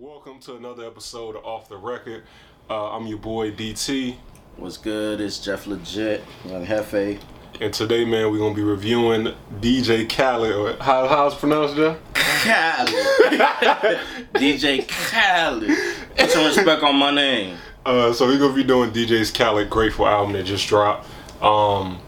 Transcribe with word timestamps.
Welcome 0.00 0.38
to 0.40 0.56
another 0.56 0.86
episode 0.86 1.36
of 1.36 1.44
Off 1.44 1.68
the 1.68 1.76
Record. 1.76 2.22
Uh, 2.70 2.92
I'm 2.92 3.06
your 3.06 3.18
boy 3.18 3.50
DT, 3.50 4.16
What's 4.56 4.78
good? 4.78 5.20
It's 5.20 5.38
Jeff 5.38 5.66
Legit, 5.66 6.24
Young 6.46 6.64
Hefe. 6.64 7.20
and 7.60 7.74
today, 7.74 8.06
man, 8.06 8.32
we're 8.32 8.38
gonna 8.38 8.54
be 8.54 8.62
reviewing 8.62 9.34
DJ 9.60 10.08
Khaled. 10.08 10.54
or 10.54 10.82
How, 10.82 11.06
how's 11.06 11.34
it 11.34 11.40
pronounced, 11.40 11.76
Jeff? 11.76 11.98
Khaled. 12.14 12.88
DJ 14.36 14.88
Khaled. 14.88 15.70
Put 16.16 16.30
some 16.30 16.46
respect 16.46 16.82
on 16.82 16.96
my 16.96 17.10
name. 17.10 17.58
Uh, 17.84 18.14
so 18.14 18.26
we're 18.26 18.38
gonna 18.38 18.54
be 18.54 18.64
doing 18.64 18.92
DJ's 18.92 19.30
Khaled 19.30 19.68
Grateful 19.68 20.06
album 20.06 20.32
that 20.32 20.44
just 20.44 20.66
dropped. 20.66 21.06
Um, 21.42 21.98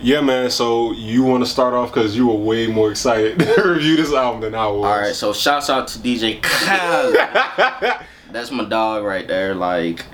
yeah, 0.00 0.20
man. 0.20 0.50
So 0.50 0.92
you 0.92 1.22
want 1.22 1.44
to 1.44 1.50
start 1.50 1.74
off 1.74 1.92
because 1.92 2.16
you 2.16 2.26
were 2.26 2.34
way 2.34 2.66
more 2.66 2.90
excited 2.90 3.38
to 3.38 3.62
review 3.62 3.96
this 3.96 4.12
album 4.12 4.40
than 4.40 4.54
I 4.54 4.66
was. 4.66 4.86
All 4.86 4.98
right, 4.98 5.14
so 5.14 5.32
shouts 5.32 5.68
out 5.68 5.88
to 5.88 5.98
DJ 5.98 6.42
Khaled. 6.42 8.06
That's 8.32 8.50
my 8.50 8.64
dog 8.64 9.04
right 9.04 9.26
there. 9.26 9.54
Like, 9.54 10.04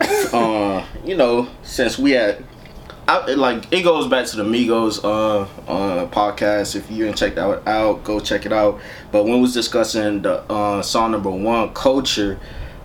uh, 0.00 0.84
you 1.04 1.16
know, 1.16 1.48
since 1.62 1.98
we 1.98 2.12
had, 2.12 2.44
I, 3.08 3.32
like, 3.32 3.72
it 3.72 3.82
goes 3.82 4.06
back 4.06 4.26
to 4.26 4.36
the 4.36 4.44
Migos 4.44 5.02
uh, 5.02 5.42
uh 5.70 6.06
podcast. 6.08 6.76
If 6.76 6.90
you 6.90 7.04
didn't 7.04 7.16
check 7.16 7.34
that 7.34 7.66
out, 7.66 8.04
go 8.04 8.20
check 8.20 8.46
it 8.46 8.52
out. 8.52 8.80
But 9.10 9.24
when 9.24 9.34
we 9.34 9.40
was 9.40 9.54
discussing 9.54 10.22
the 10.22 10.42
uh, 10.52 10.82
song 10.82 11.12
number 11.12 11.30
one, 11.30 11.74
Culture, 11.74 12.38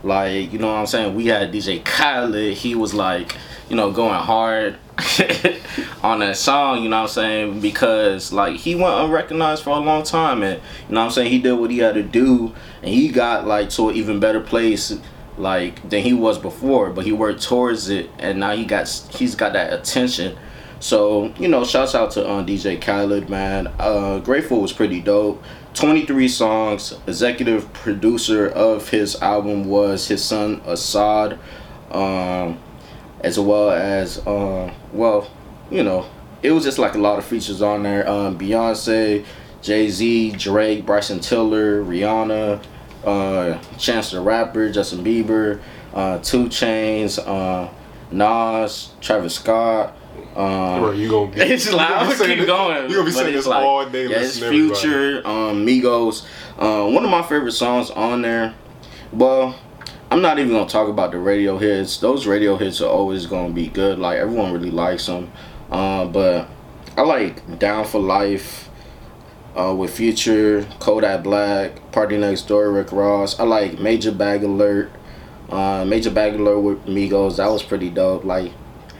like, 0.03 0.51
you 0.51 0.59
know 0.59 0.67
what 0.67 0.79
I'm 0.79 0.87
saying? 0.87 1.13
We 1.15 1.27
had 1.27 1.51
DJ 1.51 1.83
Khaled. 1.83 2.57
He 2.57 2.73
was 2.73 2.93
like, 2.93 3.35
you 3.69 3.75
know, 3.75 3.91
going 3.91 4.13
hard 4.13 4.77
on 6.03 6.19
that 6.19 6.35
song, 6.37 6.81
you 6.81 6.89
know 6.89 7.01
what 7.01 7.09
I'm 7.09 7.13
saying? 7.13 7.59
Because 7.59 8.33
like 8.33 8.55
he 8.55 8.73
went 8.73 8.95
unrecognized 8.95 9.63
for 9.63 9.71
a 9.71 9.79
long 9.79 10.03
time 10.03 10.41
and 10.41 10.61
you 10.87 10.95
know 10.95 11.01
what 11.01 11.05
I'm 11.07 11.11
saying, 11.11 11.31
he 11.31 11.39
did 11.39 11.53
what 11.53 11.69
he 11.69 11.79
had 11.79 11.93
to 11.95 12.03
do 12.03 12.53
and 12.81 12.91
he 12.91 13.09
got 13.09 13.45
like 13.45 13.69
to 13.71 13.89
an 13.89 13.95
even 13.95 14.19
better 14.19 14.39
place 14.39 14.97
like 15.37 15.87
than 15.87 16.01
he 16.01 16.13
was 16.13 16.39
before, 16.39 16.89
but 16.89 17.05
he 17.05 17.11
worked 17.11 17.43
towards 17.43 17.89
it 17.89 18.09
and 18.17 18.39
now 18.39 18.55
he 18.55 18.65
got 18.65 18.87
he's 19.11 19.35
got 19.35 19.53
that 19.53 19.71
attention. 19.71 20.35
So, 20.79 21.33
you 21.39 21.47
know, 21.47 21.63
shouts 21.63 21.93
out 21.93 22.11
to 22.11 22.27
uh, 22.27 22.43
DJ 22.43 22.81
Khaled, 22.81 23.29
man. 23.29 23.67
Uh 23.77 24.17
Grateful 24.19 24.61
was 24.61 24.73
pretty 24.73 24.99
dope. 24.99 25.43
23 25.75 26.27
songs. 26.27 26.93
Executive 27.05 27.71
producer 27.73 28.47
of 28.47 28.89
his 28.89 29.15
album 29.21 29.65
was 29.65 30.07
his 30.07 30.23
son 30.23 30.61
Asahd. 30.61 31.37
Um 31.91 32.57
as 33.21 33.39
well 33.39 33.71
as 33.71 34.19
uh, 34.27 34.71
well, 34.93 35.29
you 35.71 35.83
know, 35.83 36.05
it 36.43 36.51
was 36.51 36.63
just 36.63 36.77
like 36.79 36.95
a 36.95 36.99
lot 36.99 37.17
of 37.19 37.25
features 37.25 37.61
on 37.61 37.83
there. 37.83 38.07
Um, 38.07 38.37
Beyonce, 38.37 39.25
Jay 39.61 39.89
Z, 39.89 40.31
Drake, 40.31 40.85
Bryson 40.85 41.19
Tiller, 41.19 41.83
Rihanna, 41.83 42.63
uh, 43.05 43.57
Chance 43.77 44.11
the 44.11 44.21
Rapper, 44.21 44.69
Justin 44.71 45.03
Bieber, 45.03 45.59
uh, 45.93 46.19
2 46.19 46.45
Chainz, 46.45 47.19
uh, 47.25 47.69
Nas, 48.11 48.89
Travis 49.01 49.35
Scott. 49.35 49.95
Um, 50.35 50.81
Bro, 50.81 50.91
you 50.91 51.09
gonna 51.09 51.31
be. 51.31 51.41
it's 51.41 51.71
loud. 51.73 52.07
be 52.09 52.15
Keep 52.25 52.37
this- 52.37 52.45
going. 52.45 52.89
You 52.89 52.95
gonna 52.97 53.05
be 53.05 53.11
saying 53.11 53.33
this 53.33 53.47
like- 53.47 53.63
all 53.65 53.85
day. 53.89 54.03
Yeah, 54.07 54.17
it's 54.17 54.39
listening 54.39 54.51
to 54.69 54.75
everybody. 54.75 54.79
Future, 54.79 55.27
um, 55.27 55.65
Migos. 55.65 56.25
Uh, 56.59 56.89
one 56.91 57.03
of 57.03 57.09
my 57.11 57.23
favorite 57.23 57.51
songs 57.53 57.89
on 57.91 58.21
there. 58.21 58.53
Well, 59.11 59.55
I'm 60.09 60.21
not 60.21 60.39
even 60.39 60.53
gonna 60.53 60.69
talk 60.69 60.87
about 60.87 61.11
the 61.11 61.19
radio 61.19 61.57
hits. 61.57 61.97
Those 61.97 62.25
radio 62.27 62.55
hits 62.55 62.79
are 62.81 62.89
always 62.89 63.25
gonna 63.25 63.53
be 63.53 63.67
good. 63.67 63.99
Like 63.99 64.17
everyone 64.17 64.53
really 64.53 64.71
likes 64.71 65.05
them. 65.05 65.31
Uh, 65.69 66.05
but 66.05 66.47
I 66.95 67.01
like 67.01 67.59
Down 67.59 67.85
for 67.85 67.99
Life. 67.99 68.69
Uh, 69.55 69.73
with 69.73 69.91
Future, 69.91 70.67
Kodak 70.77 71.23
Black, 71.23 71.91
PartyNextDoor, 71.91 72.75
Rick 72.75 72.91
Ross. 72.91 73.39
I 73.39 73.43
like 73.43 73.79
Major 73.79 74.11
Bag 74.11 74.43
Alert. 74.43 74.91
Uh, 75.49 75.83
Major 75.83 76.11
Bag 76.11 76.35
Alert 76.35 76.59
with 76.59 76.85
Migos. 76.85 77.37
That 77.37 77.49
was 77.49 77.63
pretty 77.63 77.89
dope. 77.89 78.23
Like 78.23 78.51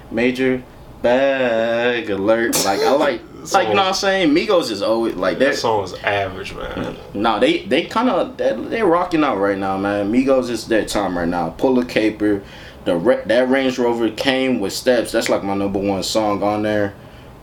Major 0.09 0.63
Bag 1.03 2.09
Alert. 2.09 2.55
Like 2.65 2.79
I 2.79 2.91
like, 2.93 3.21
like 3.53 3.67
you 3.69 3.73
know 3.75 3.81
what 3.81 3.87
I'm 3.89 3.93
saying. 3.93 4.29
Migos 4.33 4.71
is 4.71 4.81
always 4.81 5.15
like 5.15 5.39
That 5.39 5.51
that. 5.51 5.57
song 5.57 5.81
was 5.81 5.93
average, 6.03 6.53
man. 6.55 6.95
No, 7.13 7.39
they 7.39 7.59
they 7.63 7.85
kind 7.85 8.09
of 8.09 8.37
they 8.37 8.53
they 8.53 8.81
rocking 8.83 9.23
out 9.23 9.37
right 9.37 9.57
now, 9.57 9.77
man. 9.77 10.11
Migos 10.11 10.49
is 10.49 10.67
their 10.67 10.85
time 10.85 11.17
right 11.17 11.27
now. 11.27 11.49
Pull 11.51 11.79
a 11.79 11.85
caper. 11.85 12.41
The 12.85 13.21
that 13.25 13.49
Range 13.49 13.77
Rover 13.77 14.09
came 14.11 14.59
with 14.59 14.71
steps. 14.73 15.11
That's 15.11 15.29
like 15.29 15.43
my 15.43 15.53
number 15.55 15.79
one 15.79 16.03
song 16.03 16.41
on 16.43 16.63
there. 16.63 16.93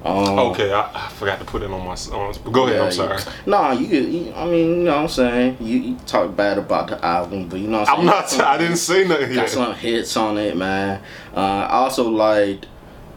Um, 0.05 0.39
Okay, 0.39 0.71
I, 0.71 1.07
I 1.07 1.09
forgot 1.11 1.39
to 1.39 1.47
put 1.47 1.63
it 1.63 1.71
on 1.71 1.85
my 1.87 1.95
songs. 1.95 2.37
But 2.37 2.51
go 2.53 2.67
ahead. 2.67 2.81
I'm 2.81 2.93
sorry. 2.93 3.19
You, 3.19 3.51
nah, 3.51 3.73
you, 3.73 3.87
you. 3.87 4.33
I 4.35 4.45
mean, 4.45 4.69
you 4.69 4.85
know 4.85 4.97
what 4.97 5.03
I'm 5.03 5.09
saying. 5.09 5.57
You, 5.61 5.79
you 5.79 5.97
talk 6.07 6.37
bad 6.37 6.59
about 6.59 6.89
the 6.89 7.03
album, 7.03 7.49
but 7.49 7.59
you 7.59 7.69
know 7.69 7.81
what 7.81 7.89
I'm 7.89 8.09
I'm 8.09 8.27
saying. 8.29 8.39
not. 8.43 8.49
I 8.49 8.59
didn't 8.59 8.77
say 8.77 9.07
nothing 9.09 9.29
Got 9.29 9.35
yet. 9.43 9.49
some 9.51 9.75
hits 9.75 10.15
on 10.19 10.37
it, 10.37 10.57
man. 10.59 11.03
Uh, 11.35 11.41
I 11.41 11.77
also 11.77 12.09
liked 12.11 12.67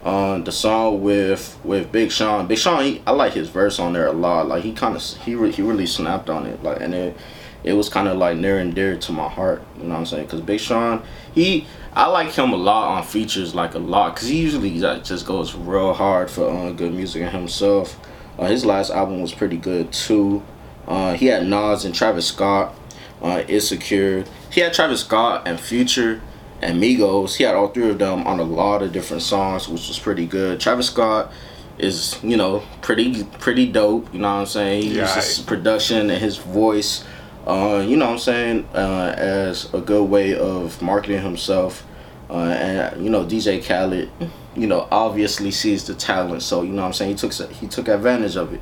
uh, 0.04 0.38
the 0.38 0.52
song 0.52 1.02
with 1.02 1.58
with 1.64 1.90
Big 1.90 2.12
Sean. 2.12 2.46
Big 2.46 2.58
Sean, 2.58 2.84
he, 2.84 3.02
I 3.06 3.10
like 3.12 3.32
his 3.32 3.48
verse 3.48 3.78
on 3.78 3.92
there 3.92 4.06
a 4.06 4.12
lot. 4.12 4.46
Like 4.48 4.62
he 4.62 4.72
kind 4.72 4.96
of 4.96 5.02
he 5.02 5.34
re- 5.34 5.52
he 5.52 5.62
really 5.62 5.86
snapped 5.86 6.30
on 6.30 6.46
it. 6.46 6.62
Like 6.62 6.80
and 6.80 6.94
it 6.94 7.16
it 7.64 7.72
was 7.72 7.88
kind 7.88 8.08
of 8.08 8.16
like 8.16 8.36
near 8.36 8.58
and 8.58 8.74
dear 8.74 8.96
to 8.96 9.12
my 9.12 9.28
heart. 9.28 9.62
You 9.76 9.84
know 9.84 9.90
what 9.90 10.00
I'm 10.00 10.06
saying? 10.06 10.26
Because 10.26 10.40
Big 10.40 10.60
Sean, 10.60 11.02
he 11.34 11.66
I 11.94 12.06
like 12.06 12.32
him 12.32 12.52
a 12.52 12.56
lot 12.56 12.96
on 12.96 13.02
features, 13.02 13.54
like 13.54 13.74
a 13.74 13.78
lot. 13.80 14.16
Cause 14.16 14.28
he 14.28 14.40
usually 14.40 14.78
like, 14.78 15.04
just 15.04 15.26
goes 15.26 15.54
real 15.54 15.92
hard 15.92 16.30
for 16.30 16.48
uh, 16.48 16.70
good 16.70 16.94
music 16.94 17.22
and 17.22 17.32
himself. 17.32 17.98
Uh, 18.38 18.46
his 18.46 18.64
last 18.64 18.90
album 18.90 19.20
was 19.20 19.32
pretty 19.34 19.56
good 19.56 19.92
too. 19.92 20.44
Uh, 20.86 21.14
he 21.14 21.26
had 21.26 21.46
Nas 21.46 21.84
and 21.84 21.94
Travis 21.94 22.26
Scott. 22.26 22.74
Uh, 23.20 23.42
Insecure. 23.48 24.24
He 24.52 24.60
had 24.60 24.72
Travis 24.72 25.00
Scott 25.00 25.48
and 25.48 25.58
Future 25.58 26.22
and 26.62 26.82
Migos. 26.82 27.36
He 27.36 27.44
had 27.44 27.54
all 27.54 27.68
three 27.68 27.90
of 27.90 27.98
them 27.98 28.26
on 28.26 28.40
a 28.40 28.44
lot 28.44 28.82
of 28.82 28.92
different 28.92 29.22
songs, 29.22 29.68
which 29.68 29.88
was 29.88 29.98
pretty 29.98 30.26
good. 30.26 30.60
Travis 30.60 30.86
Scott 30.88 31.32
is, 31.78 32.18
you 32.22 32.36
know, 32.36 32.62
pretty 32.82 33.24
pretty 33.24 33.70
dope. 33.70 34.12
You 34.12 34.20
know 34.20 34.28
what 34.34 34.40
I'm 34.40 34.46
saying? 34.46 34.82
He 34.82 34.96
Yeah, 34.96 35.14
uses 35.14 35.44
production 35.44 36.10
and 36.10 36.20
his 36.20 36.36
voice. 36.36 37.04
Uh, 37.46 37.84
you 37.86 37.96
know 37.96 38.06
what 38.06 38.12
I'm 38.12 38.18
saying? 38.18 38.68
Uh, 38.74 39.14
as 39.16 39.72
a 39.72 39.80
good 39.80 40.04
way 40.10 40.36
of 40.36 40.80
marketing 40.82 41.22
himself. 41.22 41.84
Uh, 42.30 42.34
and 42.42 43.02
you 43.02 43.08
know 43.08 43.24
DJ 43.24 43.64
Khaled, 43.64 44.10
you 44.54 44.66
know 44.66 44.86
obviously 44.90 45.50
sees 45.50 45.86
the 45.86 45.94
talent, 45.94 46.42
so 46.42 46.60
you 46.62 46.72
know 46.72 46.82
what 46.82 46.88
I'm 46.88 46.92
saying 46.92 47.12
he 47.12 47.16
took 47.16 47.32
he 47.52 47.66
took 47.66 47.88
advantage 47.88 48.36
of 48.36 48.52
it. 48.52 48.60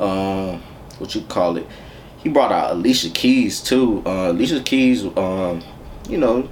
Um, 0.00 0.60
what 0.98 1.14
you 1.14 1.20
call 1.22 1.56
it? 1.56 1.68
He 2.18 2.28
brought 2.30 2.50
out 2.50 2.72
Alicia 2.72 3.10
Keys 3.10 3.60
too. 3.62 4.02
Uh, 4.04 4.32
Alicia 4.32 4.60
Keys, 4.60 5.04
um, 5.16 5.62
you 6.08 6.18
know, 6.18 6.48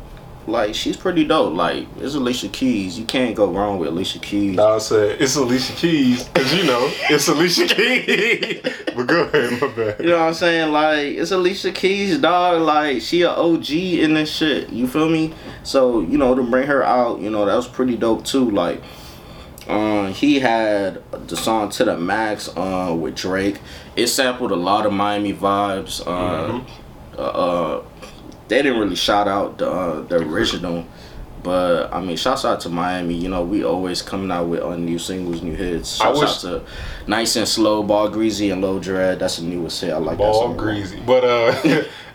like 0.47 0.75
she's 0.75 0.97
pretty 0.97 1.25
dope. 1.25 1.55
Like 1.55 1.87
it's 1.99 2.15
Alicia 2.15 2.49
Keys. 2.49 2.99
You 2.99 3.05
can't 3.05 3.35
go 3.35 3.51
wrong 3.51 3.79
with 3.79 3.89
Alicia 3.89 4.19
Keys. 4.19 4.57
No, 4.57 4.75
I 4.75 4.79
said 4.79 5.21
it's 5.21 5.37
Alicia 5.37 5.73
Keys 5.75 6.25
because 6.25 6.53
you 6.55 6.65
know 6.65 6.91
it's 7.11 7.29
Alicia 7.29 7.67
Keys. 7.75 8.61
but 8.95 9.07
go 9.07 9.23
ahead, 9.25 9.61
my 9.61 9.69
bad. 9.69 10.01
You 10.01 10.07
know 10.11 10.19
what 10.19 10.29
I'm 10.29 10.35
saying? 10.35 10.73
Like 10.73 11.07
it's 11.17 11.31
Alicia 11.31 11.73
Keys, 11.73 12.19
dog. 12.19 12.63
Like 12.63 13.01
she 13.03 13.23
a 13.23 13.31
OG 13.31 13.71
in 13.71 14.15
this 14.15 14.31
shit. 14.31 14.71
You 14.71 14.87
feel 14.87 15.09
me? 15.09 15.33
So 15.63 16.01
you 16.01 16.19
know 16.19 16.35
to 16.35 16.43
bring 16.43 16.67
her 16.67 16.83
out, 16.83 17.21
you 17.21 17.31
know 17.31 17.45
that 17.47 17.55
was 17.57 17.69
pretty 17.69 17.97
dope 17.97 18.25
too. 18.25 18.51
Like, 18.51 18.83
um, 19.69 20.13
he 20.13 20.41
had 20.41 21.03
the 21.29 21.37
song 21.37 21.71
"To 21.71 21.85
the 21.85 21.97
Max" 21.97 22.49
uh, 22.57 22.95
with 22.99 23.15
Drake. 23.17 23.61
It 23.97 24.09
sampled 24.09 24.51
a 24.51 24.57
lot 24.57 24.87
of 24.87 24.93
Miami 24.93 25.33
vibes. 25.33 26.05
Uh, 26.07 26.61
uh, 27.17 27.21
uh, 27.21 27.83
they 28.49 28.63
didn't 28.63 28.79
really 28.81 28.97
shout 28.97 29.29
out 29.29 29.59
the 29.59 29.71
uh, 29.71 30.03
the 30.03 30.17
original. 30.17 30.85
But 31.43 31.93
I 31.93 32.01
mean, 32.01 32.17
shouts 32.17 32.47
out 32.47 32.61
to 32.61 32.71
Miami. 32.71 33.13
You 33.17 33.29
know, 33.29 33.45
we 33.45 33.65
always 33.65 34.01
coming 34.01 34.31
out 34.31 34.47
with 34.49 34.63
uh, 34.63 34.77
new 34.77 34.99
singles, 34.99 35.43
new 35.43 35.55
hits. 35.55 36.01
I 36.01 36.05
Shouts 36.07 36.19
wish- 36.21 36.29
out 36.55 36.65
to 36.65 36.65
Nice 37.07 37.37
and 37.37 37.47
Slow, 37.47 37.83
Ball 37.83 38.09
Greasy, 38.09 38.49
and 38.51 38.63
Low 38.63 38.79
Dread. 38.79 39.19
That's 39.19 39.37
the 39.37 39.43
newest 39.45 39.79
hit. 39.83 39.93
I 39.93 39.99
like 39.99 40.17
that 40.17 40.25
Ball 40.25 40.33
song. 40.49 40.57
greasy, 40.57 40.99
but 41.05 41.23
uh, 41.23 41.53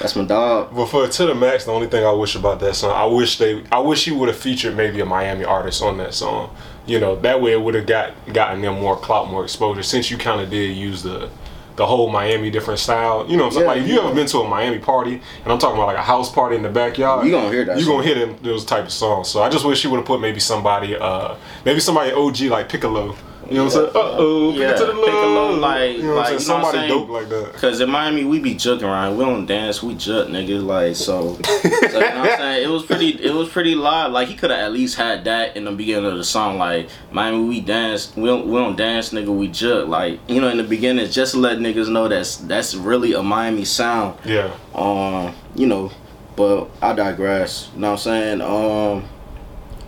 That's 0.00 0.16
my 0.16 0.24
dog. 0.24 0.74
but 0.74 0.86
for 0.86 1.06
to 1.06 1.26
the 1.26 1.34
max, 1.34 1.64
the 1.66 1.72
only 1.72 1.86
thing 1.86 2.04
I 2.06 2.12
wish 2.12 2.34
about 2.34 2.60
that 2.60 2.74
song, 2.76 2.92
I 2.92 3.04
wish 3.04 3.36
they, 3.38 3.62
I 3.70 3.78
wish 3.80 4.04
he 4.06 4.12
would 4.12 4.28
have 4.28 4.38
featured 4.38 4.74
maybe 4.76 5.00
a 5.00 5.04
Miami 5.04 5.44
artist 5.44 5.82
on 5.82 5.98
that 5.98 6.14
song. 6.14 6.54
You 6.86 7.00
know, 7.00 7.16
that 7.16 7.40
way 7.40 7.52
it 7.52 7.60
would 7.60 7.74
have 7.74 7.86
got 7.86 8.14
gotten 8.32 8.62
them 8.62 8.80
more 8.80 8.96
clout, 8.96 9.30
more 9.30 9.44
exposure. 9.44 9.82
Since 9.82 10.10
you 10.10 10.16
kind 10.16 10.40
of 10.40 10.48
did 10.50 10.74
use 10.76 11.02
the 11.02 11.28
the 11.76 11.86
whole 11.86 12.08
Miami 12.10 12.50
different 12.50 12.80
style. 12.80 13.26
You 13.28 13.36
know? 13.36 13.50
Yeah, 13.50 13.60
like 13.60 13.82
if 13.82 13.88
you 13.88 13.94
yeah. 13.94 14.04
ever 14.04 14.14
been 14.14 14.26
to 14.26 14.38
a 14.40 14.48
Miami 14.48 14.78
party, 14.78 15.14
and 15.42 15.52
I'm 15.52 15.58
talking 15.58 15.76
about 15.76 15.86
like 15.86 15.96
a 15.96 16.02
house 16.02 16.30
party 16.30 16.56
in 16.56 16.62
the 16.62 16.68
backyard, 16.68 17.26
You 17.26 17.32
gonna 17.32 17.50
hear 17.50 17.64
that 17.64 17.78
You 17.78 17.84
song. 17.84 17.96
gonna 17.96 18.06
hear 18.06 18.26
them 18.26 18.36
those 18.42 18.64
type 18.64 18.84
of 18.84 18.92
songs. 18.92 19.28
So 19.28 19.42
I 19.42 19.48
just 19.48 19.64
wish 19.64 19.82
he 19.82 19.88
would 19.88 19.98
have 19.98 20.06
put 20.06 20.20
maybe 20.20 20.40
somebody, 20.40 20.96
uh, 20.96 21.34
maybe 21.64 21.80
somebody 21.80 22.12
OG 22.12 22.42
like 22.48 22.68
Piccolo 22.68 23.16
You 23.50 23.56
know 23.58 23.64
what 23.64 23.74
I'm 23.74 23.80
saying? 23.80 23.86
Uh 23.88 24.16
oh, 24.18 24.52
Yeah, 24.54 24.70
it 24.70 24.76
to 24.78 24.86
the 24.86 24.92
pick 24.92 25.02
a 25.02 25.26
little, 25.26 25.34
love. 25.52 25.58
like- 25.58 25.96
you 25.96 26.02
know 26.04 26.14
what 26.14 26.16
like, 26.16 26.26
I'm 26.28 26.32
you 26.34 26.38
saying? 26.40 26.48
know 26.60 26.64
what 26.64 26.66
I'm 26.66 26.72
Somebody 26.72 26.78
saying? 26.78 26.88
dope 26.88 27.08
like 27.10 27.28
that. 27.28 27.52
Cause 27.54 27.80
in 27.80 27.90
Miami 27.90 28.24
we 28.24 28.38
be 28.40 28.54
juking 28.54 28.82
around. 28.84 29.16
We 29.18 29.24
don't 29.24 29.46
dance, 29.46 29.82
we 29.82 29.94
juk 29.94 30.28
niggas 30.28 30.64
like 30.64 30.96
so. 30.96 31.34
so 31.42 31.60
you 31.62 31.70
know 31.70 31.98
what 31.98 32.04
I'm 32.30 32.38
saying? 32.38 32.64
It 32.64 32.68
was 32.70 32.84
pretty 32.84 33.08
it 33.22 33.34
was 33.34 33.48
pretty 33.48 33.74
live. 33.74 34.12
Like 34.12 34.28
he 34.28 34.34
could 34.34 34.50
have 34.50 34.60
at 34.60 34.72
least 34.72 34.96
had 34.96 35.24
that 35.24 35.56
in 35.56 35.64
the 35.64 35.72
beginning 35.72 36.06
of 36.10 36.16
the 36.16 36.24
song. 36.24 36.58
Like 36.58 36.88
Miami 37.10 37.44
we 37.44 37.60
dance, 37.60 38.14
we 38.16 38.24
don't 38.26 38.46
we 38.46 38.54
don't 38.54 38.76
dance 38.76 39.10
nigga, 39.10 39.34
we 39.36 39.48
juk. 39.48 39.88
Like, 39.88 40.20
you 40.28 40.40
know, 40.40 40.48
in 40.48 40.56
the 40.56 40.64
beginning 40.64 41.08
just 41.10 41.32
to 41.34 41.38
let 41.38 41.58
niggas 41.58 41.88
know 41.90 42.08
that's 42.08 42.36
that's 42.36 42.74
really 42.74 43.12
a 43.12 43.22
Miami 43.22 43.64
sound. 43.64 44.18
Yeah. 44.24 44.50
Um, 44.74 45.34
you 45.54 45.66
know, 45.66 45.90
but 46.36 46.68
I 46.80 46.92
digress. 46.94 47.70
You 47.74 47.80
know 47.82 47.90
what 47.92 47.92
I'm 47.92 47.98
saying? 47.98 48.40
Um 48.40 49.08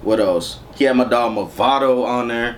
what 0.03 0.21
else? 0.21 0.61
He 0.77 0.85
had 0.85 0.95
my 0.97 1.05
dog 1.05 1.33
Mavado 1.33 2.05
on 2.07 2.29
there. 2.29 2.57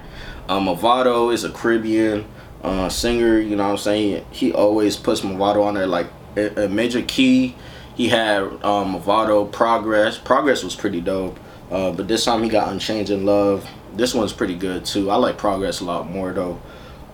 Um, 0.49 0.67
Mavado 0.67 1.33
is 1.33 1.45
a 1.45 1.51
Caribbean 1.51 2.25
uh, 2.63 2.89
singer. 2.89 3.39
You 3.39 3.57
know 3.57 3.65
what 3.65 3.73
I'm 3.73 3.79
saying? 3.79 4.25
He 4.31 4.53
always 4.53 4.97
puts 4.97 5.21
Mavado 5.21 5.65
on 5.65 5.75
there 5.75 5.87
like 5.87 6.09
a, 6.37 6.69
major 6.69 7.03
key. 7.03 7.55
He 7.95 8.09
had 8.09 8.43
um, 8.65 8.95
Mavado 8.95 9.51
Progress. 9.51 10.19
Progress 10.19 10.63
was 10.63 10.75
pretty 10.75 11.01
dope. 11.01 11.39
Uh, 11.71 11.91
but 11.93 12.09
this 12.09 12.25
time 12.25 12.43
he 12.43 12.49
got 12.49 12.73
Unchanging 12.73 13.27
Love. 13.27 13.69
This 13.95 14.15
one's 14.15 14.33
pretty 14.33 14.55
good 14.55 14.85
too. 14.85 15.11
I 15.11 15.17
like 15.17 15.37
Progress 15.37 15.81
a 15.81 15.85
lot 15.85 16.09
more 16.11 16.33
though. 16.33 16.61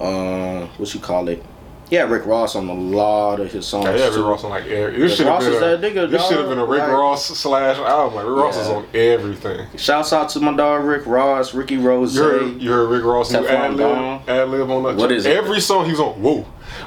Um, 0.01 0.69
what 0.77 0.93
you 0.93 1.01
call 1.01 1.29
it? 1.29 1.43
Yeah, 1.91 2.03
Rick 2.05 2.25
Ross 2.27 2.57
on 2.57 2.69
a 2.69 2.75
lot 2.75 3.41
of 3.41 3.53
his 3.53 3.67
songs. 3.67 3.85
Yeah, 3.87 3.97
yeah, 3.97 4.07
Rick. 4.09 4.17
Ross 4.25 4.43
on 4.45 4.51
like 4.51 4.65
every. 4.67 4.99
This 4.99 5.11
Rick 5.11 5.17
should 5.19 5.27
have 5.27 5.35
Ross 5.35 5.45
been 5.45 5.53
is 5.53 5.59
a. 5.63 5.77
that 5.77 5.81
nigga, 5.81 6.11
this 6.11 6.27
should 6.27 6.39
have 6.39 6.49
been 6.49 6.59
a 6.59 6.65
Rick 6.65 6.81
Like- 6.81 6.91
Ross 6.91 7.27
slash 7.27 7.77
album. 7.77 8.15
Like 8.17 8.27
Rick 8.27 8.37
Ross 8.37 8.57
is 8.57 8.69
on 8.69 8.87
everything. 8.95 9.67
Shouts 9.77 10.13
out 10.13 10.29
to 10.31 10.41
my 10.41 10.57
dog 10.57 10.85
Rick 10.85 11.07
Ross, 11.07 11.53
Ricky 11.55 11.77
Rose. 11.77 12.17
You 12.17 12.23
heard, 12.23 12.63
you 12.63 12.71
heard 12.73 12.89
Rick 12.91 13.05
Ross 13.05 13.31
new 13.33 13.41
Teflon 13.41 13.49
ad 13.51 13.75
lib, 13.75 14.29
ad 14.29 14.49
lib 14.49 14.71
on 14.71 14.83
that. 14.85 14.97
What 14.97 15.13
is 15.13 15.27
it? 15.27 15.37
Every 15.37 15.61
song 15.61 15.85
he's 15.87 16.01
on. 16.01 16.21
Whoa, 16.23 16.43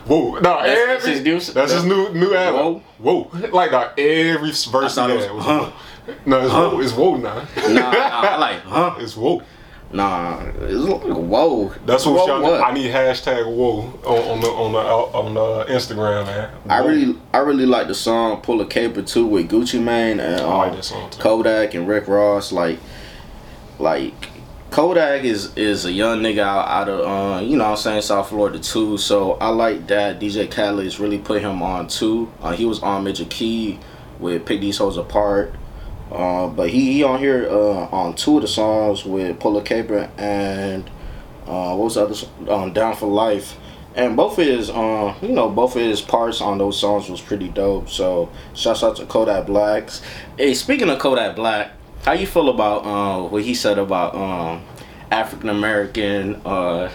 whoa. 0.06 0.32
No, 0.36 0.42
That's- 0.42 0.78
every. 0.78 0.94
that's 0.96 1.06
his 1.06 1.22
new- 1.24 1.54
That's 1.54 1.72
his 1.74 1.84
new 1.86 2.10
new 2.14 2.34
album. 2.36 2.82
Whoa, 2.98 3.24
whoa, 3.24 3.48
like 3.50 3.74
uh, 3.74 3.90
every 3.98 4.50
verse 4.50 4.66
he 4.66 4.72
thought 4.72 5.10
it 5.12 5.20
had 5.22 5.32
was, 5.32 5.32
was. 5.32 5.46
huh. 5.46 5.72
No, 6.26 6.42
it's 6.42 6.52
Huh. 6.52 6.70
whoa. 6.70 6.80
It's 6.82 6.94
whoa 6.94 7.16
now. 7.18 7.46
Nah, 7.68 7.92
nah, 7.92 7.92
I 7.92 8.38
like, 8.38 8.62
huh? 8.62 8.96
it's 9.00 9.16
whoa. 9.16 9.42
Nah, 9.92 10.42
it's 10.60 10.74
like, 10.74 11.02
whoa. 11.04 11.70
That's 11.86 12.06
what, 12.06 12.16
Whoa, 12.16 12.28
y'all. 12.28 12.42
what? 12.42 12.62
I 12.62 12.74
need 12.74 12.92
hashtag 12.92 13.46
whoa 13.46 13.84
on, 14.06 14.18
on 14.28 14.42
the 14.42 14.48
on 14.48 14.72
the 14.74 14.80
on 14.80 15.34
the 15.34 15.74
Instagram, 15.74 16.26
man. 16.26 16.54
I 16.70 16.80
really, 16.80 17.18
I 17.34 17.38
really 17.38 17.66
like 17.66 17.88
the 17.88 17.96
song 17.96 18.42
"Pull 18.42 18.60
a 18.60 18.66
Caper" 18.66 19.02
too 19.02 19.26
with 19.26 19.50
Gucci 19.50 19.82
Mane 19.82 20.20
and 20.20 20.46
like 20.46 20.74
um, 20.74 20.82
too. 20.82 21.20
Kodak 21.20 21.74
and 21.74 21.88
Rick 21.88 22.10
Ross. 22.10 22.52
Like, 22.52 22.80
like 23.80 24.14
Kodak 24.72 25.24
is 25.24 25.56
is 25.56 25.86
a 25.86 25.92
young 25.92 26.20
nigga 26.22 26.40
out, 26.40 26.68
out 26.68 26.90
of 26.90 27.00
uh, 27.00 27.40
you 27.42 27.56
know 27.56 27.64
what 27.64 27.72
I'm 27.72 27.78
saying 27.78 28.02
South 28.02 28.28
Florida 28.28 28.60
too. 28.60 28.98
So 28.98 29.34
I 29.34 29.48
like 29.50 29.88
that 29.88 30.20
DJ 30.20 30.52
Khaled 30.52 30.84
has 30.84 31.00
really 31.00 31.18
put 31.18 31.42
him 31.42 31.64
on 31.64 31.88
too. 31.88 32.30
Uh, 32.42 32.52
he 32.52 32.66
was 32.66 32.82
on 32.84 33.06
Major 33.06 33.26
Key 33.26 33.80
with 34.20 34.46
Pick 34.46 34.60
These 34.60 34.80
Hoes 34.80 34.98
Apart. 34.98 35.54
Uh, 36.12 36.48
but 36.48 36.70
he, 36.70 36.94
he 36.94 37.04
on 37.04 37.20
here 37.20 37.48
uh, 37.50 37.88
on 37.92 38.16
two 38.16 38.38
of 38.38 38.42
the 38.42 38.48
songs 38.48 39.06
with 39.06 39.40
Pull 39.40 39.58
a 39.58 39.62
Caper 39.62 40.10
and 40.18 40.90
uh, 41.46 41.76
what 41.76 41.96
was 41.96 41.96
the 41.96 42.04
other 42.04 42.54
um, 42.54 42.74
Down 42.74 42.96
for 42.96 43.08
Life. 43.08 43.58
And 43.96 44.16
both 44.16 44.38
of 44.38 44.46
his, 44.46 44.70
uh, 44.70 45.16
you 45.24 45.30
know, 45.30 45.50
both 45.50 45.76
of 45.76 45.82
his 45.82 46.02
parts 46.02 46.40
on 46.40 46.60
those 46.60 46.80
songs 46.80 47.10
was 47.10 47.20
pretty 47.20 47.50
dope. 47.50 47.90
So, 47.90 48.30
shouts 48.54 48.84
out 48.84 48.98
to 48.98 49.06
Kodak 49.08 49.48
Blacks. 49.48 50.04
Hey, 50.38 50.54
speaking 50.54 50.88
of 50.90 51.00
Kodak 51.00 51.36
Black, 51.36 51.72
how 52.06 52.12
you 52.12 52.28
feel 52.28 52.50
about 52.50 52.86
uh, 52.86 53.28
what 53.28 53.42
he 53.42 53.56
said 53.56 53.80
about 53.80 54.14
um, 54.14 54.64
African 55.10 55.50
American? 55.50 56.36
Uh, 56.46 56.92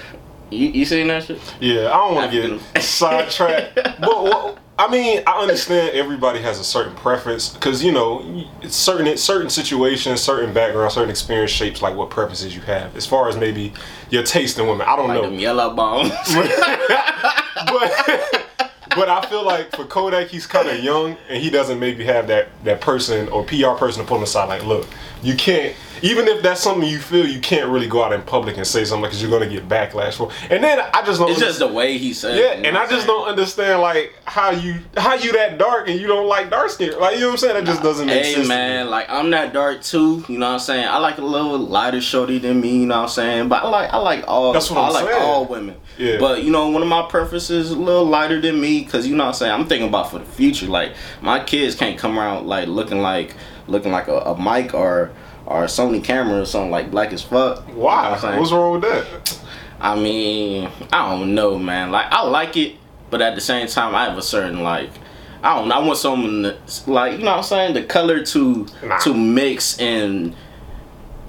you, 0.51 0.69
you 0.69 0.85
seen 0.85 1.09
that 1.09 1.25
shit? 1.25 1.41
Yeah, 1.61 1.89
I 1.89 1.97
don't 1.97 2.15
want 2.15 2.31
to 2.31 2.61
get 2.75 2.83
sidetracked. 2.83 3.75
but 3.75 4.01
well, 4.01 4.59
I 4.79 4.91
mean, 4.91 5.23
I 5.27 5.41
understand 5.43 5.95
everybody 5.95 6.41
has 6.41 6.59
a 6.59 6.65
certain 6.65 6.95
preference 6.97 7.51
because 7.51 7.85
you 7.85 7.93
know, 7.93 8.45
it's 8.63 8.75
certain 8.75 9.17
certain 9.17 9.51
situations, 9.51 10.21
certain 10.21 10.53
backgrounds, 10.53 10.95
certain 10.95 11.11
experience 11.11 11.51
shapes 11.51 11.83
like 11.83 11.95
what 11.95 12.11
preferences 12.11 12.55
you 12.55 12.63
have. 12.63 12.97
As 12.97 13.07
far 13.07 13.29
as 13.29 13.37
maybe 13.37 13.73
your 14.11 14.23
taste 14.23 14.59
in 14.59 14.67
women, 14.67 14.87
I 14.89 14.97
don't 14.97 15.09
Like 15.09 15.23
know. 15.23 15.31
them 15.31 15.39
yellow 15.39 15.75
bones. 15.75 16.11
but 17.67 18.47
but 18.95 19.09
I 19.09 19.25
feel 19.29 19.45
like 19.45 19.75
for 19.77 19.85
Kodak, 19.85 20.29
he's 20.29 20.47
kind 20.47 20.69
of 20.69 20.83
young 20.83 21.17
and 21.29 21.43
he 21.43 21.51
doesn't 21.51 21.79
maybe 21.79 22.05
have 22.05 22.27
that 22.29 22.49
that 22.65 22.81
person 22.81 23.29
or 23.29 23.45
PR 23.45 23.71
person 23.79 24.03
to 24.03 24.09
pull 24.09 24.17
him 24.19 24.23
aside. 24.25 24.49
Like, 24.49 24.65
look, 24.65 24.87
you 25.23 25.35
can't. 25.35 25.75
Even 26.01 26.27
if 26.29 26.43
that's 26.43 26.61
something 26.63 26.89
you 26.89 26.99
feel, 26.99 27.27
you 27.27 27.41
can't 27.41 27.69
really 27.71 27.87
go 27.87 28.03
out 28.03 28.13
in 28.13 28.23
public 28.23 28.57
and 28.57 28.67
say 28.67 28.85
something 28.85 29.05
because 29.05 29.21
you're 29.23 29.31
gonna 29.31 29.51
get 29.51 29.69
backlash 29.69 30.15
for. 30.15 30.31
And 30.51 30.65
then 30.65 30.81
I 30.81 31.03
just 31.05 31.21
don't. 31.21 31.31
it's 31.31 31.41
just 31.41 31.59
the 31.59 31.69
way 31.69 31.99
he 31.99 32.13
said. 32.15 32.37
yeah, 32.39 32.45
it, 32.53 32.57
you 32.57 32.63
know 32.63 32.69
and 32.71 32.79
I 32.79 32.87
just 32.89 33.07
don't 33.07 33.29
understand 33.29 33.81
like 33.83 34.13
how 34.25 34.51
you 34.51 34.77
how 34.97 35.15
you 35.15 35.33
that 35.33 35.59
dark 35.59 35.89
and 35.89 36.01
you 36.01 36.07
don't 36.07 36.27
like 36.29 36.51
dark 36.51 36.71
skin. 36.71 36.99
Like 36.99 37.15
you 37.17 37.21
know 37.21 37.27
what 37.29 37.33
I'm 37.33 37.39
saying? 37.39 37.55
That 37.55 37.65
just 37.65 37.83
doesn't 37.83 38.07
make 38.07 38.25
Hey 38.25 38.33
sense. 38.35 38.47
to 38.47 38.49
man, 38.49 38.91
like 38.91 39.09
I'm 39.11 39.31
that 39.31 39.53
dark 39.53 39.83
too, 39.83 40.25
you 40.29 40.39
know 40.39 40.47
what 40.47 40.55
I'm 40.55 40.59
saying? 40.61 40.87
I 40.89 40.99
like 40.99 41.19
a 41.19 41.25
little 41.25 41.59
lighter 41.59 42.01
shorty 42.01 42.39
than 42.39 42.61
me, 42.61 42.79
you 42.81 42.87
know 42.87 42.97
what 42.97 43.03
I'm 43.05 43.09
saying? 43.11 43.49
But 43.49 43.65
I 43.65 43.69
like 43.69 43.93
I 43.93 43.99
like 43.99 44.25
all 44.29 44.53
That's 44.53 44.71
what 44.71 44.79
I 44.81 44.87
I'm 44.89 44.93
like 44.95 45.05
saying. 45.15 45.23
all 45.23 45.45
women. 45.47 45.77
Yeah. 45.99 46.17
But 46.19 46.43
you 46.43 46.51
know, 46.51 46.69
one 46.71 46.83
of 46.83 46.89
my 46.89 47.03
preferences 47.09 47.71
a 47.71 47.77
little 47.77 48.07
lighter 48.07 48.41
than 48.41 48.61
me 48.61 48.85
cuz 48.85 49.07
you 49.07 49.15
know 49.15 49.25
what 49.25 49.29
I'm 49.29 49.35
saying? 49.35 49.53
I'm 49.53 49.67
thinking 49.67 49.89
about 49.89 50.11
for 50.11 50.19
the 50.19 50.25
future 50.25 50.67
like 50.67 50.95
my 51.21 51.43
kids 51.43 51.75
can't 51.75 51.99
come 51.99 52.19
around 52.19 52.47
like 52.47 52.69
looking 52.69 53.03
like 53.03 53.35
looking 53.69 53.93
like 53.93 54.09
a, 54.09 54.17
a 54.19 54.41
mic 54.41 54.75
or 54.75 55.11
or 55.53 55.65
Sony 55.65 56.03
camera 56.03 56.41
or 56.43 56.45
something 56.47 56.71
like 56.71 56.91
black 56.91 57.13
as 57.13 57.23
fuck. 57.23 57.67
You 57.69 57.75
know 57.75 57.81
Why? 57.81 58.11
what? 58.19 58.39
What's 58.39 58.53
wrong 58.53 58.73
with 58.73 58.83
that? 58.83 59.41
I 59.81 59.97
mean, 59.97 60.69
I 60.93 61.11
don't 61.11 61.35
know, 61.35 61.59
man. 61.59 61.91
Like 61.91 62.07
I 62.11 62.23
like 62.23 62.57
it, 62.57 62.77
but 63.11 63.21
at 63.21 63.35
the 63.35 63.41
same 63.41 63.67
time, 63.67 63.95
I 63.95 64.05
have 64.05 64.17
a 64.19 64.23
certain 64.23 64.63
like. 64.63 64.91
I 65.45 65.57
don't 65.59 65.67
know. 65.69 65.75
I 65.75 65.85
want 65.85 65.99
someone 65.99 66.43
to, 66.45 66.57
like 66.91 67.19
you 67.19 67.25
know 67.25 67.33
what 67.33 67.37
I'm 67.39 67.43
saying 67.43 67.75
the 67.75 67.83
color 67.83 68.25
to 68.25 68.67
Nah. 68.85 68.99
to 68.99 69.13
mix 69.13 69.77
and 69.81 70.37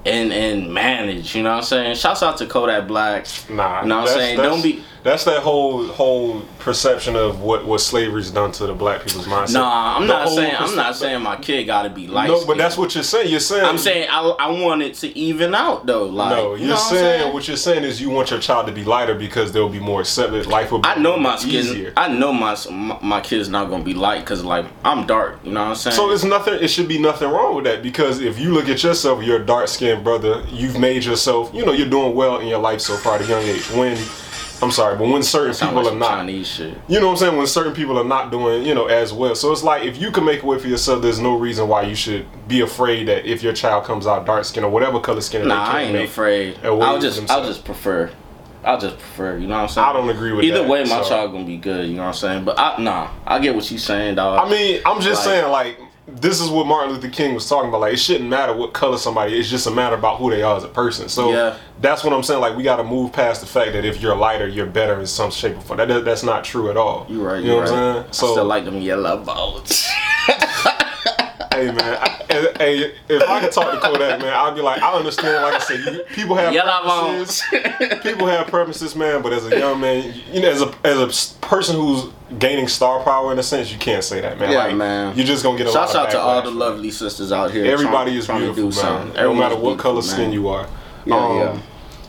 and 0.06 0.32
and 0.32 0.72
manage. 0.72 1.34
You 1.34 1.42
know 1.42 1.50
what 1.50 1.56
I'm 1.58 1.62
saying? 1.64 1.96
Shouts 1.96 2.22
out 2.22 2.38
to 2.38 2.46
Kodak 2.46 2.86
Black. 2.86 3.26
Nah, 3.50 3.82
You 3.82 3.88
know 3.88 4.02
what 4.02 4.10
I'm 4.10 4.14
saying? 4.16 4.36
Don't 4.36 4.62
be. 4.62 4.84
That's 5.04 5.24
that 5.24 5.42
whole 5.42 5.86
whole 5.88 6.40
perception 6.60 7.14
of 7.14 7.42
what 7.42 7.66
what 7.66 7.82
slavery's 7.82 8.30
done 8.30 8.52
to 8.52 8.66
the 8.66 8.72
black 8.72 9.04
people's 9.04 9.26
mindset. 9.26 9.52
Nah, 9.52 9.96
I'm 9.98 10.06
The 10.06 10.14
not 10.14 10.28
saying 10.30 10.54
I'm 10.58 10.74
not 10.74 10.96
saying 10.96 11.22
my 11.22 11.36
kid 11.36 11.64
got 11.64 11.82
to 11.82 11.90
be 11.90 12.06
light. 12.06 12.28
No, 12.28 12.46
but 12.46 12.56
that's 12.56 12.78
what 12.78 12.94
you're 12.94 13.04
saying. 13.04 13.30
You're 13.30 13.40
saying 13.40 13.66
I'm 13.66 13.76
saying. 13.76 14.08
I 14.10 14.20
I 14.22 14.50
want 14.62 14.80
it 14.80 14.94
to 14.94 15.18
even 15.18 15.54
out 15.54 15.84
though. 15.84 16.06
Like 16.06 16.30
no, 16.34 16.54
you 16.54 16.60
you're 16.60 16.68
know 16.70 16.74
what 16.76 16.82
I'm 16.84 16.96
saying, 16.98 17.34
what 17.34 17.46
you're 17.48 17.56
saying 17.58 17.84
is 17.84 18.00
you 18.00 18.08
want 18.08 18.30
your 18.30 18.40
child 18.40 18.66
to 18.68 18.72
be 18.72 18.82
lighter 18.82 19.14
because 19.14 19.52
they'll 19.52 19.68
be 19.68 19.78
more 19.78 20.00
accepted. 20.00 20.46
Life 20.46 20.72
will 20.72 20.78
be 20.78 20.88
I 20.88 20.94
know 20.96 21.18
my 21.18 21.36
skin. 21.36 21.50
easier. 21.52 21.92
I 21.98 22.08
know 22.08 22.32
my 22.32 22.56
my, 22.70 22.98
my 23.02 23.20
kid's 23.20 23.50
not 23.50 23.68
gonna 23.68 23.84
be 23.84 23.92
light 23.92 24.20
because 24.20 24.42
like 24.42 24.64
I'm 24.86 25.06
dark. 25.06 25.38
You 25.44 25.52
know 25.52 25.60
what 25.64 25.68
I'm 25.68 25.74
saying? 25.74 25.96
So 25.96 26.12
it's 26.12 26.24
nothing. 26.24 26.54
It 26.54 26.68
should 26.68 26.88
be 26.88 26.98
nothing 26.98 27.28
wrong 27.28 27.56
with 27.56 27.66
that 27.66 27.82
because 27.82 28.20
if 28.22 28.38
you 28.38 28.54
look 28.54 28.70
at 28.70 28.82
yourself, 28.82 29.22
you're 29.22 29.42
a 29.42 29.44
dark 29.44 29.68
skinned 29.68 30.02
brother. 30.02 30.42
You've 30.50 30.78
made 30.78 31.04
yourself. 31.04 31.52
You 31.52 31.66
know, 31.66 31.72
you're 31.72 31.90
doing 31.90 32.14
well 32.14 32.38
in 32.40 32.46
your 32.46 32.60
life 32.60 32.80
so 32.80 32.96
far 32.96 33.16
at 33.16 33.20
a 33.20 33.26
young 33.26 33.42
age. 33.42 33.70
When 33.72 33.98
I'm 34.64 34.70
sorry, 34.72 34.96
but 34.96 35.06
when 35.08 35.22
certain 35.22 35.54
people 35.54 35.88
are 35.88 35.94
not, 35.94 36.08
Chinese 36.18 36.46
shit. 36.48 36.76
you 36.88 36.98
know 37.00 37.06
what 37.06 37.12
I'm 37.12 37.18
saying? 37.18 37.36
When 37.36 37.46
certain 37.46 37.72
people 37.74 37.98
are 37.98 38.04
not 38.04 38.30
doing, 38.30 38.64
you 38.64 38.74
know, 38.74 38.86
as 38.86 39.12
well. 39.12 39.34
So 39.34 39.52
it's 39.52 39.62
like 39.62 39.84
if 39.84 39.98
you 40.00 40.10
can 40.10 40.24
make 40.24 40.42
a 40.42 40.46
way 40.46 40.58
for 40.58 40.66
yourself, 40.68 41.02
there's 41.02 41.20
no 41.20 41.36
reason 41.38 41.68
why 41.68 41.82
you 41.82 41.94
should 41.94 42.26
be 42.48 42.60
afraid 42.62 43.08
that 43.08 43.24
if 43.30 43.42
your 43.42 43.52
child 43.52 43.84
comes 43.84 44.06
out 44.06 44.26
dark 44.26 44.44
skin 44.44 44.64
or 44.64 44.70
whatever 44.70 44.98
color 45.00 45.20
skin 45.20 45.46
Nah, 45.46 45.72
they 45.72 45.78
I 45.78 45.82
ain't 45.82 45.92
make. 45.92 46.08
afraid. 46.08 46.58
I'll 46.64 47.00
just, 47.00 47.30
I'll 47.30 47.44
just 47.46 47.64
prefer. 47.64 48.10
I'll 48.64 48.80
just 48.80 48.96
prefer. 48.98 49.36
You 49.36 49.46
know 49.46 49.56
what 49.56 49.62
I'm 49.64 49.68
saying? 49.68 49.86
I 49.86 49.92
don't 49.92 50.08
agree 50.08 50.32
with 50.32 50.40
that. 50.40 50.46
Either 50.48 50.62
that, 50.62 50.68
way, 50.70 50.80
my 50.84 51.02
so- 51.02 51.08
child 51.10 51.32
gonna 51.32 51.44
be 51.44 51.58
good. 51.58 51.86
You 51.86 51.96
know 51.96 52.02
what 52.02 52.08
I'm 52.08 52.14
saying? 52.14 52.44
But 52.46 52.58
I, 52.58 52.80
nah, 52.82 53.10
I 53.26 53.38
get 53.38 53.54
what 53.54 53.70
you 53.70 53.76
saying, 53.76 54.14
dog. 54.14 54.46
I 54.46 54.50
mean, 54.50 54.80
I'm 54.86 55.02
just 55.02 55.26
Like- 55.26 55.34
saying, 55.36 55.50
like, 55.52 55.78
this 56.06 56.40
is 56.40 56.50
what 56.50 56.66
Martin 56.66 56.92
Luther 56.94 57.08
King 57.08 57.34
was 57.34 57.48
talking 57.48 57.68
about. 57.70 57.80
Like, 57.80 57.94
it 57.94 57.98
shouldn't 57.98 58.28
matter 58.28 58.52
what 58.54 58.72
color 58.74 58.98
somebody 58.98 59.32
is, 59.34 59.40
it's 59.40 59.50
just 59.50 59.66
a 59.66 59.70
matter 59.70 59.96
about 59.96 60.18
who 60.18 60.30
they 60.30 60.42
are 60.42 60.56
as 60.56 60.64
a 60.64 60.68
person. 60.68 61.08
So 61.08 61.30
Yeah. 61.32 61.56
that's 61.80 62.04
what 62.04 62.12
I'm 62.12 62.22
saying. 62.22 62.40
Like, 62.40 62.56
we 62.56 62.62
got 62.62 62.76
to 62.76 62.84
move 62.84 63.12
past 63.12 63.40
the 63.40 63.46
fact 63.46 63.72
that 63.72 63.84
if 63.84 64.00
you're 64.00 64.14
lighter, 64.14 64.46
you're 64.46 64.66
better 64.66 65.00
in 65.00 65.06
some 65.06 65.30
shape 65.30 65.56
or 65.56 65.60
form. 65.62 65.78
That, 65.78 65.88
that- 65.88 66.04
that's 66.04 66.22
not 66.22 66.44
true 66.44 66.70
at 66.70 66.76
all. 66.76 67.06
You're 67.08 67.26
right. 67.26 67.42
You 67.42 67.48
know 67.48 67.56
what. 67.56 67.62
I'm 67.62 67.68
saying? 67.68 68.04
I 68.08 68.12
So, 68.12 68.32
still 68.32 68.44
like 68.44 68.64
them 68.66 68.80
yellow 68.80 69.16
boats. 69.16 69.88
hey, 71.54 71.70
man, 71.72 71.98
I, 72.00 72.08
hey, 72.28 72.52
hey, 72.58 72.94
if 73.08 73.22
I 73.22 73.40
could 73.40 73.52
talk 73.52 73.72
to 73.72 73.80
Kodak, 73.80 74.20
man, 74.20 74.32
I'd 74.32 74.54
be 74.54 74.60
like, 74.60 74.82
I 74.82 74.92
understand. 74.92 75.42
Like 75.42 75.54
I 75.54 75.58
said, 75.58 75.80
you, 75.80 76.02
people 76.14 76.36
have 76.36 76.52
yellow 76.52 76.82
preferences. 76.82 77.42
people 78.02 78.26
have 78.26 78.46
preferences, 78.48 78.94
man. 78.96 79.22
But 79.22 79.32
as 79.32 79.46
a 79.46 79.58
young 79.58 79.80
man, 79.80 80.12
you 80.32 80.40
know, 80.42 80.50
as 80.50 80.62
a 80.62 80.74
as 80.84 80.98
a 80.98 81.06
s- 81.06 81.36
person 81.40 81.76
who's 81.76 82.12
gaining 82.38 82.68
star 82.68 83.02
power 83.02 83.32
in 83.32 83.38
a 83.38 83.42
sense, 83.42 83.70
you 83.72 83.78
can't 83.78 84.02
say 84.04 84.20
that, 84.20 84.38
man. 84.38 84.50
Yeah, 84.50 84.58
like, 84.64 84.76
man. 84.76 85.16
You're 85.16 85.26
just 85.26 85.42
gonna 85.42 85.58
get 85.58 85.66
a 85.68 85.70
Shouts 85.72 85.94
lot 85.94 86.06
out 86.06 86.10
to 86.12 86.20
all 86.20 86.42
the 86.42 86.50
lovely 86.50 86.90
sisters 86.90 87.32
out 87.32 87.50
here. 87.50 87.64
Everybody 87.66 88.10
trying- 88.10 88.18
is 88.18 88.26
trying 88.26 88.38
beautiful, 88.40 88.62
man. 88.64 88.72
something. 88.72 89.22
No 89.22 89.34
matter 89.34 89.56
what 89.56 89.78
color 89.78 89.94
beautiful, 90.00 90.02
skin 90.16 90.32
you 90.32 90.48
are. 90.48 90.66
Yeah, 91.06 91.14
Um, 91.16 91.36
yeah. 91.38 91.58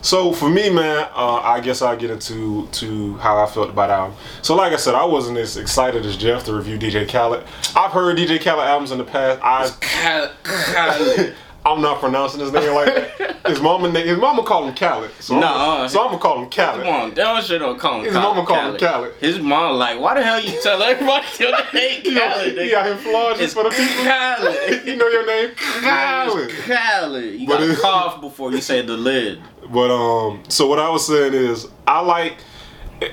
So 0.06 0.30
for 0.30 0.48
me, 0.48 0.70
man, 0.70 1.08
uh, 1.16 1.40
I 1.42 1.58
guess 1.58 1.82
I'll 1.82 1.96
get 1.96 2.12
into 2.12 2.68
to 2.68 3.16
how 3.16 3.42
I 3.42 3.46
felt 3.46 3.70
about 3.70 3.90
album. 3.90 4.16
So 4.40 4.54
like 4.54 4.72
I 4.72 4.76
said, 4.76 4.94
I 4.94 5.04
wasn't 5.04 5.36
as 5.36 5.56
excited 5.56 6.06
as 6.06 6.16
Jeff 6.16 6.44
to 6.44 6.54
review 6.54 6.78
DJ 6.78 7.08
Khaled. 7.08 7.44
I've 7.74 7.90
heard 7.90 8.16
DJ 8.16 8.40
Khaled 8.40 8.64
albums 8.64 8.92
in 8.92 8.98
the 8.98 9.04
past. 9.04 9.40
I 9.42 11.32
I'm 11.66 11.82
not 11.82 11.98
pronouncing 11.98 12.38
his 12.38 12.52
name 12.52 12.72
like 12.72 12.94
that. 12.94 13.10
his 13.48 13.60
mama 13.60 13.90
his 14.00 14.18
mama 14.18 14.42
called 14.42 14.68
him 14.68 14.74
Khaled. 14.74 15.10
So 15.20 15.38
Nah, 15.38 15.82
I'm, 15.82 15.88
so 15.88 16.00
I'm 16.02 16.08
gonna 16.10 16.18
call 16.18 16.42
him 16.42 16.50
Khaled. 16.50 16.84
Come 16.84 16.94
on, 16.94 17.14
that 17.14 17.44
shit 17.44 17.58
don't 17.60 17.78
call 17.78 17.98
him 17.98 18.04
His 18.04 18.12
Khaled. 18.12 18.36
mama 18.36 18.46
called 18.46 18.74
him 18.74 18.80
Khaled. 18.80 19.14
His 19.20 19.38
mom 19.38 19.76
like, 19.76 20.00
why 20.00 20.14
the 20.14 20.22
hell 20.24 20.40
you 20.40 20.60
tell 20.62 20.82
everybody 20.82 21.26
your 21.40 21.50
name 21.74 22.02
Khaled? 22.02 22.58
he 22.58 22.74
out 22.74 22.86
here 22.86 22.96
flogging 22.96 23.48
for 23.48 23.64
the 23.64 23.70
people. 23.70 24.04
Khaled. 24.04 24.86
you 24.86 24.96
know 24.96 25.08
your 25.08 25.26
name, 25.26 25.50
Khaled. 25.56 26.50
Khaled. 26.50 27.40
You 27.40 27.46
But 27.46 27.58
gotta 27.58 27.76
cough 27.80 28.20
before 28.20 28.52
you 28.52 28.60
say 28.60 28.82
the 28.82 28.96
lid. 28.96 29.40
But 29.72 29.90
um, 29.90 30.42
so 30.48 30.66
what 30.68 30.78
I 30.78 30.88
was 30.90 31.06
saying 31.06 31.34
is, 31.34 31.66
I 31.86 32.00
like. 32.00 32.36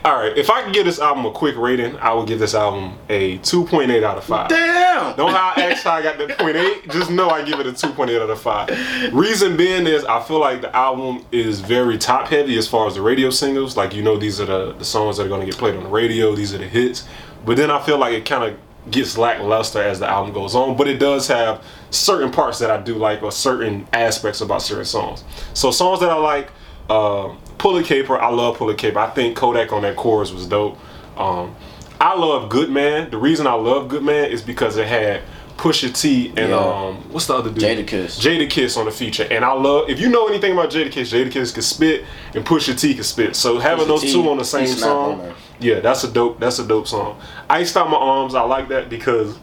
All 0.06 0.16
right, 0.16 0.38
if 0.38 0.50
I 0.50 0.64
could 0.64 0.74
give 0.74 0.86
this 0.86 1.00
album 1.00 1.26
a 1.26 1.32
quick 1.32 1.58
rating, 1.58 1.98
I 1.98 2.14
would 2.14 2.28
give 2.28 2.40
this 2.40 2.56
album 2.56 2.98
a 3.10 3.38
2.8 3.40 4.02
out 4.04 4.18
of 4.18 4.24
five. 4.24 4.50
Damn. 4.50 5.16
Don't 5.18 5.32
how 5.32 5.54
I 5.56 5.62
ask 5.62 5.84
how 5.84 5.92
I 5.92 6.02
got 6.02 6.18
that 6.20 6.38
point 6.38 6.56
eight. 6.56 6.90
Just 6.90 7.12
know 7.12 7.30
I 7.30 7.44
give 7.44 7.60
it 7.60 7.68
a 7.68 7.72
2.8 7.72 8.22
out 8.22 8.30
of 8.30 8.42
5. 8.42 9.14
Reason 9.14 9.58
being 9.58 9.86
is 9.86 10.06
I 10.06 10.22
feel 10.22 10.40
like 10.40 10.62
the 10.62 10.76
album 10.76 11.26
is 11.32 11.60
very 11.60 11.98
top 11.98 12.28
heavy 12.28 12.58
as 12.58 12.68
far 12.68 12.88
as 12.88 12.96
the 12.96 13.02
radio 13.02 13.30
singles. 13.30 13.76
Like, 13.76 13.94
you 13.94 14.02
know, 14.02 14.18
these 14.18 14.40
are 14.40 14.46
the, 14.46 14.74
the 14.74 14.86
songs 14.86 15.18
that 15.18 15.26
are 15.26 15.30
going 15.30 15.42
to 15.42 15.46
get 15.46 15.58
played 15.58 15.76
on 15.76 15.84
the 15.84 15.90
radio, 15.90 16.36
these 16.36 16.54
are 16.54 16.58
the 16.58 16.68
hits. 16.68 17.08
But 17.46 17.58
then 17.58 17.70
I 17.70 17.84
feel 17.84 17.98
like 17.98 18.14
it 18.14 18.26
kind 18.26 18.44
of 18.44 18.92
gets 18.92 19.18
lackluster 19.18 19.82
as 19.82 20.00
the 20.00 20.08
album 20.08 20.34
goes 20.34 20.56
on. 20.56 20.78
But 20.78 20.88
it 20.88 20.98
does 20.98 21.28
have 21.28 21.64
certain 21.90 22.32
parts 22.32 22.60
that 22.60 22.72
I 22.72 22.82
do 22.82 22.96
like 22.96 23.22
or 23.22 23.32
certain 23.32 23.88
aspects 23.92 24.42
about 24.42 24.62
certain 24.62 24.86
songs. 24.86 25.24
So, 25.54 25.72
songs 25.72 26.00
that 26.00 26.10
I 26.10 26.16
like, 26.16 26.50
uh, 26.90 27.36
Pull 27.58 27.78
a 27.78 27.84
Caper, 27.84 28.20
I 28.20 28.30
love 28.30 28.58
Pull 28.58 28.70
a 28.70 28.76
Caper. 28.76 29.00
I 29.00 29.10
think 29.12 29.36
Kodak 29.38 29.72
on 29.72 29.84
that 29.84 29.96
chorus 29.96 30.32
was 30.32 30.46
dope. 30.46 30.78
Um, 31.18 31.56
I 32.02 32.16
love 32.18 32.50
Good 32.50 32.70
Man. 32.70 33.10
The 33.10 33.18
reason 33.18 33.48
I 33.48 33.54
love 33.54 33.88
Good 33.88 34.04
Man 34.04 34.30
is 34.30 34.42
because 34.42 34.76
it 34.78 34.88
had 34.88 35.22
Pusha 35.58 35.98
T 35.98 36.30
and 36.36 36.50
Yeah. 36.50 36.58
um, 36.58 36.96
what's 37.12 37.28
the 37.28 37.36
other 37.36 37.50
dude? 37.52 37.64
Jadakiss. 37.64 38.20
Jada 38.20 38.50
Kiss 38.50 38.76
on 38.76 38.86
the 38.86 38.92
feature, 38.92 39.26
and 39.30 39.46
I 39.46 39.54
love. 39.54 39.90
If 39.90 40.00
you 40.00 40.10
know 40.10 40.28
anything 40.28 40.52
about 40.54 40.72
Jadakiss, 40.72 41.14
Jada 41.14 41.32
Kiss 41.32 41.52
can 41.52 41.62
spit, 41.62 42.04
and 42.34 42.44
Pusha 42.46 42.78
T 42.78 42.94
can 42.96 43.04
spit. 43.04 43.36
So 43.36 43.60
having 43.60 43.86
Pusha 43.86 43.88
those 43.88 44.02
T, 44.02 44.12
two 44.12 44.30
on 44.30 44.38
the 44.38 44.44
same 44.46 44.68
song, 44.68 45.22
on 45.22 45.36
yeah, 45.60 45.80
that's 45.80 46.04
a 46.04 46.12
dope. 46.12 46.40
That's 46.40 46.60
a 46.60 46.68
dope 46.68 46.88
song. 46.88 47.20
Iced 47.50 47.78
out 47.78 47.90
my 47.90 47.98
arms. 47.98 48.36
I 48.36 48.42
like 48.42 48.68
that 48.70 48.90
because 48.90 49.38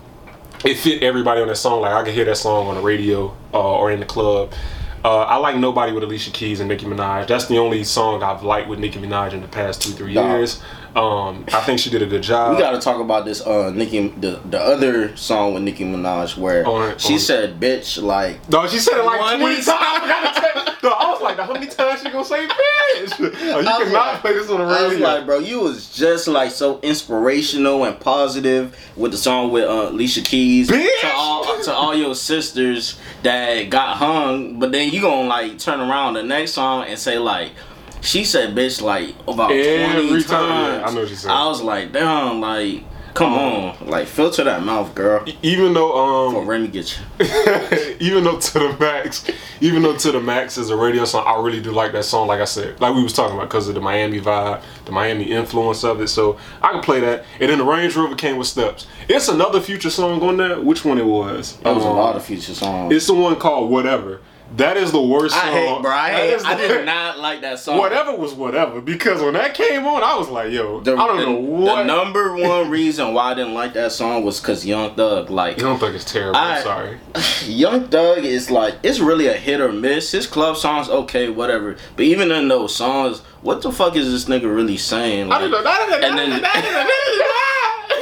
it 0.65 0.75
fit 0.77 1.03
everybody 1.03 1.41
on 1.41 1.49
that 1.49 1.57
song. 1.57 1.81
Like 1.81 1.93
I 1.93 2.03
could 2.05 2.13
hear 2.13 2.25
that 2.27 2.37
song 2.37 2.67
on 2.67 2.75
the 2.75 2.83
radio 2.83 3.35
uh, 3.55 3.79
or 3.79 3.91
in 3.93 4.01
the 4.01 4.07
club. 4.07 4.53
Uh, 5.03 5.21
I 5.21 5.37
like 5.37 5.57
Nobody 5.57 5.93
with 5.93 6.03
Alicia 6.05 6.31
Keys 6.31 6.61
and 6.61 6.69
Nicki 6.69 6.85
Minaj. 6.85 7.27
That's 7.27 7.47
the 7.47 7.57
only 7.59 7.85
song 7.85 8.23
I've 8.23 8.43
liked 8.43 8.69
with 8.69 8.79
Nicki 8.79 8.99
Minaj 8.99 9.33
in 9.33 9.41
the 9.41 9.49
past 9.49 9.81
two 9.81 9.93
three 9.93 10.13
years. 10.13 10.61
Um, 10.97 11.45
I 11.53 11.61
think 11.61 11.79
she 11.79 11.89
did 11.91 12.03
a 12.03 12.07
good 12.07 12.23
job. 12.23 12.57
We 12.57 12.61
gotta 12.63 12.79
talk 12.81 13.01
about 13.01 13.25
this 13.25 13.41
uh 13.47 13.71
Nicki 13.71 14.09
the 14.09 14.41
the 14.45 14.61
other 14.61 15.17
song 15.17 15.55
with 15.55 15.63
Nicki 15.63 15.85
Minaj 15.85 16.37
where 16.37 16.67
On- 16.67 16.99
she 16.99 17.15
on- 17.15 17.19
said 17.21 17.61
bitch 17.61 18.03
like 18.03 18.49
No, 18.49 18.67
she 18.67 18.79
said 18.79 18.99
it 18.99 19.05
like 19.05 19.21
One 19.21 19.39
20 19.39 19.55
times. 19.57 19.67
I, 19.69 20.77
to 20.81 20.87
no, 20.87 20.93
I 20.93 21.11
was 21.13 21.21
like, 21.21 21.39
how 21.39 21.53
many 21.53 21.67
times 21.67 22.01
she 22.03 22.11
gonna 22.11 22.25
say 22.25 22.47
bitch? 22.47 22.57
Oh, 23.21 23.61
you 23.61 23.65
cannot 23.67 23.93
like- 23.93 24.21
play 24.21 24.33
this 24.35 24.51
on 24.51 24.59
the 24.59 24.65
radio. 24.67 24.79
I 24.79 24.89
was 24.89 24.99
like, 24.99 25.27
bro, 25.27 25.39
you 25.39 25.61
was 25.61 25.95
just 25.95 26.27
like 26.29 26.51
so 26.51 26.81
inspirational 26.81 27.85
and 27.85 27.99
positive 28.01 28.77
with 28.97 29.13
the 29.13 29.19
song 29.19 29.51
with 29.53 29.65
uh, 29.65 29.89
Alicia 29.91 30.23
Keys 30.23 30.69
Bitch! 30.71 31.01
to 31.03 31.13
all 31.15 31.63
to 31.63 31.73
all 31.73 31.95
your 31.95 32.15
sisters 32.15 32.99
that 33.23 33.71
got 33.71 33.97
hung, 33.97 34.59
but 34.59 34.73
then 34.73 34.91
you 34.91 35.01
gonna 35.01 35.29
like 35.29 35.59
turn 35.59 35.81
around 35.81 36.15
the 36.15 36.23
next 36.23 36.53
song 36.53 36.85
and 36.89 36.99
say 36.99 37.19
like. 37.19 37.53
She 38.03 38.25
said 38.25 38.55
bitch 38.55 38.81
like 38.83 39.15
about 39.29 39.53
Every 39.53 40.23
20 40.23 40.23
time, 40.25 40.49
yeah, 40.49 40.79
times. 40.81 40.91
I 40.91 40.95
know 40.95 41.01
what 41.03 41.23
you're. 41.23 41.31
I 41.33 41.47
was 41.47 41.61
like, 41.63 41.93
damn, 41.93 42.41
like, 42.41 42.85
come 43.15 43.33
Um, 43.35 43.39
on. 43.39 43.77
Like, 43.89 44.07
filter 44.07 44.45
that 44.45 44.63
mouth, 44.65 44.95
girl. 44.95 45.25
even 45.43 45.75
though 45.75 46.29
um, 46.39 46.47
Remy 46.47 46.69
get 46.69 46.97
you. 46.97 47.27
even 48.01 48.25
though 48.25 48.39
to 48.39 48.59
the 48.59 48.77
max, 48.81 49.29
even 49.61 49.83
though 49.83 49.97
to 49.97 50.13
the 50.13 50.21
max 50.21 50.57
is 50.57 50.71
a 50.71 50.77
radio 50.77 51.05
song, 51.05 51.25
I 51.27 51.39
really 51.43 51.61
do 51.61 51.73
like 51.73 51.93
that 51.93 52.05
song. 52.05 52.27
Like 52.29 52.41
I 52.41 52.45
said, 52.47 52.81
like 52.81 52.95
we 52.95 53.03
was 53.03 53.13
talking 53.13 53.37
about, 53.37 53.49
because 53.49 53.69
of 53.69 53.75
the 53.75 53.81
Miami 53.81 54.21
vibe, 54.21 54.63
the 54.87 54.93
Miami 54.93 55.25
influence 55.25 55.85
of 55.85 56.01
it. 56.01 56.09
So 56.09 56.39
I 56.63 56.71
can 56.73 56.81
play 56.81 57.01
that. 57.01 57.25
And 57.41 57.51
then 57.51 57.59
the 57.59 57.65
Range 57.65 57.95
Rover 57.97 58.15
came 58.15 58.37
with 58.39 58.47
steps. 58.47 58.87
It's 59.09 59.29
another 59.29 59.61
future 59.61 59.91
song 59.91 60.23
on 60.23 60.37
there. 60.39 60.61
Which 60.61 60.85
one 60.85 60.97
it 60.99 61.05
was? 61.07 61.57
There 61.59 61.75
was 61.75 61.85
a 61.85 61.89
Um, 61.89 61.97
lot 61.97 62.17
of 62.17 62.25
future 62.25 62.55
songs. 62.55 62.95
It's 62.95 63.07
the 63.09 63.15
one 63.15 63.37
called 63.37 63.71
Whatever. 63.71 64.21
That 64.57 64.77
is 64.77 64.91
the 64.91 65.01
worst 65.01 65.35
song. 65.35 65.45
I 65.45 65.51
hate, 65.53 65.83
bro. 65.83 65.91
I 65.93 66.11
hate. 66.11 66.45
I 66.45 66.57
did 66.57 66.85
not 66.85 67.19
like 67.21 67.41
that 67.43 67.61
song. 67.61 67.79
Whatever 67.79 68.17
was 68.17 68.35
whatever 68.35 68.81
because 68.81 69.23
when 69.23 69.35
that 69.35 69.55
came 69.55 69.87
on, 69.87 70.03
I 70.03 70.17
was 70.17 70.29
like, 70.29 70.51
"Yo, 70.53 70.81
The, 70.81 70.97
I 70.97 71.07
don't 71.07 71.17
the- 71.19 71.27
know 71.27 71.33
what." 71.35 71.77
The 71.77 71.85
number 71.85 72.35
one 72.37 72.69
reason 72.69 73.15
why 73.15 73.31
I 73.31 73.35
didn't 73.35 73.55
like 73.55 73.75
that 73.75 73.93
song 73.93 74.25
was 74.25 74.41
because 74.41 74.67
Young 74.67 74.95
Thug. 74.97 75.31
Like, 75.31 75.57
You 75.59 75.63
don't 75.63 75.79
think 75.79 75.95
it's 75.95 76.05
terrible? 76.11 76.37
I- 76.37 76.57
I'm 76.57 76.63
sorry. 76.65 76.99
Young 77.47 77.87
Thug 77.89 78.25
is 78.25 78.51
like, 78.51 78.75
it's 78.83 78.99
really 78.99 79.29
a 79.29 79.35
hit 79.35 79.61
or 79.61 79.71
miss. 79.73 80.11
His 80.11 80.27
club 80.27 80.57
songs, 80.57 80.89
okay, 80.89 81.29
whatever. 81.31 81.77
But 81.97 82.05
even 82.07 82.33
in 82.33 82.49
those 82.49 82.75
songs, 82.75 83.21
what 83.43 83.63
the 83.63 83.71
fuck 83.71 83.95
is 83.95 84.11
this 84.11 84.25
nigga 84.25 84.53
really 84.53 84.77
saying? 84.77 85.31
I 85.31 85.39
don't 85.39 85.51
know. 85.53 85.59
and 85.59 86.19
then- 86.19 86.43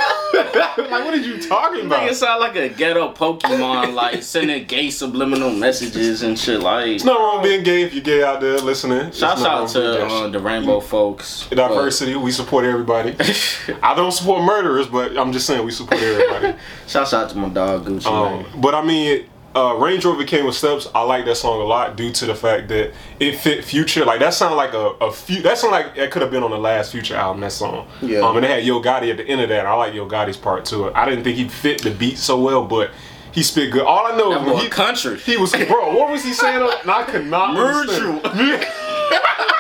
like, 0.35 0.91
what 1.05 1.15
are 1.15 1.17
you 1.17 1.41
talking 1.43 1.85
Nigga 1.85 1.87
about? 1.87 2.15
sound 2.15 2.41
like 2.41 2.57
a 2.57 2.69
ghetto 2.69 3.13
Pokemon, 3.13 3.95
like 4.03 4.23
sending 4.23 4.65
gay 4.67 4.91
subliminal 4.91 5.51
messages 5.51 6.23
and 6.23 6.39
shit. 6.39 6.61
Like, 6.61 6.89
It's 6.89 7.05
not 7.05 7.19
wrong 7.19 7.43
being 7.43 7.63
gay 7.63 7.83
if 7.83 7.95
you're 7.95 8.03
gay 8.05 8.23
out 8.23 8.41
there 8.41 8.59
listening. 8.59 8.99
It's 9.09 9.19
shouts 9.19 9.45
out 9.45 9.69
to 9.71 10.05
uh, 10.07 10.29
the 10.29 10.39
Rainbow 10.39 10.81
folks. 10.81 11.47
diversity. 11.51 12.15
We 12.17 12.31
support 12.31 12.65
everybody. 12.65 13.17
I 13.83 13.95
don't 13.95 14.13
support 14.13 14.43
murderers, 14.45 14.87
but 14.87 15.17
I'm 15.17 15.33
just 15.33 15.47
saying 15.47 15.65
we 15.65 15.71
support 15.73 16.01
everybody. 16.01 16.59
Shouts 16.87 17.15
out 17.15 17.31
to 17.31 17.37
my 17.37 17.49
dog 17.49 17.87
Gucci. 17.87 18.07
Um, 18.07 18.61
but 18.61 18.75
I 18.75 18.83
mean, 18.85 19.27
uh, 19.57 19.75
Range 19.75 20.05
Rover 20.05 20.25
came 20.25 20.45
with 20.45 20.55
steps. 20.55 20.87
I 20.95 21.03
like 21.03 21.25
that 21.25 21.37
song 21.37 21.61
a 21.61 21.65
lot 21.65 21.97
due 21.97 22.13
to 22.13 22.27
the 22.27 22.35
fact 22.35 22.69
that 22.69 22.93
it 23.19 23.37
fit 23.37 23.65
Future. 23.65 24.05
Like 24.05 24.21
that 24.21 24.35
sounded 24.35 24.57
like 24.57 24.73
a, 24.75 24.91
a 25.01 25.11
few. 25.13 25.43
That 25.43 25.59
sounded 25.59 25.77
like 25.77 25.97
it 25.97 26.11
could 26.11 26.23
have 26.23 26.31
been 26.31 26.43
on 26.43 26.51
the 26.51 26.59
last 26.59 26.93
Future 26.93 27.17
album. 27.17 27.41
That 27.41 27.53
song. 27.53 27.89
Yeah. 28.03 28.21
Um, 28.21 28.37
and 28.37 28.45
it 28.45 28.51
had 28.51 28.65
Yo 28.65 28.81
Gotti 28.83 29.11
at 29.11 29.17
the 29.17 29.27
end 29.27 29.41
of 29.41 29.49
that. 29.49 29.67
I 29.67 29.75
like 29.75 29.95
Yo 29.95 30.07
Gotti's 30.09 30.37
part 30.37 30.65
to 30.67 30.87
it. 30.89 30.93
I 30.95 31.05
didn't 31.09 31.25
think 31.25 31.37
he 31.37 31.49
fit 31.49 31.83
the 31.83 31.91
beat 31.91 32.19
so 32.19 32.41
well, 32.41 32.65
but 32.65 32.91
he 33.33 33.43
spit 33.43 33.73
good. 33.73 33.83
All 33.83 34.07
I 34.13 34.17
know 34.17 34.31
That 34.31 34.43
is 34.43 34.47
when 34.47 34.57
he 34.59 34.69
country. 34.69 35.19
he 35.19 35.37
was 35.37 35.53
bro. 35.53 35.95
What 35.97 36.11
was 36.11 36.23
he 36.25 36.33
saying? 36.33 36.69
And 36.83 36.91
I 36.91 37.03
could 37.05 37.27
not 37.27 37.55
Mutual. 37.55 38.21
understand. 38.25 38.67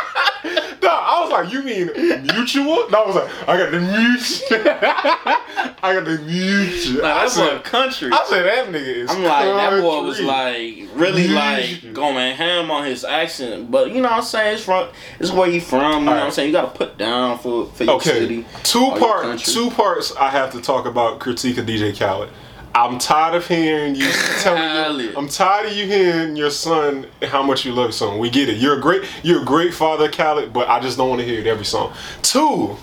I 1.38 1.42
like, 1.42 1.52
you 1.52 1.62
mean 1.62 1.86
mutual? 2.34 2.88
No, 2.90 3.02
I 3.02 3.06
was 3.06 3.14
like, 3.16 3.48
I 3.48 3.56
got 3.56 3.70
the 3.70 3.80
mutual. 3.80 4.48
I 5.82 5.94
got 5.94 6.04
the 6.04 6.18
mutual. 6.18 7.02
Nah, 7.02 7.08
I 7.08 7.28
that 7.28 7.36
boy 7.36 7.48
said, 7.48 7.64
country. 7.64 8.10
I 8.12 8.24
said 8.28 8.42
that 8.44 8.66
nigga 8.68 8.86
is. 8.86 9.10
I'm 9.10 9.22
like, 9.22 9.44
that 9.44 9.80
boy 9.80 10.02
was 10.02 10.20
like 10.20 10.88
really 10.94 11.28
like 11.28 11.92
going 11.92 12.34
ham 12.36 12.70
on 12.70 12.84
his 12.84 13.04
accent. 13.04 13.70
But 13.70 13.88
you 13.90 13.96
know 14.02 14.08
what 14.08 14.18
I'm 14.18 14.22
saying? 14.22 14.54
It's 14.54 14.64
from 14.64 14.88
it's 15.20 15.30
where 15.30 15.48
you 15.48 15.60
from, 15.60 16.00
you 16.00 16.06
know 16.06 16.12
what 16.12 16.22
I'm 16.24 16.30
saying? 16.30 16.48
You 16.48 16.52
gotta 16.52 16.76
put 16.76 16.98
down 16.98 17.38
for, 17.38 17.66
for 17.66 17.84
your 17.84 17.94
Okay, 17.94 18.10
city. 18.10 18.46
two 18.64 18.90
part, 18.98 19.38
two 19.38 19.70
parts. 19.70 20.14
I 20.16 20.30
have 20.30 20.52
to 20.52 20.60
talk 20.60 20.86
about 20.86 21.20
critique 21.20 21.58
of 21.58 21.66
DJ 21.66 21.96
Khaled. 21.98 22.30
I'm 22.78 22.98
tired 22.98 23.34
of 23.34 23.48
hearing 23.48 23.96
you 23.96 24.08
telling 24.40 25.00
you. 25.00 25.12
I'm 25.16 25.28
tired 25.28 25.66
of 25.66 25.72
you 25.76 25.86
hearing 25.86 26.36
your 26.36 26.50
son 26.50 27.08
how 27.22 27.42
much 27.42 27.64
you 27.64 27.72
love 27.72 27.86
your 27.86 27.92
son. 27.92 28.18
We 28.18 28.30
get 28.30 28.48
it. 28.48 28.58
You're 28.58 28.78
a 28.78 28.80
great, 28.80 29.02
you're 29.24 29.42
a 29.42 29.44
great 29.44 29.74
father, 29.74 30.08
Khaled. 30.08 30.52
But 30.52 30.68
I 30.68 30.78
just 30.78 30.96
don't 30.96 31.08
want 31.08 31.20
to 31.20 31.26
hear 31.26 31.40
it 31.40 31.46
every 31.48 31.64
song. 31.64 31.92
Two, 32.22 32.76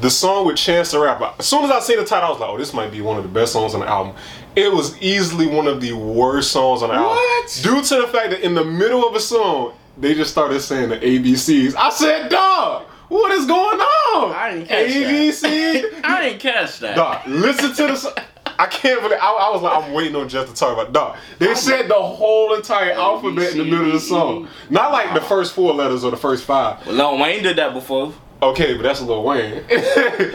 the 0.00 0.08
song 0.08 0.46
with 0.46 0.56
Chance 0.56 0.92
the 0.92 1.00
Rapper. 1.00 1.34
As 1.38 1.46
soon 1.46 1.62
as 1.64 1.70
I 1.70 1.80
seen 1.80 1.98
the 1.98 2.06
title, 2.06 2.28
I 2.28 2.30
was 2.30 2.40
like, 2.40 2.48
oh, 2.48 2.56
this 2.56 2.72
might 2.72 2.90
be 2.90 3.02
one 3.02 3.18
of 3.18 3.22
the 3.22 3.28
best 3.28 3.52
songs 3.52 3.74
on 3.74 3.80
the 3.80 3.86
album. 3.86 4.16
It 4.56 4.72
was 4.72 4.98
easily 5.02 5.46
one 5.46 5.66
of 5.66 5.82
the 5.82 5.92
worst 5.92 6.50
songs 6.50 6.82
on 6.82 6.88
the 6.88 6.94
album. 6.94 7.18
Due 7.62 7.82
to 7.82 8.06
the 8.06 8.08
fact 8.08 8.30
that 8.30 8.40
in 8.40 8.54
the 8.54 8.64
middle 8.64 9.06
of 9.06 9.14
a 9.14 9.20
song, 9.20 9.74
they 9.98 10.14
just 10.14 10.30
started 10.30 10.60
saying 10.60 10.88
the 10.88 10.96
ABCs. 10.96 11.74
I 11.76 11.90
said, 11.90 12.30
dog, 12.30 12.86
what 13.08 13.30
is 13.32 13.44
going 13.44 13.78
on? 13.78 14.32
I 14.32 14.52
didn't 14.52 14.68
catch 14.68 14.92
that. 14.92 15.12
ABC. 15.12 16.00
I 16.04 16.22
didn't 16.22 16.40
catch 16.40 16.78
that. 16.78 16.96
Dog, 16.96 17.26
listen 17.26 17.74
to 17.74 17.86
the 17.88 17.96
song. 17.96 18.12
I 18.58 18.66
can't 18.66 19.00
believe. 19.02 19.18
I, 19.20 19.26
I 19.30 19.50
was 19.52 19.62
like, 19.62 19.84
I'm 19.84 19.92
waiting 19.92 20.16
on 20.16 20.28
Jeff 20.28 20.48
to 20.48 20.54
talk 20.54 20.72
about. 20.72 20.92
Dog, 20.92 21.16
they 21.38 21.54
said 21.54 21.88
the 21.88 21.94
whole 21.94 22.54
entire 22.54 22.92
alphabet 22.92 23.52
in 23.52 23.58
the 23.58 23.64
middle 23.64 23.86
of 23.86 23.92
the 23.92 24.00
song. 24.00 24.48
Not 24.70 24.90
like 24.92 25.14
the 25.14 25.20
first 25.20 25.54
four 25.54 25.72
letters 25.74 26.02
or 26.04 26.10
the 26.10 26.16
first 26.16 26.44
five. 26.44 26.84
Lil 26.86 27.18
Wayne 27.18 27.42
did 27.42 27.56
that 27.56 27.72
before. 27.72 28.12
Okay, 28.40 28.74
but 28.74 28.82
that's 28.84 29.00
Lil 29.00 29.22
Wayne. 29.24 29.64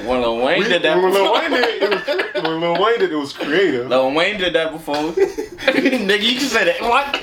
When 0.06 0.22
Lil 0.22 0.38
Wayne 0.44 0.60
We- 0.60 0.68
did 0.68 0.82
that 0.84 1.02
when. 1.02 1.14
Lil 1.14 1.34
Wayne 1.34 1.52
did 1.52 1.64
it, 1.64 1.84
it 1.84 1.90
was, 1.90 2.44
when 2.44 2.60
Lil 2.62 2.74
Wayne 2.84 3.00
did 3.00 3.12
it, 3.12 3.14
it 3.14 3.18
was 3.18 3.32
creative. 3.34 3.88
Lil 3.88 4.12
Wayne 4.14 4.38
did 4.38 4.54
that 4.54 4.72
before. 4.74 4.96
Nigga, 5.14 6.22
you 6.22 6.38
can 6.40 6.48
say 6.50 6.66
that. 6.66 6.82
What? 6.82 7.16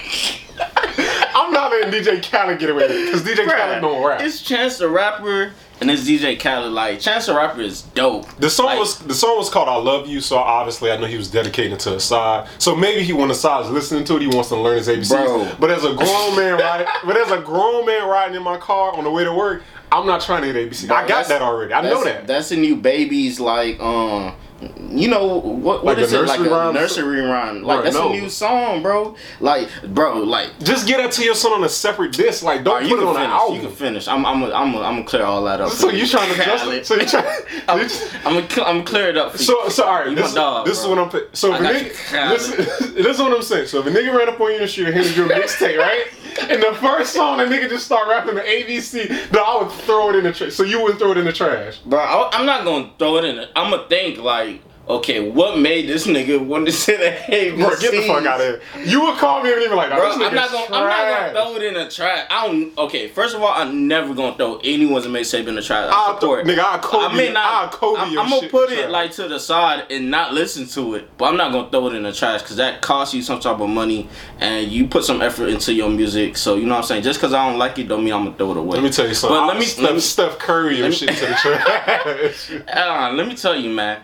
I'm 1.40 1.52
not 1.52 1.70
letting 1.70 1.90
DJ 1.90 2.23
Khaled 2.23 2.59
get 2.59 2.68
away 2.70 2.82
with 2.82 2.90
it 2.90 3.06
because 3.06 3.23
DJ 3.23 3.47
Khaled 3.49 3.80
don't 3.80 4.06
rap. 4.06 4.20
It's 4.20 4.42
Chance 4.42 4.78
the 4.78 4.88
Rapper 4.88 5.52
and 5.80 5.90
it's 5.90 6.06
DJ 6.06 6.38
Khaled. 6.38 6.73
Like 6.73 7.00
Chance 7.00 7.26
the 7.26 7.35
Rapper 7.35 7.62
is 7.62 7.82
dope. 7.82 8.28
The 8.37 8.50
song 8.50 8.66
Like, 8.66 8.78
was 8.78 8.99
the 8.99 9.14
song 9.14 9.38
was 9.38 9.49
called 9.49 9.68
"I 9.68 9.76
Love 9.76 10.06
You," 10.06 10.20
so 10.20 10.37
obviously 10.37 10.90
I 10.90 10.99
know 10.99 11.06
he 11.06 11.16
was 11.16 11.30
dedicating 11.30 11.73
it 11.73 11.80
to 11.80 11.90
Asahd. 11.90 12.47
So 12.59 12.76
maybe 12.76 13.02
he 13.02 13.12
when 13.14 13.30
Asahd's 13.30 13.70
listening 13.70 14.04
to 14.04 14.16
it, 14.16 14.23
he 14.23 14.28
wants 14.28 14.50
to 14.50 14.56
learn 14.56 14.76
his 14.76 14.88
ABCs. 14.88 15.09
Bro. 15.09 15.52
But 15.59 15.70
as 15.70 15.85
a 15.85 15.94
grown 15.94 16.37
man 16.37 16.59
riding, 16.59 16.87
but 17.06 17.16
as 17.16 17.30
a 17.30 17.40
grown 17.40 17.87
man 17.87 18.06
riding 18.06 18.37
in 18.37 18.42
my 18.42 18.59
car 18.59 18.92
on 18.94 19.04
the 19.04 19.11
way 19.11 19.25
to 19.25 19.32
work, 19.32 19.62
I'm 19.90 20.06
not 20.06 20.20
trying 20.20 20.42
to 20.42 20.52
hit 20.52 20.70
ABC. 20.70 20.90
I 20.90 21.06
got 21.09 21.26
that 21.28 21.40
already. 21.42 21.73
I 21.73 21.80
know 21.82 22.04
that. 22.04 22.26
That's 22.26 22.50
the 22.50 22.56
new 22.56 22.76
baby's 22.76 23.40
like 23.40 23.80
um 23.80 24.35
You 24.60 25.08
know 25.08 25.38
what? 25.40 25.84
What 25.84 25.96
Like 25.96 25.98
is 25.98 26.12
a 26.12 26.22
it? 26.22 26.26
Like 26.26 26.40
nursery 26.40 26.52
a 26.68 26.72
nursery 26.72 27.20
rhyme. 27.22 27.62
Like 27.62 27.76
Bro, 27.78 27.82
that's 27.84 27.96
no. 27.96 28.12
a 28.12 28.20
new 28.20 28.28
song, 28.28 28.82
bro. 28.82 29.16
Like, 29.40 29.68
bro, 29.88 30.18
like. 30.18 30.50
Just 30.60 30.86
get 30.86 30.98
that 30.98 31.12
to 31.12 31.24
your 31.24 31.34
son 31.34 31.52
on 31.52 31.64
a 31.64 31.68
separate 31.68 32.12
disc. 32.12 32.42
Like, 32.42 32.64
don't 32.64 32.74
Alright, 32.74 32.90
put 32.90 32.98
it 32.98 33.06
on 33.06 33.14
can 33.14 33.24
an 33.24 33.30
album. 33.30 33.56
You 33.56 33.62
can 33.62 33.70
finish. 33.72 34.06
I'm, 34.08 34.26
I'm, 34.26 34.42
I'm, 34.44 34.52
I'm, 34.52 34.76
I'm 34.76 34.82
gonna 34.96 35.04
clear 35.04 35.24
all 35.24 35.42
that 35.44 35.60
up. 35.60 35.70
So 35.70 35.90
you 35.90 36.06
trying 36.06 36.34
to 36.34 36.36
just 36.44 36.88
so 36.88 36.94
you 36.96 37.06
trying 37.06 37.24
I'm, 37.68 37.88
I'm, 38.24 38.46
gonna, 38.46 38.68
I'm 38.68 38.84
clear 38.84 39.08
it 39.08 39.16
up 39.16 39.32
for 39.32 39.38
you. 39.38 39.44
so 39.44 39.68
so 39.68 39.84
all 39.84 39.94
right 40.00 40.08
You 40.08 40.14
this, 40.16 40.34
dog, 40.34 40.66
this 40.66 40.78
is 40.80 40.86
what 40.86 40.98
I'm 40.98 41.10
so 41.32 41.54
if 41.54 41.60
a 41.60 41.64
nigga 41.64 42.30
listen 42.30 42.56
this 42.94 43.16
is 43.16 43.18
what 43.22 43.32
I'm 43.32 43.42
saying 43.42 43.66
so 43.66 43.80
if 43.80 43.86
a 43.86 43.90
nigga 43.90 44.14
ran 44.16 44.28
up 44.28 44.40
on 44.40 44.48
you 44.48 44.54
in 44.56 44.62
the 44.62 44.68
street 44.68 44.86
and 44.86 44.94
handed 44.94 45.16
you 45.16 45.24
a 45.26 45.28
mixtape 45.28 45.78
right 45.78 46.06
and 46.50 46.62
the 46.62 46.74
first 46.80 47.12
song 47.12 47.38
that 47.38 47.48
nigga 47.48 47.68
just 47.68 47.86
start 47.86 48.08
rapping 48.08 48.34
the 48.34 48.40
ABC 48.42 49.08
then 49.30 49.42
I 49.44 49.62
would 49.62 49.72
throw 49.82 50.10
it 50.10 50.16
in 50.16 50.24
the 50.24 50.32
trash 50.32 50.54
so 50.54 50.62
you 50.64 50.80
wouldn't 50.82 50.98
throw 50.98 51.12
it 51.12 51.18
in 51.18 51.24
the 51.24 51.32
trash 51.32 51.78
Bro, 51.78 51.98
I, 52.00 52.30
I'm 52.32 52.46
not 52.46 52.64
gonna 52.64 52.90
throw 52.98 53.16
it 53.18 53.24
in. 53.24 53.38
it. 53.38 53.50
I'm 53.56 53.70
gonna 53.70 53.88
think 53.88 54.18
like, 54.18 54.50
okay, 54.97 55.28
what 55.30 55.59
made 55.59 55.88
this 55.88 56.06
nigga 56.06 56.44
want 56.44 56.66
to 56.66 56.73
say 56.73 56.97
that? 56.97 57.18
Hey, 57.20 57.50
bro 57.50 57.70
get 57.80 57.92
the 57.92 58.06
fuck 58.06 58.25
out 58.26 58.40
of 58.40 58.47
here 58.47 58.61
you 58.85 59.00
would 59.02 59.16
call 59.18 59.42
me 59.42 59.52
and 59.52 59.62
even 59.62 59.76
like 59.76 59.90
Bro, 59.90 60.11
I'm 60.12 60.18
not 60.18 60.50
gonna. 60.50 60.64
I'm 60.76 60.88
not 60.88 61.32
gonna 61.32 61.32
throw 61.32 61.56
it 61.56 61.62
in 61.62 61.76
a 61.76 61.90
trash. 61.90 62.26
I 62.30 62.47
don't. 62.47 62.76
Okay, 62.78 63.09
first 63.09 63.35
of 63.35 63.42
all, 63.42 63.52
I'm 63.52 63.88
never 63.88 64.14
gonna 64.14 64.37
throw 64.37 64.59
anyone's 64.62 65.06
mixtape 65.06 65.47
in 65.47 65.54
the 65.54 65.62
trash. 65.62 65.90
I 65.90 65.94
I'll 65.94 66.14
support. 66.20 66.44
th- 66.44 66.59
nigga, 66.59 66.62
I'll 66.62 66.78
Kobe- 66.78 67.04
I 67.06 67.16
may 67.16 67.32
not. 67.32 67.44
I'll 67.64 67.68
Kobe 67.68 68.00
I'm, 68.00 68.18
I'm 68.18 68.30
gonna 68.30 68.49
put 68.49 68.70
it 68.70 68.90
like 68.90 69.12
to 69.12 69.28
the 69.28 69.38
side 69.38 69.87
and 69.90 70.11
not 70.11 70.32
listen 70.32 70.66
to 70.68 70.94
it. 70.94 71.09
But 71.18 71.26
I'm 71.26 71.37
not 71.37 71.52
gonna 71.52 71.70
throw 71.70 71.88
it 71.88 71.94
in 71.94 72.02
the 72.04 72.12
trash 72.12 72.42
because 72.42 72.56
that 72.56 72.80
costs 72.80 73.14
you 73.14 73.23
some 73.23 73.40
type 73.40 73.61
of 73.61 73.68
money 73.68 74.09
and 74.38 74.70
you 74.70 74.87
put 74.87 75.04
some 75.04 75.23
effort 75.23 75.49
into 75.49 75.73
your 75.73 75.90
music. 75.90 76.37
So 76.37 76.56
you 76.56 76.64
know 76.66 76.75
what 76.75 76.78
I'm 76.78 76.85
saying. 76.85 77.02
Just 77.02 77.20
because 77.20 77.35
I 77.35 77.49
don't 77.49 77.59
like 77.59 77.78
it, 77.78 77.88
don't 77.88 78.04
mean 78.04 78.14
I'm 78.14 78.25
gonna 78.25 78.37
throw 78.37 78.52
it 78.52 78.56
away. 78.56 78.76
let 78.76 78.85
me 78.85 78.90
tell 78.90 79.06
you 79.09 79.14
something 79.14 79.37
But 79.37 79.42
I'll 79.42 79.49
let 79.49 79.59
me 79.59 79.82
let 79.82 79.94
me, 79.94 80.00
Steph 80.00 80.38
Curry 80.38 80.80
me- 80.82 80.90
shit 80.92 81.11
to 81.11 81.26
the 81.26 81.35
trash 81.35 82.50
uh, 82.68 83.12
let 83.14 83.26
me 83.26 83.35
tell 83.35 83.56
you, 83.56 83.70
man. 83.70 84.00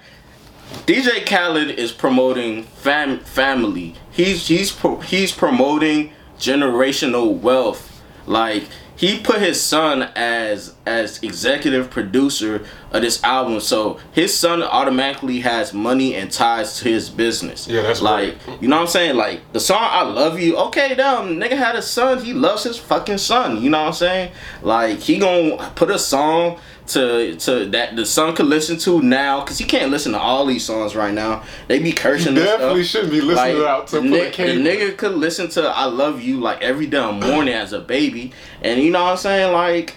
DJ 0.87 1.25
Khaled 1.27 1.71
is 1.71 1.93
promoting 1.93 2.65
fam- 2.65 3.21
family. 3.21 3.95
He's 4.11 4.49
he's 4.49 4.71
pro- 4.73 5.01
he's 5.01 5.33
promoting 5.33 6.13
generational 6.39 7.39
wealth. 7.39 8.03
Like 8.27 8.65
he 8.97 9.21
put 9.21 9.41
his 9.41 9.61
son 9.61 10.03
as 10.15 10.75
as 10.87 11.23
executive 11.23 11.91
producer 11.91 12.65
of 12.93 13.03
this 13.03 13.23
album, 13.25 13.61
so 13.61 13.99
his 14.13 14.33
son 14.33 14.63
automatically 14.63 15.41
has 15.41 15.75
money 15.75 16.15
and 16.15 16.31
ties 16.31 16.79
to 16.79 16.89
his 16.89 17.11
business. 17.11 17.67
Yeah, 17.67 17.83
that's 17.83 18.01
like 18.01 18.37
you 18.61 18.69
know 18.69 18.77
what 18.77 18.83
I'm 18.83 18.89
saying. 18.89 19.17
Like 19.17 19.41
the 19.53 19.61
song 19.61 19.81
"I 19.83 20.03
Love 20.03 20.41
You." 20.41 20.57
Okay, 20.57 20.95
damn, 20.95 21.37
nigga 21.37 21.57
had 21.57 21.77
a 21.77 21.83
son. 21.83 22.25
He 22.25 22.33
loves 22.33 22.63
his 22.63 22.79
fucking 22.79 23.19
son. 23.19 23.61
You 23.63 23.71
know 23.71 23.81
what 23.81 23.89
I'm 23.89 23.93
saying? 23.95 24.33
Like 24.63 25.01
he 25.01 25.19
gonna 25.19 25.73
put 25.75 25.91
a 25.91 25.99
song 25.99 26.59
to 26.89 27.37
to 27.37 27.67
that 27.67 27.97
the 27.97 28.07
son 28.07 28.35
could 28.35 28.47
listen 28.47 28.79
to 28.79 29.03
now 29.03 29.41
because 29.41 29.59
he 29.59 29.65
can't 29.65 29.91
listen 29.91 30.13
to 30.13 30.19
all 30.19 30.47
these 30.47 30.65
songs 30.65 30.95
right 30.95 31.13
now. 31.13 31.43
They 31.69 31.79
be 31.79 31.93
cursing. 31.93 32.35
definitely 32.35 32.85
shouldn't 32.85 33.13
be 33.13 33.21
listening 33.21 33.57
to 33.57 33.69
out 33.69 33.89
to 33.89 34.01
put 34.01 34.37
the 34.37 34.57
nigga 34.57 34.97
could 34.97 35.13
listen 35.13 35.49
to 35.51 35.65
"I 35.65 35.87
Love 35.87 36.23
You" 36.23 36.41
like 36.41 36.63
every 36.63 36.87
damn 36.87 37.21
morning 37.21 37.55
as 37.55 37.73
a 37.73 37.81
baby, 37.81 38.33
and 38.63 38.81
you 38.81 38.91
know 38.91 39.03
what 39.03 39.11
I'm 39.13 39.17
saying? 39.17 39.53
Like 39.53 39.97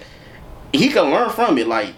he 0.72 0.88
can 0.88 1.10
learn 1.10 1.30
from 1.30 1.58
it. 1.58 1.66
Like 1.66 1.94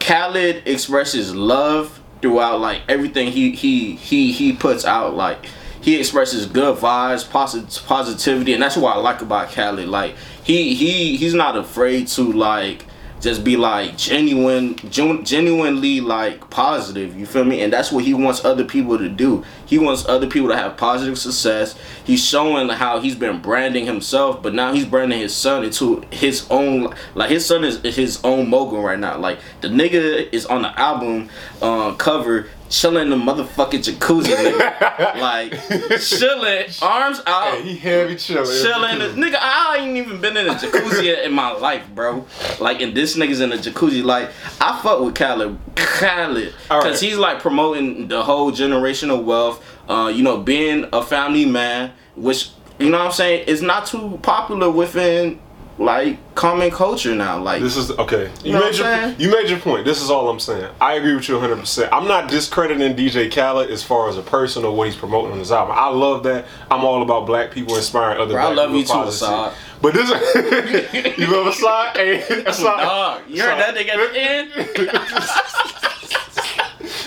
Khaled 0.00 0.62
expresses 0.66 1.34
love 1.34 2.00
throughout 2.20 2.60
like 2.60 2.82
everything 2.88 3.30
he 3.30 3.52
he 3.52 3.96
he 3.96 4.32
he 4.32 4.52
puts 4.52 4.84
out. 4.84 5.14
Like 5.14 5.46
he 5.80 5.98
expresses 5.98 6.46
good 6.46 6.78
vibes, 6.78 7.28
posit- 7.28 7.82
positivity, 7.86 8.54
and 8.54 8.62
that's 8.62 8.76
what 8.76 8.96
I 8.96 9.00
like 9.00 9.20
about 9.20 9.50
Khaled. 9.50 9.88
Like 9.88 10.16
he 10.42 10.74
he 10.74 11.16
he's 11.16 11.34
not 11.34 11.56
afraid 11.56 12.08
to 12.08 12.32
like 12.32 12.86
just 13.24 13.42
be 13.42 13.56
like 13.56 13.96
genuine 13.96 14.76
genuinely 14.90 16.00
like 16.00 16.48
positive 16.50 17.16
you 17.16 17.26
feel 17.26 17.44
me? 17.44 17.62
And 17.62 17.72
that's 17.72 17.90
what 17.90 18.04
he 18.04 18.14
wants 18.14 18.44
other 18.44 18.64
people 18.64 18.98
to 18.98 19.08
do. 19.08 19.44
He 19.66 19.78
wants 19.78 20.06
other 20.06 20.26
people 20.26 20.48
to 20.48 20.56
have 20.56 20.76
positive 20.76 21.18
success. 21.18 21.74
He's 22.04 22.24
showing 22.24 22.68
how 22.68 23.00
he's 23.00 23.16
been 23.16 23.40
branding 23.40 23.86
himself 23.86 24.42
but 24.42 24.54
now 24.54 24.72
he's 24.72 24.84
branding 24.84 25.18
his 25.18 25.34
son 25.34 25.64
into 25.64 26.04
his 26.10 26.46
own 26.50 26.94
like 27.14 27.30
his 27.30 27.44
son 27.44 27.64
is 27.64 27.80
his 27.82 28.22
own 28.22 28.48
mogul 28.48 28.82
right 28.82 28.98
now. 28.98 29.18
Like 29.18 29.40
the 29.60 29.68
nigga 29.68 30.32
is 30.32 30.46
on 30.46 30.62
the 30.62 30.78
album 30.78 31.30
uh, 31.60 31.94
cover 31.94 32.48
chilling 32.80 33.10
in 33.10 33.10
the 33.10 33.16
motherfucking 33.16 33.84
jacuzzi 33.84 34.34
nigga. 34.34 35.20
like 35.20 35.52
chilling 36.00 36.66
arms 36.82 37.20
out 37.26 37.54
Hey, 37.54 37.62
he 37.62 37.76
heavy 37.76 38.16
chilling 38.16 38.44
chilling. 38.44 38.98
Nigga, 39.14 39.38
I 39.40 39.78
ain't 39.80 39.96
even 39.96 40.20
been 40.20 40.36
in 40.36 40.48
a 40.48 40.54
jacuzzi 40.54 41.24
in 41.24 41.32
my 41.32 41.52
life, 41.52 41.86
bro. 41.94 42.26
Like, 42.60 42.80
and 42.80 42.94
this 42.94 43.16
nigga's 43.16 43.40
in 43.40 43.52
a 43.52 43.56
jacuzzi. 43.56 44.02
Like, 44.02 44.30
I 44.60 44.80
fuck 44.82 45.00
with 45.00 45.14
Khaled, 45.14 45.58
Khaled, 45.76 46.52
because 46.62 46.84
right. 46.84 47.00
he's 47.00 47.16
like 47.16 47.40
promoting 47.40 48.08
the 48.08 48.22
whole 48.22 48.50
generational 48.50 49.22
wealth. 49.22 49.64
Uh, 49.88 50.10
you 50.14 50.22
know, 50.22 50.38
being 50.38 50.86
a 50.92 51.02
family 51.02 51.44
man, 51.44 51.92
which 52.16 52.50
you 52.78 52.90
know 52.90 52.98
what 52.98 53.06
I'm 53.06 53.12
saying 53.12 53.46
is 53.46 53.62
not 53.62 53.86
too 53.86 54.18
popular 54.22 54.70
within 54.70 55.38
like 55.78 56.18
common 56.34 56.70
culture 56.70 57.14
now. 57.14 57.38
Like, 57.42 57.60
This 57.62 57.76
is 57.76 57.90
okay. 57.92 58.30
You, 58.44 58.52
know 58.52 58.60
what 58.60 58.70
made 58.70 58.78
your 58.78 58.86
I'm 58.86 59.08
saying? 59.10 59.20
you 59.20 59.30
made 59.30 59.48
your 59.50 59.58
point. 59.58 59.84
This 59.84 60.00
is 60.00 60.10
all 60.10 60.28
I'm 60.28 60.38
saying. 60.38 60.70
I 60.80 60.94
agree 60.94 61.14
with 61.14 61.28
you 61.28 61.34
100. 61.34 61.58
percent 61.58 61.92
I'm 61.92 62.06
not 62.06 62.30
discrediting 62.30 62.94
DJ 62.96 63.30
Khaled 63.32 63.70
as 63.70 63.82
far 63.82 64.08
as 64.08 64.16
a 64.16 64.22
person 64.22 64.64
or 64.64 64.74
what 64.76 64.86
he's 64.86 64.96
promoting 64.96 65.32
on 65.32 65.38
his 65.38 65.50
album. 65.52 65.74
I 65.76 65.88
love 65.88 66.22
that. 66.24 66.46
I'm 66.70 66.84
all 66.84 67.02
about 67.02 67.26
black 67.26 67.50
people 67.50 67.76
inspiring 67.76 68.20
other. 68.20 68.34
Bro, 68.34 68.42
I 68.42 68.52
love 68.54 68.68
people 68.70 68.78
you 68.80 68.84
too, 68.86 68.92
positive. 68.92 69.34
Asahd. 69.34 69.54
But 69.82 69.94
this, 69.94 70.08
you 71.18 71.26
love 71.26 71.52
Asahd? 71.54 71.96
Hey, 71.96 72.20
Asahd. 72.44 72.62
dog, 72.78 73.22
you 73.28 73.42
heard 73.42 73.58
that 73.58 73.74
nigga 73.74 73.88
at 73.90 74.12
the 74.12 74.20
end? 74.20 75.90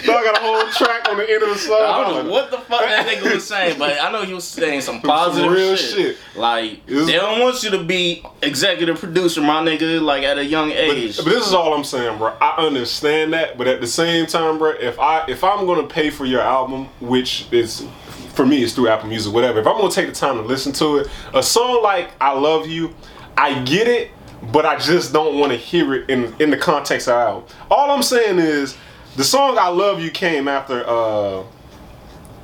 Dog 0.08 0.24
got 0.24 0.38
a 0.38 0.40
whole 0.40 0.72
track 0.72 1.08
on 1.10 1.18
the 1.18 1.30
end 1.30 1.44
of 1.44 1.50
the 1.50 1.56
song. 1.56 1.82
I 1.82 2.04
don't 2.04 2.26
know 2.26 2.32
what 2.32 2.52
the 2.52 2.58
fuck 2.58 2.82
that 2.82 3.06
nigga 3.08 3.34
was 3.34 3.48
saying, 3.48 3.78
but 3.80 4.02
I 4.02 4.12
know 4.12 4.24
he 4.24 4.34
was 4.34 4.46
saying 4.46 4.82
some 4.82 4.98
some 5.02 5.10
positive 5.10 5.52
real 5.52 5.76
shit. 5.76 5.96
shit. 5.96 6.18
Like 6.36 6.86
they 6.86 7.14
don't 7.14 7.40
want 7.42 7.64
you 7.64 7.72
to 7.72 7.84
be 7.84 8.24
executive 8.42 9.00
producer, 9.00 9.42
my 9.42 9.64
nigga, 9.64 10.02
like 10.02 10.24
at 10.24 10.38
a 10.38 10.46
young 10.46 10.72
age. 10.72 11.18
But 11.18 11.26
this 11.26 11.46
is 11.46 11.54
all 11.54 11.74
I'm 11.74 11.84
saying, 11.84 12.18
bro. 12.18 12.36
I 12.42 12.66
understand 12.66 13.34
that, 13.34 13.58
but 13.58 13.68
at 13.68 13.82
the 13.82 13.88
same 13.88 14.26
time, 14.26 14.58
bro, 14.58 14.72
if 14.72 15.00
I 15.00 15.26
if 15.28 15.44
I'm 15.44 15.66
gonna 15.66 15.88
pay 15.88 16.10
for 16.10 16.26
your 16.26 16.42
album, 16.42 16.86
which 17.00 17.48
is 17.52 17.86
for 18.34 18.46
me 18.46 18.64
it's 18.64 18.74
through 18.74 18.90
Apple 18.90 19.10
Music, 19.10 19.34
whatever. 19.34 19.60
If 19.60 19.68
I'm 19.68 19.78
gonna 19.78 19.92
take 19.92 20.08
the 20.08 20.14
time 20.14 20.36
to 20.36 20.42
listen 20.42 20.72
to 20.74 20.98
it, 20.98 21.08
a 21.34 21.44
song 21.44 21.82
like 21.84 22.12
"I 22.22 22.34
Love 22.34 22.68
You," 22.68 22.94
I 23.36 23.62
get 23.64 23.88
it, 23.88 24.12
but 24.52 24.66
I 24.66 24.78
just 24.78 25.14
don't 25.14 25.40
want 25.40 25.52
to 25.52 25.58
hear 25.58 25.94
it 25.94 26.10
in 26.10 26.36
in 26.40 26.50
the 26.50 26.58
context 26.58 27.08
of 27.08 27.16
the 27.16 27.20
album. 27.20 27.50
All 27.70 27.92
I'm 27.92 28.04
saying 28.04 28.40
is 28.40 28.78
the 29.18 29.24
song 29.26 29.58
"I 29.60 29.68
Love 29.68 30.00
You" 30.02 30.10
came 30.12 30.48
after. 30.48 30.84
uh 30.88 31.44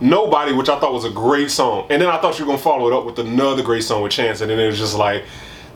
Nobody, 0.01 0.51
which 0.51 0.67
I 0.67 0.77
thought 0.79 0.91
was 0.91 1.05
a 1.05 1.09
great 1.09 1.49
song, 1.49 1.87
and 1.89 2.01
then 2.01 2.09
I 2.09 2.17
thought 2.19 2.37
you 2.37 2.43
were 2.45 2.49
gonna 2.51 2.61
follow 2.61 2.87
it 2.87 2.93
up 2.93 3.05
with 3.05 3.19
another 3.19 3.63
great 3.63 3.83
song 3.85 4.01
with 4.01 4.11
Chance, 4.11 4.41
and 4.41 4.49
then 4.51 4.59
it 4.59 4.65
was 4.65 4.77
just 4.77 4.97
like 4.97 5.23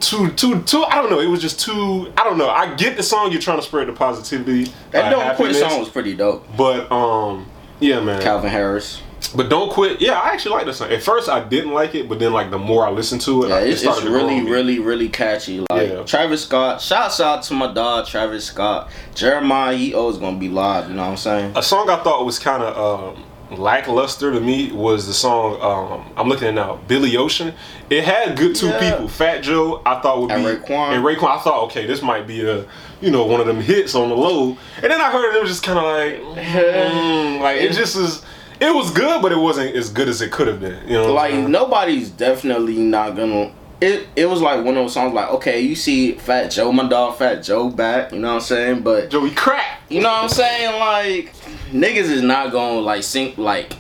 too, 0.01 0.31
too, 0.31 0.61
too. 0.63 0.83
I 0.83 0.95
don't 0.95 1.09
know. 1.09 1.19
It 1.21 1.27
was 1.27 1.39
just 1.39 1.61
too. 1.61 2.11
I 2.17 2.23
don't 2.25 2.37
know. 2.37 2.49
I 2.49 2.75
get 2.75 2.97
the 2.97 3.03
song 3.03 3.31
you're 3.31 3.39
trying 3.39 3.57
to 3.59 3.63
spread 3.63 3.87
the 3.87 3.93
positivity. 3.93 4.71
that 4.91 5.05
uh, 5.05 5.09
Don't 5.11 5.35
Quit 5.37 5.55
song 5.55 5.79
was 5.79 5.87
pretty 5.87 6.13
dope. 6.13 6.45
but 6.57 6.91
um, 6.91 7.45
yeah, 7.79 8.01
man. 8.01 8.21
Calvin 8.21 8.49
Harris. 8.49 9.01
But 9.35 9.49
don't 9.49 9.69
quit. 9.71 9.99
Yeah, 10.01 10.19
I 10.19 10.29
actually 10.29 10.51
like 10.55 10.65
this 10.65 10.77
song. 10.77 10.89
At 10.91 11.03
first, 11.03 11.27
I 11.29 11.43
didn't 11.43 11.73
like 11.73 11.95
it, 11.95 12.07
but 12.07 12.19
then 12.19 12.33
like 12.33 12.49
the 12.51 12.57
more 12.57 12.85
I 12.85 12.91
listened 12.91 13.21
to 13.21 13.43
it, 13.43 13.49
Yeah, 13.49 13.59
it 13.59 13.69
it's, 13.69 13.83
it's 13.83 14.03
really, 14.03 14.41
really, 14.43 14.79
really 14.79 15.09
catchy. 15.09 15.59
Like 15.69 15.89
Yeah. 15.89 16.03
Travis 16.03 16.43
Scott. 16.43 16.81
Shouts 16.81 17.19
out 17.19 17.43
to 17.43 17.53
my 17.53 17.71
dog 17.73 18.07
Travis 18.07 18.45
Scott. 18.45 18.89
Jeremih, 19.15 19.77
he 19.77 19.93
always 19.93 20.17
gonna 20.17 20.37
be 20.37 20.49
live. 20.49 20.87
You 20.89 20.95
know 20.95 21.01
what 21.03 21.09
I'm 21.11 21.17
saying? 21.17 21.53
A 21.55 21.63
song 21.63 21.89
I 21.89 21.97
thought 22.03 22.25
was 22.25 22.39
kind 22.39 22.63
of 22.63 23.15
um, 23.17 23.23
lackluster 23.59 24.31
to 24.31 24.39
me 24.39 24.71
was 24.71 25.07
the 25.07 25.13
song 25.13 25.59
um, 25.61 26.13
I'm 26.17 26.27
looking 26.29 26.47
at 26.47 26.53
now, 26.53 26.79
Billy 26.87 27.17
Ocean. 27.17 27.53
It 27.89 28.03
had 28.03 28.37
good 28.37 28.55
two 28.55 28.67
Yeah. 28.67 28.91
people. 28.91 29.07
Fat 29.07 29.39
Joe, 29.41 29.81
I 29.85 29.99
thought 30.01 30.21
would 30.21 30.31
And 30.31 30.43
be, 30.43 30.49
Raekwon. 30.67 30.93
and 30.95 31.03
Raekwon. 31.05 31.37
I 31.37 31.39
thought, 31.39 31.63
okay, 31.65 31.85
this 31.85 32.01
might 32.01 32.27
be 32.27 32.45
a, 32.47 32.65
you 33.01 33.11
know, 33.11 33.25
one 33.25 33.39
of 33.39 33.47
them 33.47 33.61
hits 33.61 33.95
on 33.95 34.09
the 34.09 34.15
low. 34.15 34.57
And 34.81 34.91
then 34.91 34.99
I 35.01 35.11
heard 35.11 35.33
it, 35.33 35.37
it 35.37 35.41
was 35.41 35.51
just 35.51 35.63
kind 35.63 35.79
of 35.79 35.85
like, 35.85 36.45
mm, 36.45 37.39
like 37.41 37.57
it 37.61 37.71
just 37.73 37.95
is. 37.95 38.21
It 38.59 38.73
was 38.73 38.91
good, 38.91 39.21
but 39.21 39.31
it 39.31 39.37
wasn't 39.37 39.75
as 39.75 39.89
good 39.89 40.07
as 40.07 40.21
it 40.21 40.31
could 40.31 40.47
have 40.47 40.59
been. 40.59 40.87
You 40.87 40.93
know, 40.93 41.13
what 41.13 41.31
I'm 41.31 41.41
like 41.41 41.49
nobody's 41.49 42.09
definitely 42.09 42.77
not 42.77 43.15
gonna 43.15 43.51
it 43.81 44.07
it 44.15 44.25
was 44.25 44.41
like 44.41 44.57
one 44.65 44.69
of 44.69 44.83
those 44.83 44.93
songs 44.93 45.13
like 45.13 45.29
okay 45.29 45.61
you 45.61 45.75
see 45.75 46.13
fat 46.13 46.49
joe 46.49 46.71
my 46.71 46.87
dog 46.87 47.15
fat 47.17 47.43
joe 47.43 47.69
back 47.69 48.11
you 48.11 48.19
know 48.19 48.29
what 48.29 48.33
i'm 48.35 48.41
saying 48.41 48.81
but 48.81 49.09
Joey 49.09 49.31
crack. 49.31 49.81
you 49.89 50.01
know 50.01 50.09
what 50.09 50.23
i'm 50.23 50.29
saying 50.29 50.79
like 50.79 51.33
niggas 51.71 52.09
is 52.09 52.23
not 52.23 52.51
gonna 52.51 52.79
like 52.79 53.03
sing 53.03 53.33
like 53.37 53.73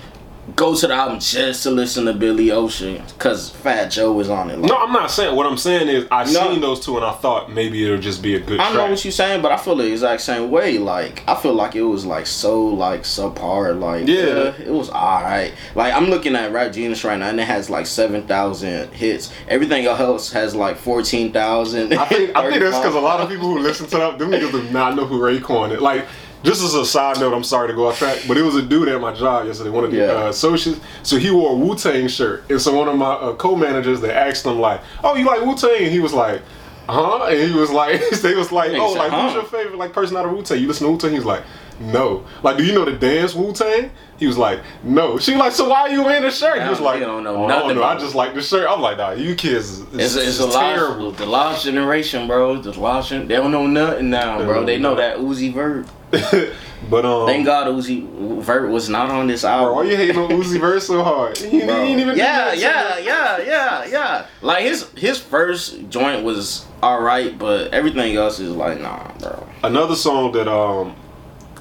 go 0.55 0.73
to 0.73 0.87
the 0.87 0.93
album 0.93 1.19
just 1.19 1.63
to 1.63 1.69
listen 1.71 2.05
to 2.05 2.13
billy 2.13 2.51
ocean 2.51 3.03
because 3.09 3.49
fat 3.49 3.87
joe 3.91 4.13
was 4.13 4.29
on 4.29 4.49
it 4.49 4.57
like, 4.57 4.69
No, 4.71 4.77
I'm 4.77 4.93
not 4.93 5.11
saying. 5.11 5.35
What 5.35 5.45
I'm 5.45 5.57
saying 5.57 5.89
is, 5.89 6.07
I 6.09 6.23
No. 6.23 6.51
seen 6.51 6.61
those 6.61 6.79
two, 6.85 6.95
and 6.95 7.05
I 7.05 7.11
thought 7.11 7.51
maybe 7.51 7.83
it'll 7.85 7.97
just 7.99 8.21
be 8.23 8.35
a 8.35 8.39
good. 8.39 8.59
I 8.59 8.73
know 8.73 8.89
what 8.89 9.03
you're 9.03 9.11
saying, 9.11 9.41
but 9.41 9.51
I 9.51 9.57
feel 9.57 9.75
the 9.75 9.91
exact 9.91 10.21
same 10.21 10.49
way. 10.49 10.77
Like 10.77 11.23
I 11.27 11.35
feel 11.35 11.53
like 11.53 11.75
it 11.75 11.81
was 11.81 12.05
like 12.05 12.25
so 12.25 12.63
like 12.65 13.01
subpar. 13.01 13.77
Like 13.79 14.07
Yeah. 14.07 14.23
Uh, 14.23 14.53
it 14.65 14.71
was 14.71 14.89
alright. 14.89 15.53
Like 15.75 15.93
I'm 15.93 16.05
looking 16.05 16.35
at 16.35 16.53
Rap 16.53 16.71
Genius 16.71 17.03
right 17.03 17.19
now, 17.19 17.27
and 17.27 17.39
it 17.39 17.43
has 17.45 17.69
like 17.69 17.85
seven 17.85 18.25
thousand 18.25 18.93
hits. 18.93 19.33
Everything 19.49 19.85
else 19.85 20.31
has 20.31 20.55
like 20.55 20.77
fourteen 20.77 21.33
thousand. 21.33 21.93
I 21.93 22.05
think 22.05 22.35
I 22.37 22.41
think 22.49 22.61
that's 22.61 22.77
because 22.77 22.95
a 22.95 22.99
lot 23.01 23.19
of 23.19 23.27
people 23.29 23.47
who 23.47 23.59
listen 23.59 23.85
to 23.87 23.97
that, 23.97 24.17
them 24.17 24.31
niggas 24.31 24.51
do 24.51 24.63
not 24.71 24.95
know 24.95 25.05
who 25.05 25.19
Raekwon 25.19 25.73
is. 25.75 25.81
Like 25.81 26.05
just 26.43 26.63
as 26.63 26.73
a 26.73 26.85
side 26.85 27.19
note, 27.19 27.33
I'm 27.33 27.43
sorry 27.43 27.67
to 27.67 27.73
go 27.73 27.87
off 27.87 27.97
track, 27.99 28.19
but 28.27 28.37
it 28.37 28.41
was 28.43 28.55
a 28.55 28.61
dude 28.61 28.87
at 28.89 29.01
my 29.01 29.13
job 29.13 29.45
yesterday, 29.47 29.69
one 29.69 29.83
of 29.83 29.91
the 29.91 29.97
Yeah. 29.97 30.03
uh, 30.25 30.29
associates. 30.29 30.79
So 31.03 31.17
he 31.17 31.31
wore 31.31 31.51
a 31.51 31.55
Wu 31.55 31.75
Tang 31.75 32.07
shirt, 32.07 32.49
and 32.49 32.61
so 32.61 32.73
one 32.77 32.87
of 32.87 32.97
my 32.97 33.13
uh, 33.13 33.33
co-managers 33.35 34.01
they 34.01 34.11
asked 34.11 34.45
him 34.45 34.59
like, 34.59 34.81
"Oh, 35.03 35.15
you 35.15 35.25
like 35.25 35.45
Wu 35.45 35.55
Tang?" 35.55 35.83
And 35.83 35.91
he 35.91 35.99
was 35.99 36.13
like. 36.13 36.41
Huh? 36.89 37.25
And 37.25 37.51
he 37.51 37.53
was 37.53 37.69
like, 37.69 37.99
they 38.21 38.33
was 38.33 38.49
like, 38.53 38.71
oh, 38.71 38.93
like 38.93 39.11
who's 39.11 39.33
your 39.33 39.43
favorite 39.43 39.75
like 39.77 39.91
person 39.91 40.15
out 40.15 40.25
of 40.25 40.31
Wu 40.31 40.41
Tang? 40.41 40.57
You 40.61 40.69
listen 40.69 40.87
to 40.87 40.91
Wu 40.93 40.97
Tang? 40.97 41.11
He 41.11 41.17
was 41.17 41.25
like, 41.25 41.43
no. 41.81 42.23
Like, 42.43 42.55
do 42.55 42.63
you 42.63 42.73
know 42.73 42.85
the 42.85 42.93
dance 42.93 43.35
Wu 43.35 43.51
Tang? 43.51 43.91
He 44.17 44.25
was 44.25 44.37
like, 44.37 44.61
no. 44.85 45.17
She 45.19 45.31
was 45.33 45.39
like, 45.41 45.51
so 45.51 45.67
why 45.67 45.81
are 45.81 45.89
you 45.89 46.01
wearing 46.05 46.23
the 46.23 46.31
shirt? 46.31 46.63
He 46.63 46.69
was 46.69 46.79
like, 46.79 47.01
don't 47.01 47.25
know 47.25 47.35
"Oh, 47.35 47.43
I 47.43 47.47
nothing 47.49 47.67
don't 47.71 47.77
know. 47.79 47.83
I 47.83 47.97
just 47.99 48.15
like 48.15 48.35
the 48.35 48.41
shirt. 48.41 48.69
I'm 48.69 48.79
like, 48.79 48.95
nah, 48.97 49.11
you 49.11 49.35
kids, 49.35 49.79
is- 49.79 49.81
It's, 49.81 50.15
it's, 50.15 50.39
it's, 50.39 50.39
a 50.39 50.49
terrible. 50.57 51.07
lost, 51.07 51.17
the 51.17 51.25
lost 51.25 51.65
generation, 51.65 52.25
bro. 52.25 52.61
The 52.61 52.79
lost, 52.79 53.09
they 53.09 53.25
don't 53.25 53.51
know 53.51 53.67
nothing 53.67 54.09
now, 54.09 54.41
bro. 54.45 54.63
They 54.63 54.79
know 54.79 54.95
that 54.95 55.17
Uzi 55.17 55.53
Vert. 55.53 55.87
but 56.89 57.05
um, 57.05 57.27
Thank 57.27 57.45
God 57.45 57.67
Uzi 57.67 58.07
Vert 58.41 58.69
was 58.69 58.87
not 58.89 59.09
on 59.09 59.27
this 59.27 59.43
album. 59.43 59.65
bro, 59.67 59.75
why 59.75 59.83
you 59.89 59.97
hating 59.97 60.17
on 60.17 60.29
Uzi 60.29 60.59
Vert 60.59 60.81
so 60.81 61.03
hard? 61.03 61.37
He, 61.37 61.59
Bro. 61.65 61.75
ain't 61.81 61.99
even 61.99 62.17
yeah, 62.17 62.53
yeah, 62.53 62.97
yeah, 62.99 63.37
yeah, 63.39 63.85
yeah. 63.85 64.25
Like 64.41 64.63
his 64.63 64.89
his 64.95 65.19
first 65.19 65.89
joint 65.89 66.23
was 66.23 66.65
all 66.81 67.01
right, 67.01 67.37
but 67.37 67.73
everything 67.73 68.15
else 68.15 68.39
is 68.39 68.55
like 68.55 68.79
nah, 68.79 69.11
bro. 69.19 69.47
Another 69.63 69.95
song 69.95 70.31
that 70.33 70.47
um 70.47 70.95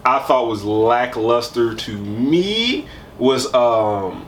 I 0.05 0.21
thought 0.21 0.47
was 0.47 0.63
lackluster 0.65 1.75
to 1.75 1.93
me 1.99 2.87
was 3.19 3.53
um 3.55 4.27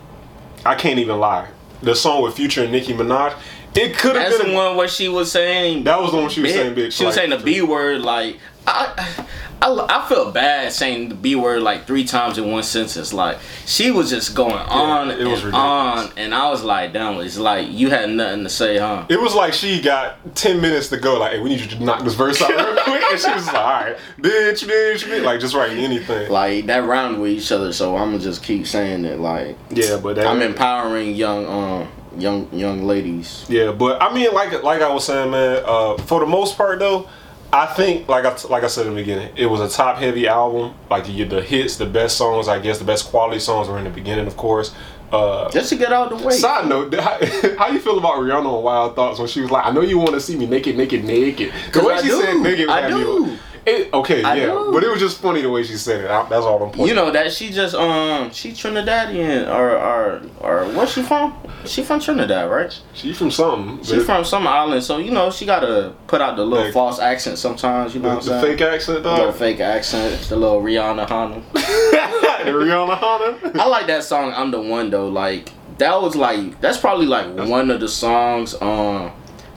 I 0.65 0.75
can't 0.75 0.99
even 0.99 1.21
lie. 1.21 1.49
The 1.83 1.95
song 1.95 2.23
with 2.23 2.35
Future 2.35 2.65
and 2.65 2.73
Nicki 2.73 2.93
Minaj. 2.93 3.35
It 3.77 3.97
could 3.97 4.17
have 4.17 4.37
been 4.37 4.49
the 4.51 4.55
one 4.57 4.77
where 4.77 4.89
she 4.89 5.09
was 5.09 5.31
saying 5.31 5.85
That 5.85 6.01
was 6.01 6.11
the 6.11 6.17
one 6.17 6.31
she 6.31 6.41
was 6.41 6.51
bitch. 6.51 6.55
saying, 6.55 6.75
bitch. 6.75 6.93
She 6.93 7.05
was 7.05 7.15
like- 7.15 7.29
saying 7.29 7.31
the 7.31 7.37
B 7.45 7.63
word 7.63 8.01
like 8.01 8.39
I, 8.69 9.25
I 9.61 9.87
I 9.89 10.09
felt 10.09 10.35
bad 10.35 10.73
saying 10.73 11.09
the 11.09 11.15
B 11.15 11.35
word 11.35 11.63
like 11.63 11.87
three 11.87 12.05
times 12.05 12.39
in 12.39 12.51
one 12.51 12.63
sentence. 12.63 13.13
Like 13.13 13.39
she 13.67 13.91
was 13.91 14.11
just 14.11 14.35
going 14.35 14.55
on 14.55 15.11
it 15.11 15.19
was 15.19 15.43
and 15.43 15.53
ridiculous. 15.53 15.55
on, 15.55 16.13
and 16.17 16.35
I 16.35 16.49
was 16.49 16.63
like, 16.63 16.93
damn, 16.93 17.21
it's 17.21 17.39
like 17.39 17.71
you 17.71 17.91
had 17.91 18.11
nothing 18.11 18.45
to 18.45 18.49
say, 18.49 18.79
huh? 18.79 19.07
It 19.09 19.21
was 19.21 19.35
like 19.35 19.53
she 19.53 19.81
got 19.81 20.35
10 20.37 20.61
minutes 20.61 20.89
to 20.89 20.97
go, 20.97 21.19
like, 21.19 21.33
hey, 21.33 21.41
we 21.41 21.51
need 21.51 21.61
you 21.61 21.67
to 21.67 21.85
knock 21.85 22.05
this 22.05 22.15
verse 22.15 22.41
out 22.41 22.51
real 22.51 22.83
quick. 22.85 23.03
And 23.03 23.21
she 23.21 23.31
was 23.33 23.47
like, 23.47 23.55
all 23.55 23.63
right, 23.63 23.97
bitch, 24.19 24.65
bitch, 24.65 25.05
bitch. 25.05 25.25
Like, 25.25 25.41
just 25.41 25.55
writing 25.55 25.79
anything. 25.79 26.31
Like 26.31 26.67
that 26.67 26.85
rhymed 26.85 27.19
with 27.19 27.33
each 27.33 27.51
other, 27.51 27.73
so 27.73 27.97
I'm 27.97 28.13
gonna 28.13 28.23
just 28.23 28.43
keep 28.43 28.67
saying 28.67 29.05
it. 29.05 29.19
Like 29.19 29.57
Yeah, 29.71 29.99
but 29.99 30.17
that. 30.17 30.27
I'm 30.27 30.43
empowering 30.43 31.15
young 31.15 31.47
um 31.47 31.89
young 32.17 32.53
young 32.53 32.85
ladies. 32.85 33.45
Yeah, 33.49 33.73
but 33.73 34.01
I 34.01 34.15
mean, 34.15 34.33
like 34.33 34.63
like 34.63 34.83
I 34.83 34.93
was 34.93 35.05
saying, 35.05 35.31
man. 35.31 35.63
Uh, 35.65 35.97
for 35.99 36.21
the 36.21 36.27
most 36.27 36.57
part, 36.57 36.79
though, 36.79 37.09
I 37.53 37.67
think 37.67 38.09
like 38.09 38.25
I 38.27 38.37
like 38.49 38.63
I 38.63 38.67
said 38.67 38.87
in 38.87 38.95
the 38.95 39.01
beginning, 39.01 39.31
it 39.37 39.47
was 39.47 39.61
a 39.61 39.75
top 39.75 39.97
heavy 39.97 40.29
album. 40.29 40.75
Like 40.91 41.09
you 41.09 41.25
the 41.25 41.41
hits, 41.43 41.77
the 41.77 41.87
best 41.87 42.17
songs, 42.19 42.47
I 42.49 42.59
guess, 42.59 42.79
the 42.79 42.85
best 42.85 43.07
quality 43.07 43.41
songs 43.41 43.69
were 43.69 43.79
in 43.79 43.85
the 43.85 43.91
beginning, 43.91 44.27
of 44.27 44.37
course. 44.37 44.75
Uh, 45.11 45.51
Just 45.51 45.71
to 45.71 45.77
get 45.77 45.91
out 45.91 46.13
of 46.13 46.19
the 46.21 46.27
way. 46.27 46.35
Side 46.35 46.69
note, 46.69 46.93
how, 47.01 47.19
how 47.57 47.69
you 47.69 47.79
feel 47.81 47.97
about 47.97 48.17
Rihanna 48.17 48.45
on 48.45 48.63
Wild 48.63 48.95
Thoughts 48.95 49.19
when 49.19 49.27
she 49.29 49.41
was 49.41 49.51
like, 49.51 49.65
"I 49.65 49.71
know 49.71 49.81
you 49.81 49.97
want 49.97 50.11
to 50.11 50.21
see 50.21 50.37
me 50.37 50.45
naked, 50.45 50.77
naked, 50.77 51.03
naked." 51.05 51.51
The 51.73 51.81
'Cause 51.81 51.85
way 51.87 51.95
I 51.95 52.03
she 52.03 52.09
do. 52.09 52.21
said 52.23 52.37
"naked" 52.41 52.69
I 52.69 52.81
had 52.83 52.93
me- 52.93 53.01
do. 53.03 53.39
It, 53.69 53.93
okay, 53.93 54.23
I 54.23 54.35
yeah, 54.37 54.47
do. 54.47 54.71
but 54.73 54.83
it 54.83 54.91
was 54.91 55.01
just 55.01 55.21
funny 55.21 55.43
the 55.43 55.51
way 55.51 55.63
she 55.63 55.77
said 55.77 56.05
it. 56.05 56.11
I, 56.11 56.23
that's 56.29 56.45
all 56.45 56.63
I'm 56.63 56.71
pointing. 56.71 56.87
You 56.89 56.95
know 56.95 57.11
that 57.11 57.33
she 57.33 57.51
just 57.51 57.75
um 57.75 58.31
she 58.33 58.53
Trinidadian 58.53 59.49
or 59.49 59.77
or 59.77 60.23
or 60.41 60.65
where's 60.73 60.93
she 60.93 61.03
from? 61.03 61.35
She 61.65 61.83
from 61.83 62.01
Trinidad, 62.01 62.51
right? 62.51 62.81
she 62.95 63.13
from 63.13 63.31
something. 63.31 63.85
She 63.85 63.99
from 64.01 64.25
some 64.25 64.47
island, 64.47 64.83
so 64.83 64.99
you 64.99 65.11
know 65.11 65.31
she 65.31 65.45
gotta 65.47 65.93
put 66.07 66.21
out 66.21 66.37
the 66.37 66.45
little 66.45 66.65
Like- 66.67 66.73
false 66.75 66.99
accent 66.99 67.39
sometimes. 67.39 67.95
You 67.95 68.01
know 68.01 68.11
the, 68.11 68.15
what 68.17 68.25
I'm 68.25 68.41
saying? 68.43 68.57
fake 68.57 68.61
accent, 68.61 69.03
The 69.03 69.13
little 69.13 69.33
fake 69.33 69.61
accent, 69.61 70.21
the 70.29 70.37
little 70.37 70.63
Rihanna 70.63 71.09
the 71.53 72.51
Rihanna 72.53 72.97
Hana. 72.99 73.61
I 73.63 73.67
like 73.67 73.87
that 73.89 74.05
song. 74.05 74.33
I'm 74.35 74.51
the 74.51 74.61
one 74.61 74.91
though. 74.91 75.09
Like 75.09 75.53
that 75.79 76.01
was 76.01 76.17
like 76.17 76.61
that's 76.61 76.79
probably 76.79 77.07
like 77.07 77.27
one 77.49 77.71
of 77.71 77.81
the 77.81 77.89
songs 77.89 78.55
um 78.61 79.13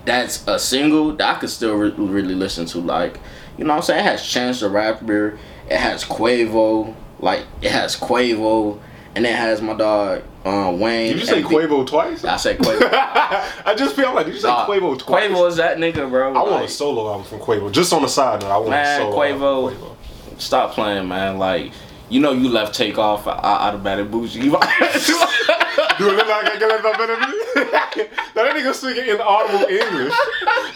that's 0.06 0.46
a 0.48 0.58
single 0.58 1.14
that 1.16 1.36
I 1.36 1.40
could 1.40 1.50
still 1.50 1.76
re- 1.76 1.94
really 1.98 2.36
listen 2.36 2.66
to. 2.68 2.80
Like 2.80 3.20
you 3.58 3.64
know 3.64 3.72
what 3.74 3.78
I'm 3.78 3.82
saying? 3.84 4.00
It 4.00 4.04
has 4.10 4.28
Chance 4.28 4.62
the 4.62 4.70
Rapper. 4.70 5.38
It 5.70 5.78
has 5.78 6.04
Quavo. 6.04 6.96
Like 7.20 7.46
it 7.62 7.72
has 7.72 7.96
Quavo, 7.96 8.80
and 9.16 9.26
it 9.26 9.36
has 9.36 9.62
my 9.62 9.74
dog 9.76 10.24
uh, 10.44 10.76
Wayne. 10.76 11.12
Did 11.14 11.20
you 11.20 11.26
say 11.26 11.44
Quavo 11.44 11.86
twice? 11.86 12.24
I 12.26 12.38
said 12.38 12.58
Quavo. 12.58 12.82
I 13.66 13.76
just 13.78 13.96
feel 13.96 14.14
like 14.14 14.26
did 14.26 14.36
you 14.36 14.42
say 14.42 14.48
Quavo 14.50 14.98
twice? 14.98 15.30
Quavo 15.30 15.48
is 15.48 15.58
that 15.58 15.78
nigga, 15.78 16.10
bro. 16.10 16.34
I 16.34 16.42
want 16.42 16.66
a 16.66 16.68
solo 16.68 17.12
album 17.12 17.26
from 17.26 17.40
Quavo. 17.40 17.72
Just 17.72 17.94
on 17.94 18.02
the 18.02 18.08
side 18.08 18.42
note, 18.42 18.52
I 18.52 18.58
want 18.58 18.70
Man, 18.72 19.02
a 19.02 19.04
solo 19.04 19.18
Quavo. 19.18 19.72
album 19.72 19.80
from 19.80 19.88
Quavo. 19.90 20.42
Stop 20.42 20.72
playing, 20.72 21.08
man. 21.08 21.38
Like 21.38 21.72
you 22.12 22.20
know 22.20 22.34
you 22.34 22.50
left 22.50 22.76
Takeoff 22.76 23.26
out 23.26 23.74
of 23.74 23.84
Bad 23.84 24.12
Bougie. 24.12 24.42
Do 24.42 24.48
it 24.48 26.16
look 26.16 26.28
like 26.28 26.46
I 26.46 26.60
got 26.60 26.80
a 26.80 26.84
better 26.84 27.16
That 28.36 28.56
nigga 28.56 28.74
speaking 28.74 29.08
in 29.08 29.22
audible 29.22 29.66
English. 29.66 30.14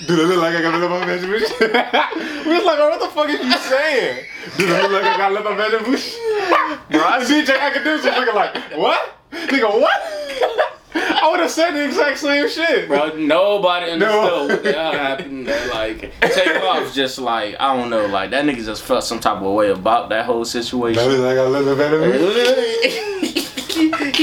Do 0.08 0.22
it 0.22 0.28
look 0.28 0.40
like 0.42 0.56
I 0.56 0.62
got 0.62 0.76
a 0.76 1.06
better 1.06 1.28
We 2.46 2.56
was 2.56 2.64
like, 2.64 2.80
what 2.80 3.00
the 3.02 3.08
fuck 3.10 3.30
is 3.30 3.44
you 3.44 3.52
saying? 3.52 4.26
Do 4.58 4.66
it 4.66 4.82
look 4.84 4.92
like 4.92 5.04
I 5.04 5.18
got 5.18 5.32
a 5.32 5.56
better 5.56 5.80
Bro, 6.90 7.02
I 7.04 7.24
DJ 7.24 7.48
Akademiks 7.58 8.06
was 8.06 8.06
looking 8.06 8.36
like, 8.36 8.56
what? 8.78 9.18
Nigga, 9.48 9.82
what? 9.82 10.02
I 10.98 11.28
would 11.30 11.40
have 11.42 11.52
said 11.52 11.72
the 11.72 11.84
exact 11.86 12.20
same 12.20 12.48
shit. 12.50 12.88
Bro, 12.88 13.18
nobody 13.18 13.98
No. 13.98 14.06
understood 14.08 14.50
what 14.50 14.64
the 14.64 14.74
hell 14.74 14.92
happened. 14.94 15.48
Like, 15.48 16.14
Takeoff 16.22 16.94
just 16.94 17.18
like, 17.20 17.56
I 17.60 17.76
don't 17.76 17.90
know, 17.90 18.06
like 18.06 18.30
that 18.32 18.46
nigga 18.46 18.64
just 18.64 18.84
felt 18.84 19.04
some 19.04 19.20
type 19.20 19.42
of 19.42 19.54
way 19.54 19.72
about 19.72 20.10
that 20.10 20.26
whole 20.26 20.40
That 20.40 20.46
situation. 20.46 21.04
look 21.04 21.20
like 21.20 21.32
I 21.32 21.36
got 21.36 21.68
a 21.68 21.76
better 21.76 22.00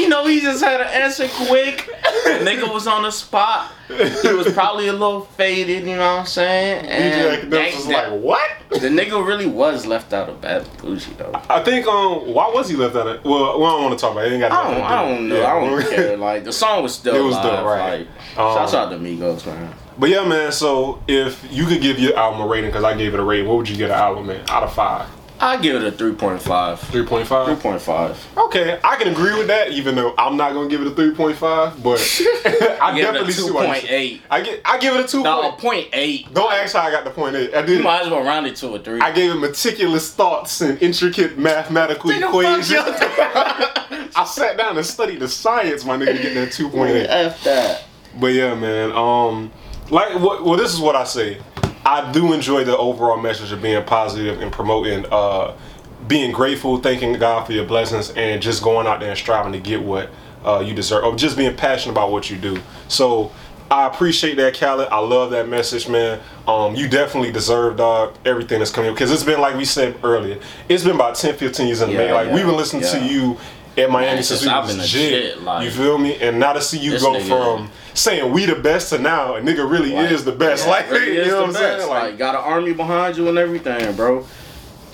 you 0.00 0.08
know, 0.08 0.26
he 0.26 0.40
just 0.40 0.62
had 0.64 0.78
to 0.78 0.86
answer 0.86 1.28
quick. 1.46 1.88
nigga 2.44 2.72
was 2.72 2.86
on 2.86 3.02
the 3.02 3.10
spot. 3.10 3.70
He 3.88 4.32
was 4.32 4.52
probably 4.52 4.88
a 4.88 4.92
little 4.92 5.22
faded, 5.22 5.80
you 5.86 5.96
know 5.96 6.14
what 6.14 6.20
I'm 6.20 6.26
saying? 6.26 6.84
DJ 6.84 6.88
And 6.88 7.52
Akademiks 7.52 7.74
was 7.76 7.86
that- 7.88 8.12
like, 8.12 8.20
what? 8.22 8.50
the 8.70 8.88
nigga 8.88 9.24
really 9.26 9.44
was 9.46 9.84
left 9.84 10.12
out 10.14 10.30
of 10.30 10.40
Bad 10.40 10.66
Bougie 10.78 11.12
though. 11.18 11.32
I 11.50 11.62
think 11.62 11.86
um 11.86 12.32
why 12.32 12.48
was 12.54 12.70
he 12.70 12.76
left 12.76 12.96
out 12.96 13.06
of 13.06 13.24
well 13.24 13.58
we 13.58 13.64
don't 13.66 13.82
want 13.84 13.98
to 13.98 14.00
talk 14.00 14.12
about 14.12 14.24
it. 14.24 14.32
it 14.32 14.36
ain't 14.36 14.40
got 14.40 14.52
I 14.52 14.72
don't, 14.74 14.82
I 14.82 15.04
do. 15.04 15.14
don't 15.14 15.28
know. 15.28 15.36
Yeah. 15.36 15.54
I 15.54 15.60
don't 15.60 15.90
care. 15.90 16.16
Like 16.16 16.44
the 16.44 16.52
song 16.52 16.82
was 16.82 16.94
still 16.94 17.14
It 17.14 17.20
was 17.22 17.36
dope, 17.36 17.64
right. 17.66 17.98
Like, 17.98 18.38
Um, 18.38 18.54
shouts 18.56 18.72
out 18.74 18.88
to 18.90 18.96
Migos, 18.96 19.44
man. 19.44 19.74
But 19.98 20.08
yeah, 20.08 20.26
man. 20.26 20.52
So 20.52 21.02
if 21.06 21.46
you 21.52 21.66
could 21.66 21.82
give 21.82 21.98
your 21.98 22.16
album 22.16 22.40
a 22.40 22.46
rating, 22.46 22.70
because 22.70 22.82
I 22.84 22.96
gave 22.96 23.12
it 23.12 23.20
a 23.20 23.22
rating, 23.22 23.46
what 23.46 23.58
would 23.58 23.68
you 23.68 23.76
get 23.76 23.90
an 23.90 23.96
album 23.96 24.26
man 24.28 24.42
out 24.48 24.62
of 24.62 24.72
five? 24.72 25.06
I 25.44 25.56
give 25.56 25.82
it 25.82 25.82
a 25.82 25.90
3.5. 25.96 26.78
Three 26.78 27.04
point 27.04 27.26
five. 27.26 27.58
3.5. 27.58 28.44
Okay, 28.46 28.78
I 28.84 28.94
can 28.94 29.08
agree 29.08 29.36
with 29.36 29.48
that, 29.48 29.72
even 29.72 29.96
though 29.96 30.14
I'm 30.16 30.36
not 30.36 30.52
gonna 30.52 30.68
give 30.68 30.80
it 30.80 30.86
a 30.86 30.94
three 30.94 31.12
point 31.14 31.36
five. 31.36 31.82
But 31.82 31.98
I 32.80 32.92
Give 32.94 33.06
it 33.06 33.10
a 33.10 33.12
definitely 33.12 33.32
see 33.32 33.50
why. 33.50 33.76
you- 33.78 33.88
2.8. 33.88 34.20
I 34.30 34.40
get. 34.40 34.60
I 34.64 34.78
give 34.78 34.94
it 34.94 35.04
a 35.04 35.08
two. 35.08 35.24
No, 35.24 35.48
a 35.48 35.52
point. 35.56 35.90
0.8. 35.90 36.32
Don't 36.32 36.52
ask 36.52 36.76
how 36.76 36.82
I 36.82 36.92
got 36.92 37.02
the 37.02 37.10
point 37.10 37.34
eight. 37.34 37.52
I 37.52 37.66
You 37.66 37.82
might 37.82 38.02
as 38.02 38.10
well 38.10 38.22
round 38.24 38.46
it 38.46 38.54
to 38.56 38.68
a 38.74 38.78
3. 38.78 39.00
I 39.00 39.10
gave 39.10 39.32
it 39.32 39.34
meticulous 39.34 40.14
thoughts 40.14 40.60
and 40.60 40.80
intricate 40.80 41.36
mathematical 41.36 42.10
fuck 42.10 42.22
equations. 42.22 42.70
I 44.14 44.24
sat 44.30 44.56
down 44.56 44.76
and 44.76 44.86
studied 44.86 45.18
the 45.20 45.28
science, 45.28 45.84
my 45.84 45.96
nigga, 45.96 46.16
to 46.16 46.22
get 46.22 46.34
that 46.34 46.52
two 46.52 46.68
point 46.68 46.90
eight. 46.90 47.06
F 47.08 47.42
that. 47.42 47.82
But 48.20 48.28
yeah, 48.28 48.54
man. 48.54 48.92
Um, 48.92 49.50
like 49.90 50.20
what? 50.20 50.44
Well, 50.44 50.56
this 50.56 50.72
is 50.72 50.78
what 50.78 50.94
I 50.94 51.02
say. 51.02 51.38
I 51.92 52.10
do 52.10 52.32
enjoy 52.32 52.64
the 52.64 52.74
overall 52.74 53.18
message 53.18 53.52
of 53.52 53.60
being 53.60 53.84
positive 53.84 54.40
and 54.40 54.50
promoting, 54.50 55.04
uh, 55.12 55.54
being 56.08 56.32
grateful, 56.32 56.78
thanking 56.78 57.12
God 57.12 57.44
for 57.44 57.52
your 57.52 57.66
blessings, 57.66 58.08
and 58.12 58.40
just 58.40 58.62
going 58.62 58.86
out 58.86 59.00
there 59.00 59.10
and 59.10 59.18
striving 59.18 59.52
to 59.52 59.58
get 59.58 59.82
what 59.82 60.08
uh, 60.42 60.60
you 60.66 60.72
deserve, 60.72 61.04
or 61.04 61.14
just 61.16 61.36
being 61.36 61.54
passionate 61.54 61.92
about 61.92 62.10
what 62.10 62.30
you 62.30 62.38
do. 62.38 62.58
So. 62.88 63.30
I 63.70 63.86
appreciate 63.86 64.34
that, 64.34 64.52
Khaled. 64.52 64.88
I 64.88 64.98
love 64.98 65.30
that 65.30 65.48
message, 65.48 65.88
man. 65.88 66.20
Um, 66.46 66.74
you 66.74 66.88
definitely 66.88 67.32
deserve, 67.32 67.78
dog, 67.78 68.14
everything 68.26 68.58
that's 68.58 68.70
coming 68.70 68.90
up. 68.90 68.96
because 68.96 69.10
it's 69.10 69.24
been 69.24 69.40
like 69.40 69.56
we 69.56 69.64
said 69.64 69.96
earlier. 70.04 70.38
It's 70.68 70.84
been 70.84 70.94
about 70.94 71.14
10, 71.14 71.36
15 71.36 71.66
years 71.68 71.80
in 71.80 71.88
the 71.88 71.94
Yeah, 71.94 72.00
making. 72.00 72.14
Like 72.14 72.26
yeah, 72.26 72.34
we've 72.34 72.44
been 72.44 72.56
listening 72.58 72.82
to 72.82 73.02
you 73.02 73.38
at 73.76 73.90
Miami 73.90 74.14
Man, 74.16 74.22
since 74.22 74.42
we 74.44 74.48
I've 74.48 74.66
was 74.66 74.76
been 74.76 74.84
shit, 74.84 75.42
like- 75.42 75.64
you 75.64 75.70
feel 75.70 75.96
me? 75.98 76.16
And 76.20 76.38
now 76.38 76.52
to 76.52 76.60
see 76.60 76.78
you 76.78 76.98
go 76.98 77.12
nigga- 77.12 77.28
from 77.28 77.70
saying 77.94 78.32
we 78.32 78.44
the 78.46 78.54
best 78.56 78.90
to 78.90 78.98
now, 78.98 79.34
a 79.36 79.40
nigga 79.40 79.68
really 79.70 79.92
Like, 79.92 80.10
is 80.10 80.24
the 80.24 80.32
best. 80.32 80.64
yeah, 80.66 80.70
like, 80.72 80.90
really 80.90 81.16
you 81.16 81.26
know 81.26 81.36
what 81.40 81.46
I'm 81.48 81.52
best. 81.52 81.78
saying? 81.78 81.90
Like, 81.90 82.02
Like, 82.02 82.18
got 82.18 82.34
an 82.34 82.40
army 82.42 82.72
behind 82.72 83.16
you 83.16 83.28
and 83.28 83.38
everything, 83.38 83.92
bro. 83.94 84.24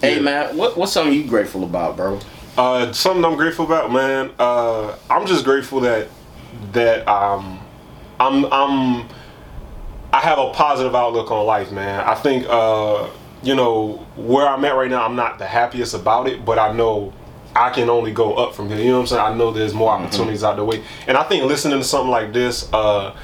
Hey 0.00 0.16
Yeah. 0.16 0.22
man, 0.22 0.56
what 0.56 0.76
what's 0.76 0.92
something 0.92 1.12
you 1.12 1.24
grateful 1.24 1.64
about, 1.64 1.96
bro? 1.96 2.18
uh, 2.56 2.92
something 2.92 3.24
I'm 3.24 3.36
grateful 3.36 3.64
about, 3.64 3.92
man. 3.92 4.30
Uh, 4.38 4.92
I'm 5.10 5.26
just 5.26 5.44
grateful 5.44 5.80
that 5.80 6.08
that 6.72 7.06
um, 7.08 7.60
I'm 8.20 8.44
I'm 8.52 9.08
I 10.12 10.20
have 10.20 10.38
a 10.38 10.50
positive 10.50 10.94
outlook 10.94 11.30
on 11.30 11.46
life, 11.46 11.70
man. 11.70 12.00
I 12.00 12.14
think 12.14 12.46
uh, 12.48 13.06
you 13.42 13.54
know 13.54 14.04
where 14.16 14.48
I'm 14.48 14.64
at 14.64 14.74
right 14.74 14.90
now. 14.90 15.04
I'm 15.04 15.14
not 15.16 15.38
the 15.38 15.46
happiest 15.46 15.94
about 15.94 16.26
it, 16.28 16.44
but 16.44 16.58
I 16.58 16.72
know 16.72 17.12
I 17.58 17.70
can 17.70 17.90
only 17.90 18.12
go 18.12 18.34
up 18.34 18.54
from 18.54 18.68
here. 18.68 18.78
You 18.78 18.84
know 18.90 18.94
what 18.94 19.00
I'm 19.00 19.06
saying? 19.08 19.22
I 19.22 19.34
know 19.34 19.50
there's 19.50 19.74
more 19.74 19.90
opportunities 19.90 20.44
out 20.44 20.56
the 20.56 20.64
way, 20.64 20.82
and 21.06 21.16
I 21.16 21.22
think 21.24 21.44
listening 21.44 21.78
to 21.78 21.84
something 21.84 22.10
like 22.10 22.32
this. 22.32 22.72
Uh, 22.72 23.14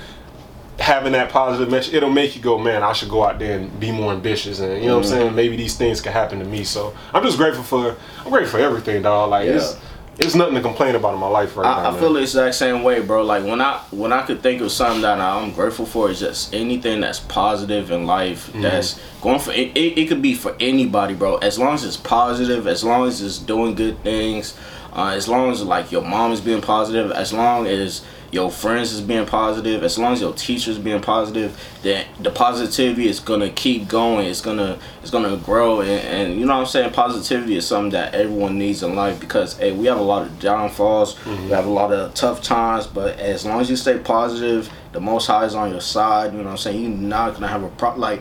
having 0.81 1.13
that 1.13 1.31
positive 1.31 1.71
message, 1.71 1.95
it'll 1.95 2.11
make 2.11 2.35
you 2.35 2.43
go, 2.43 2.59
man, 2.59 2.83
I 2.83 2.93
should 2.93 3.09
go 3.09 3.25
out 3.25 3.39
there 3.39 3.59
and 3.59 3.79
be 3.79 3.93
more 3.93 4.13
ambitious, 4.13 4.59
and 4.59 4.83
you 4.83 4.89
know 4.89 4.97
what 4.99 5.07
I'm 5.07 5.13
Mm-hmm. 5.13 5.21
saying. 5.23 5.35
Maybe 5.37 5.57
these 5.57 5.77
things 5.77 6.01
can 6.01 6.13
happen 6.13 6.41
to 6.41 6.45
me. 6.45 6.65
So 6.65 6.93
I'm 7.13 7.23
just 7.23 7.39
grateful 7.39 7.63
for 7.63 7.97
I'm 8.25 8.31
grateful 8.33 8.59
for 8.59 8.65
everything, 8.65 9.03
dog. 9.03 9.31
Like 9.31 9.47
it's 9.49 9.77
it's 10.19 10.35
nothing 10.35 10.55
to 10.55 10.61
complain 10.61 10.95
about 10.95 11.15
in 11.15 11.21
my 11.21 11.29
life 11.29 11.57
right 11.57 11.65
now. 11.65 11.85
I, 11.85 11.89
I 11.89 11.91
man. 11.91 12.01
feel 12.01 12.13
the 12.13 12.23
exact 12.23 12.55
same 12.55 12.83
way, 12.83 13.01
bro. 13.01 13.25
Like 13.25 13.45
when 13.45 13.61
I 13.61 13.79
when 13.91 14.13
I 14.13 14.23
could 14.23 14.43
think 14.43 14.61
of 14.61 14.71
something 14.71 15.03
that 15.03 15.21
I'm 15.21 15.53
grateful 15.53 15.87
for 15.87 16.11
is 16.11 16.21
just 16.21 16.55
anything 16.55 17.01
that's 17.01 17.21
positive 17.21 17.91
in 17.91 18.07
life. 18.07 18.49
Mm-hmm. 18.49 18.63
That's 18.63 19.01
going 19.21 19.41
for 19.41 19.53
it, 19.53 19.77
it. 19.77 19.99
It 19.99 20.09
could 20.09 20.23
be 20.23 20.35
for 20.35 20.57
anybody, 20.61 21.15
bro. 21.15 21.37
As 21.39 21.59
long 21.59 21.75
as 21.75 21.85
it's 21.85 21.97
positive, 21.97 22.67
as 22.67 22.85
long 22.85 23.07
as 23.07 23.21
it's 23.21 23.39
doing 23.39 23.75
good 23.75 24.03
things, 24.03 24.57
uh, 24.93 25.13
as 25.15 25.29
long 25.29 25.51
as 25.51 25.63
like 25.63 25.91
your 25.91 26.03
mom 26.03 26.33
is 26.33 26.41
being 26.41 26.61
positive, 26.61 27.11
as 27.11 27.33
long 27.33 27.67
as 27.67 28.05
your 28.35 28.51
friends 28.51 28.93
is 28.93 29.01
being 29.01 29.27
positive, 29.27 29.85
as 29.85 29.97
long 29.97 30.13
as 30.13 30.21
your 30.21 30.33
teachers 30.33 30.77
being 30.77 31.01
positive, 31.01 31.57
that 31.83 32.07
the 32.21 32.33
positivity 32.33 33.09
is 33.09 33.21
gonna 33.21 33.49
keep 33.49 33.87
going. 33.87 34.27
It's 34.27 34.41
gonna 34.41 34.77
it's 35.01 35.11
gonna 35.13 35.37
grow, 35.37 35.83
and, 35.83 35.91
and 35.91 36.41
you 36.41 36.45
know 36.45 36.55
what 36.55 36.63
I'm 36.63 36.67
saying. 36.67 36.93
Positivity 36.93 37.57
is 37.57 37.65
something 37.65 37.93
that 37.93 38.13
everyone 38.13 38.59
needs 38.59 38.83
in 38.83 38.97
life 38.97 39.21
because 39.21 39.57
hey, 39.57 39.71
we 39.71 39.87
have 39.87 39.99
a 40.01 40.03
lot 40.03 40.27
of 40.27 40.41
downfalls, 40.41 41.17
we 41.25 41.33
mm-hmm. 41.33 41.49
have 41.51 41.67
a 41.67 41.71
lot 41.71 41.93
of 41.93 42.13
tough 42.15 42.43
times, 42.43 42.89
but 42.89 43.17
as 43.21 43.47
long 43.47 43.61
as 43.61 43.71
you 43.71 43.77
stay 43.77 43.99
positive, 43.99 44.69
the 44.91 45.01
Most 45.01 45.27
High 45.27 45.45
is 45.45 45.55
on 45.55 45.71
your 45.71 45.81
side. 45.81 46.33
You 46.33 46.39
know 46.39 46.45
what 46.45 46.51
I'm 46.51 46.59
saying. 46.59 46.81
You're 46.83 46.91
not 46.91 47.35
gonna 47.35 47.49
have 47.49 47.63
a 47.63 47.69
pro 47.69 47.95
like 47.95 48.21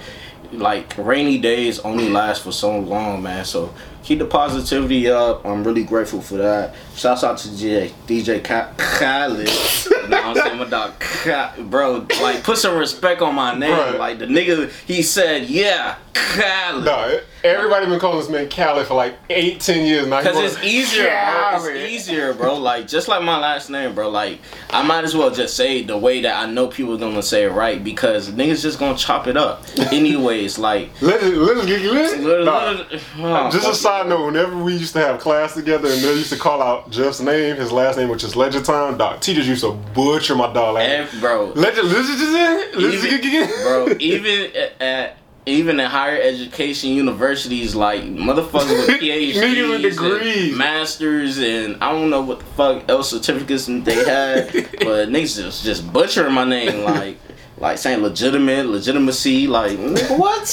like 0.52 0.96
rainy 0.96 1.40
days 1.40 1.80
only 1.80 2.10
last 2.10 2.44
for 2.44 2.52
so 2.52 2.78
long, 2.78 3.24
man. 3.24 3.46
So 3.46 3.74
keep 4.04 4.20
the 4.20 4.26
positivity 4.26 5.10
up. 5.10 5.44
I'm 5.44 5.64
really 5.64 5.84
grateful 5.84 6.22
for 6.22 6.36
that. 6.36 6.76
Shouts 6.96 7.24
out 7.24 7.40
to 7.40 7.48
DJ 7.48 7.92
DJ 8.06 8.44
Khaled. 8.78 9.90
you 10.04 10.10
know 10.10 10.30
what 10.30 10.38
I'm 10.38 10.44
saying? 10.44 10.58
My 10.60 10.66
dog, 10.66 11.70
bro. 11.70 12.08
Like 12.22 12.44
put 12.44 12.58
some 12.58 12.78
respect 12.78 13.22
on 13.22 13.36
my 13.36 13.56
name. 13.56 13.72
Right. 13.72 13.98
Like 13.98 14.20
the 14.20 14.26
nigga, 14.26 14.70
he 14.86 15.02
said, 15.02 15.50
yeah, 15.50 15.96
Khaled. 16.14 16.86
No, 16.86 17.20
everybody 17.44 17.86
been 17.88 18.00
calling 18.00 18.20
this 18.20 18.30
man 18.30 18.48
Cali 18.50 18.84
for 18.86 18.94
like 18.94 19.16
eight, 19.30 19.60
ten 19.60 19.86
years 19.86 20.08
now. 20.08 20.22
Cause 20.22 20.38
it's 20.38 20.64
easier, 20.64 21.06
bro. 21.06 21.66
It's 21.66 21.92
easier, 21.92 22.34
bro. 22.34 22.56
Like 22.56 22.88
just 22.88 23.08
like 23.08 23.24
my 23.24 23.38
last 23.40 23.70
name, 23.70 23.94
bro. 23.96 24.10
Like 24.10 24.40
I 24.70 24.84
might 24.84 25.04
as 25.04 25.16
well 25.16 25.32
just 25.32 25.56
say 25.56 25.80
it 25.80 25.88
the 25.88 25.98
way 25.98 26.22
that 26.22 26.36
I 26.36 26.52
know 26.52 26.68
people 26.68 26.94
are 26.96 26.98
gonna 27.00 27.24
say 27.24 27.44
it 27.44 27.50
right 27.52 27.84
because 27.84 28.30
niggas 28.30 28.62
just 28.62 28.80
gonna 28.80 28.98
chop 28.98 29.28
it 29.28 29.38
up. 29.38 29.64
Anyways, 29.92 30.58
like 30.60 30.90
Let's 31.02 31.24
let's 31.24 31.66
get 31.66 31.82
lit. 31.82 32.46
Nah. 32.46 32.84
Oh, 33.20 33.52
Just 33.52 33.68
a 33.70 33.74
side 33.76 34.08
note, 34.08 34.26
whenever 34.26 34.62
we 34.62 34.74
used 34.76 34.94
to 34.94 35.00
have 35.00 35.20
class 35.20 35.54
together 35.54 35.90
and 35.90 36.02
they 36.02 36.14
used 36.14 36.32
to 36.32 36.38
call 36.40 36.62
out 36.62 36.90
Jeff's 36.92 37.20
name, 37.20 37.56
his 37.56 37.72
last 37.72 37.98
name, 37.98 38.10
which 38.10 38.24
is 38.24 38.36
Legend 38.36 38.66
Time, 38.66 38.98
dog, 38.98 39.20
teachers 39.22 39.48
used 39.48 39.64
to 39.64 39.72
butcher 39.94 40.36
my 40.36 40.52
dog. 40.54 40.76
Like, 40.76 40.90
Ev- 40.90 41.16
bro. 41.20 41.46
Legend, 41.56 41.88
Legend, 41.90 43.26
even, 43.26 43.48
bro, 43.64 43.96
even 44.00 44.56
at, 44.56 44.82
at 44.82 45.18
even 45.46 45.80
in 45.80 45.86
higher 45.90 46.20
education 46.22 46.92
universities, 46.92 47.76
like 47.76 48.04
motherfuckers 48.04 48.88
with 48.88 48.88
PhDs, 49.02 49.82
degrees. 49.82 50.56
masters, 50.56 51.38
and 51.40 51.76
I 51.84 51.92
don't 51.92 52.10
know 52.10 52.22
what 52.22 52.40
the 52.40 52.46
fuck 52.46 52.90
else 52.90 53.10
certificates 53.10 53.66
they 53.66 54.04
had, 54.06 54.52
but 54.80 55.10
niggas 55.10 55.36
just 55.42 55.64
just 55.64 55.92
butchering 55.92 56.34
my 56.34 56.46
name, 56.46 56.84
like 56.86 57.18
like 57.58 57.78
saying 57.78 58.02
legitimate, 58.02 58.66
legitimacy, 58.68 59.48
like 59.48 59.78
nigga, 59.78 60.18
what? 60.18 60.44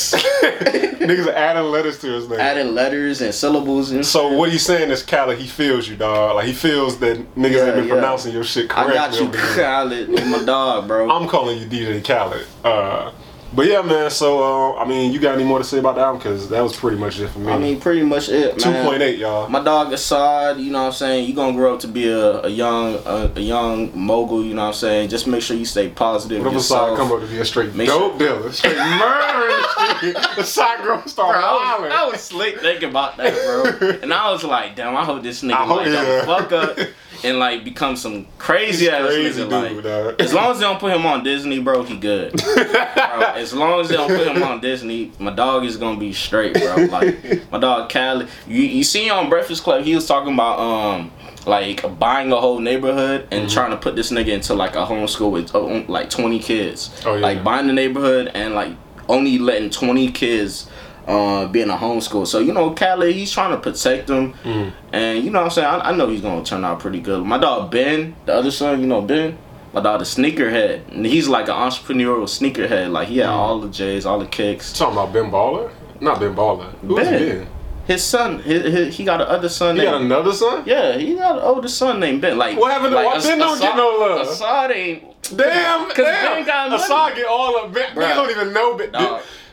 Niggas 1.00 1.26
are 1.26 1.32
adding 1.34 1.64
letters 1.70 1.98
to 2.00 2.06
his 2.08 2.28
name. 2.28 2.38
Adding 2.38 2.74
letters 2.74 3.20
and 3.22 3.34
syllables 3.34 3.90
and 3.90 4.04
so 4.04 4.32
what 4.34 4.52
he's 4.52 4.64
saying 4.64 4.90
is 4.90 5.02
Cali, 5.02 5.34
he 5.36 5.46
feels 5.46 5.88
you, 5.88 5.96
dog. 5.96 6.36
Like 6.36 6.46
he 6.46 6.52
feels 6.52 6.98
that 7.00 7.16
niggas 7.36 7.52
Yeah, 7.56 7.64
ain't 7.66 7.74
been 7.76 7.84
yeah. 7.88 7.92
pronouncing 7.94 8.32
your 8.34 8.44
shit 8.44 8.70
I 8.76 8.92
got 8.92 9.18
you. 9.18 9.30
Khaled, 9.32 10.10
my 10.10 10.44
dog, 10.44 10.86
bro. 10.86 11.10
I'm 11.10 11.26
calling 11.26 11.58
you 11.58 11.66
DJ 11.66 12.04
Khaled. 12.04 12.46
Uh, 12.62 13.12
but 13.54 13.66
yeah, 13.66 13.82
man. 13.82 14.10
So 14.10 14.42
uh, 14.42 14.76
I 14.82 14.86
mean, 14.86 15.12
you 15.12 15.18
got 15.20 15.34
any 15.34 15.44
more 15.44 15.58
to 15.58 15.64
say 15.64 15.78
about 15.78 15.96
that? 15.96 16.12
Because 16.12 16.48
that 16.50 16.60
was 16.62 16.76
pretty 16.76 16.96
much 16.96 17.18
it 17.20 17.28
for 17.28 17.38
me. 17.40 17.50
I 17.52 17.58
mean, 17.58 17.80
pretty 17.80 18.02
much 18.02 18.28
it, 18.28 18.58
two 18.58 18.70
man. 18.70 18.86
point 18.86 19.02
eight, 19.02 19.18
y'all. 19.18 19.48
My 19.48 19.62
dog 19.62 19.88
Asahd, 19.92 20.62
you 20.62 20.70
know 20.70 20.80
what 20.82 20.86
I'm 20.88 20.92
saying? 20.92 21.26
You're 21.26 21.36
gonna 21.36 21.52
grow 21.56 21.74
up 21.74 21.80
to 21.80 21.88
be 21.88 22.08
a, 22.08 22.42
a 22.42 22.48
young 22.48 22.94
a, 23.04 23.32
a 23.36 23.40
young 23.40 23.90
mogul, 23.98 24.44
you 24.44 24.54
know 24.54 24.62
what 24.62 24.68
I'm 24.68 24.74
saying? 24.74 25.08
Just 25.10 25.26
make 25.26 25.42
sure 25.42 25.56
you 25.56 25.64
stay 25.64 25.88
positive. 25.88 26.44
What 26.44 26.52
if 26.54 26.60
Asahd 26.60 26.70
yourself. 26.94 26.98
come 26.98 27.12
up 27.12 27.20
to 27.20 27.26
be 27.26 27.38
a 27.38 27.44
straight 27.44 27.74
Make 27.74 27.88
dope 27.88 28.18
dealer, 28.18 28.52
straight 28.52 28.76
murdering? 28.76 30.14
the 30.36 30.42
side 30.44 30.82
girl 30.82 31.02
start 31.06 31.34
Bro, 31.34 31.42
I 31.42 31.52
was, 31.52 31.80
wilding. 31.80 31.92
I 31.98 32.04
was 32.06 32.20
slick 32.20 32.60
thinking 32.60 32.88
about 32.90 33.16
that, 33.18 33.34
bro. 33.80 33.98
And 34.02 34.12
I 34.14 34.30
was 34.30 34.44
like, 34.44 34.76
damn, 34.76 34.96
I 34.96 35.04
hope 35.04 35.22
this 35.22 35.42
nigga 35.42 35.52
I 35.54 35.66
hope- 35.66 35.76
like 35.78 35.86
yeah. 35.88 36.24
don't 36.24 36.26
fuck 36.26 36.52
up 36.52 36.78
and 37.24 37.38
like 37.38 37.64
become 37.64 37.96
some 37.96 38.26
crazy 38.38 38.88
ass 38.88 39.06
crazy 39.06 39.42
nigga. 39.42 39.68
dude, 39.68 39.74
like, 39.76 39.84
dog. 39.84 40.20
as 40.20 40.32
long 40.32 40.50
as 40.52 40.58
they 40.58 40.64
don't 40.64 40.78
put 40.80 40.92
him 40.94 41.04
on 41.06 41.22
Disney, 41.22 41.58
bro, 41.60 41.82
he 41.82 41.96
good. 41.96 42.32
bro, 42.54 43.32
as 43.34 43.52
long 43.54 43.80
as 43.80 43.88
they 43.88 43.96
don't 43.96 44.08
put 44.08 44.26
him 44.26 44.42
on 44.42 44.60
Disney, 44.60 45.12
my 45.18 45.30
dog 45.30 45.64
is 45.64 45.76
gonna 45.76 45.98
be 45.98 46.12
straight, 46.12 46.54
bro. 46.54 46.76
Like 46.86 47.50
my 47.50 47.58
dog 47.58 47.88
Cali, 47.88 48.26
you 48.46 48.62
you 48.62 48.84
see 48.84 49.10
on 49.10 49.28
Breakfast 49.28 49.62
Club, 49.62 49.84
he 49.84 49.94
was 49.94 50.06
talking 50.06 50.32
about 50.34 50.58
um 50.58 51.10
like 51.46 51.98
buying 51.98 52.30
a 52.32 52.36
whole 52.36 52.58
neighborhood 52.58 53.26
and 53.30 53.44
Mm-hmm. 53.46 53.54
trying 53.54 53.70
to 53.70 53.76
put 53.78 53.96
this 53.96 54.10
nigga 54.12 54.28
into 54.28 54.54
like 54.54 54.74
a 54.76 54.84
homeschool 54.84 55.30
with 55.30 55.54
uh, 55.54 55.60
like 55.90 56.10
20 56.10 56.38
kids. 56.38 56.90
Oh, 57.06 57.14
yeah. 57.14 57.20
Like 57.22 57.42
buying 57.42 57.66
the 57.66 57.72
neighborhood 57.72 58.30
and 58.34 58.54
like 58.54 58.72
only 59.08 59.38
letting 59.38 59.70
20 59.70 60.12
kids 60.12 60.68
uh, 61.10 61.46
be 61.48 61.60
in 61.62 61.70
a 61.70 61.76
homeschool. 61.76 62.26
So, 62.26 62.38
you 62.38 62.52
know, 62.52 62.70
Cali, 62.70 63.12
he's 63.12 63.32
trying 63.32 63.50
to 63.50 63.58
protect 63.58 64.06
them. 64.06 64.32
Mm. 64.44 64.72
And, 64.92 65.24
you 65.24 65.30
know 65.30 65.40
what 65.40 65.44
I'm 65.46 65.50
saying? 65.50 65.66
I, 65.66 65.90
I 65.90 65.96
know 65.96 66.06
he's 66.08 66.20
going 66.20 66.42
to 66.44 66.48
turn 66.48 66.64
out 66.64 66.80
pretty 66.80 67.00
good. 67.00 67.24
My 67.24 67.38
dog 67.38 67.70
Ben, 67.70 68.14
the 68.26 68.34
other 68.34 68.50
son, 68.50 68.80
you 68.80 68.86
know, 68.86 69.02
Ben, 69.02 69.36
my 69.72 69.80
dog, 69.80 69.98
the 70.00 70.04
sneakerhead. 70.04 70.88
And 70.94 71.04
he's 71.04 71.28
like 71.28 71.48
an 71.48 71.54
entrepreneurial 71.54 72.24
sneakerhead. 72.28 72.90
Like, 72.90 73.08
he 73.08 73.18
had 73.18 73.28
Mm. 73.28 73.32
all 73.32 73.60
the 73.60 73.68
J's, 73.68 74.06
all 74.06 74.18
the 74.18 74.26
kicks. 74.26 74.72
Talking 74.72 74.94
about 74.98 75.12
Ben 75.12 75.30
Baller? 75.30 75.70
Not 76.00 76.20
Ben 76.20 76.34
Baller. 76.34 76.70
Who's 76.80 76.96
Ben. 77.04 77.28
Ben? 77.40 77.46
His 77.86 78.04
son, 78.04 78.38
his, 78.40 78.62
his, 78.72 78.96
he 78.96 79.04
got 79.04 79.20
another 79.20 79.48
son 79.48 79.74
He 79.74 79.82
named. 79.82 79.90
got 79.92 80.00
another 80.02 80.32
son? 80.32 80.62
yeah, 80.64 80.96
he 80.96 81.14
got 81.16 81.38
an 81.38 81.42
older 81.42 81.66
son 81.66 81.98
named 81.98 82.20
Ben. 82.20 82.38
Like, 82.38 82.56
What 82.56 82.70
happened 82.70 82.92
to- 82.92 82.96
like, 83.02 83.16
As- 83.16 83.26
Ben 83.26 83.38
don't 83.38 83.58
get 83.60 83.72
Asahd- 83.72 83.76
no 83.76 83.88
love? 83.98 84.28
Asahd 84.28 84.70
ain't. 84.76 85.02
Damn, 85.36 85.86
Cause 85.88 85.96
damn. 85.96 86.34
Ben 86.36 86.46
got 86.46 86.70
money. 86.70 86.82
Asahd 86.82 87.16
get 87.16 87.26
all 87.26 87.64
of 87.64 87.72
Ben. 87.72 87.90
Bruh. 87.94 88.02
Niggas 88.04 88.14
don't 88.14 88.30
even 88.30 88.52
know 88.52 88.76
Ben. 88.76 88.90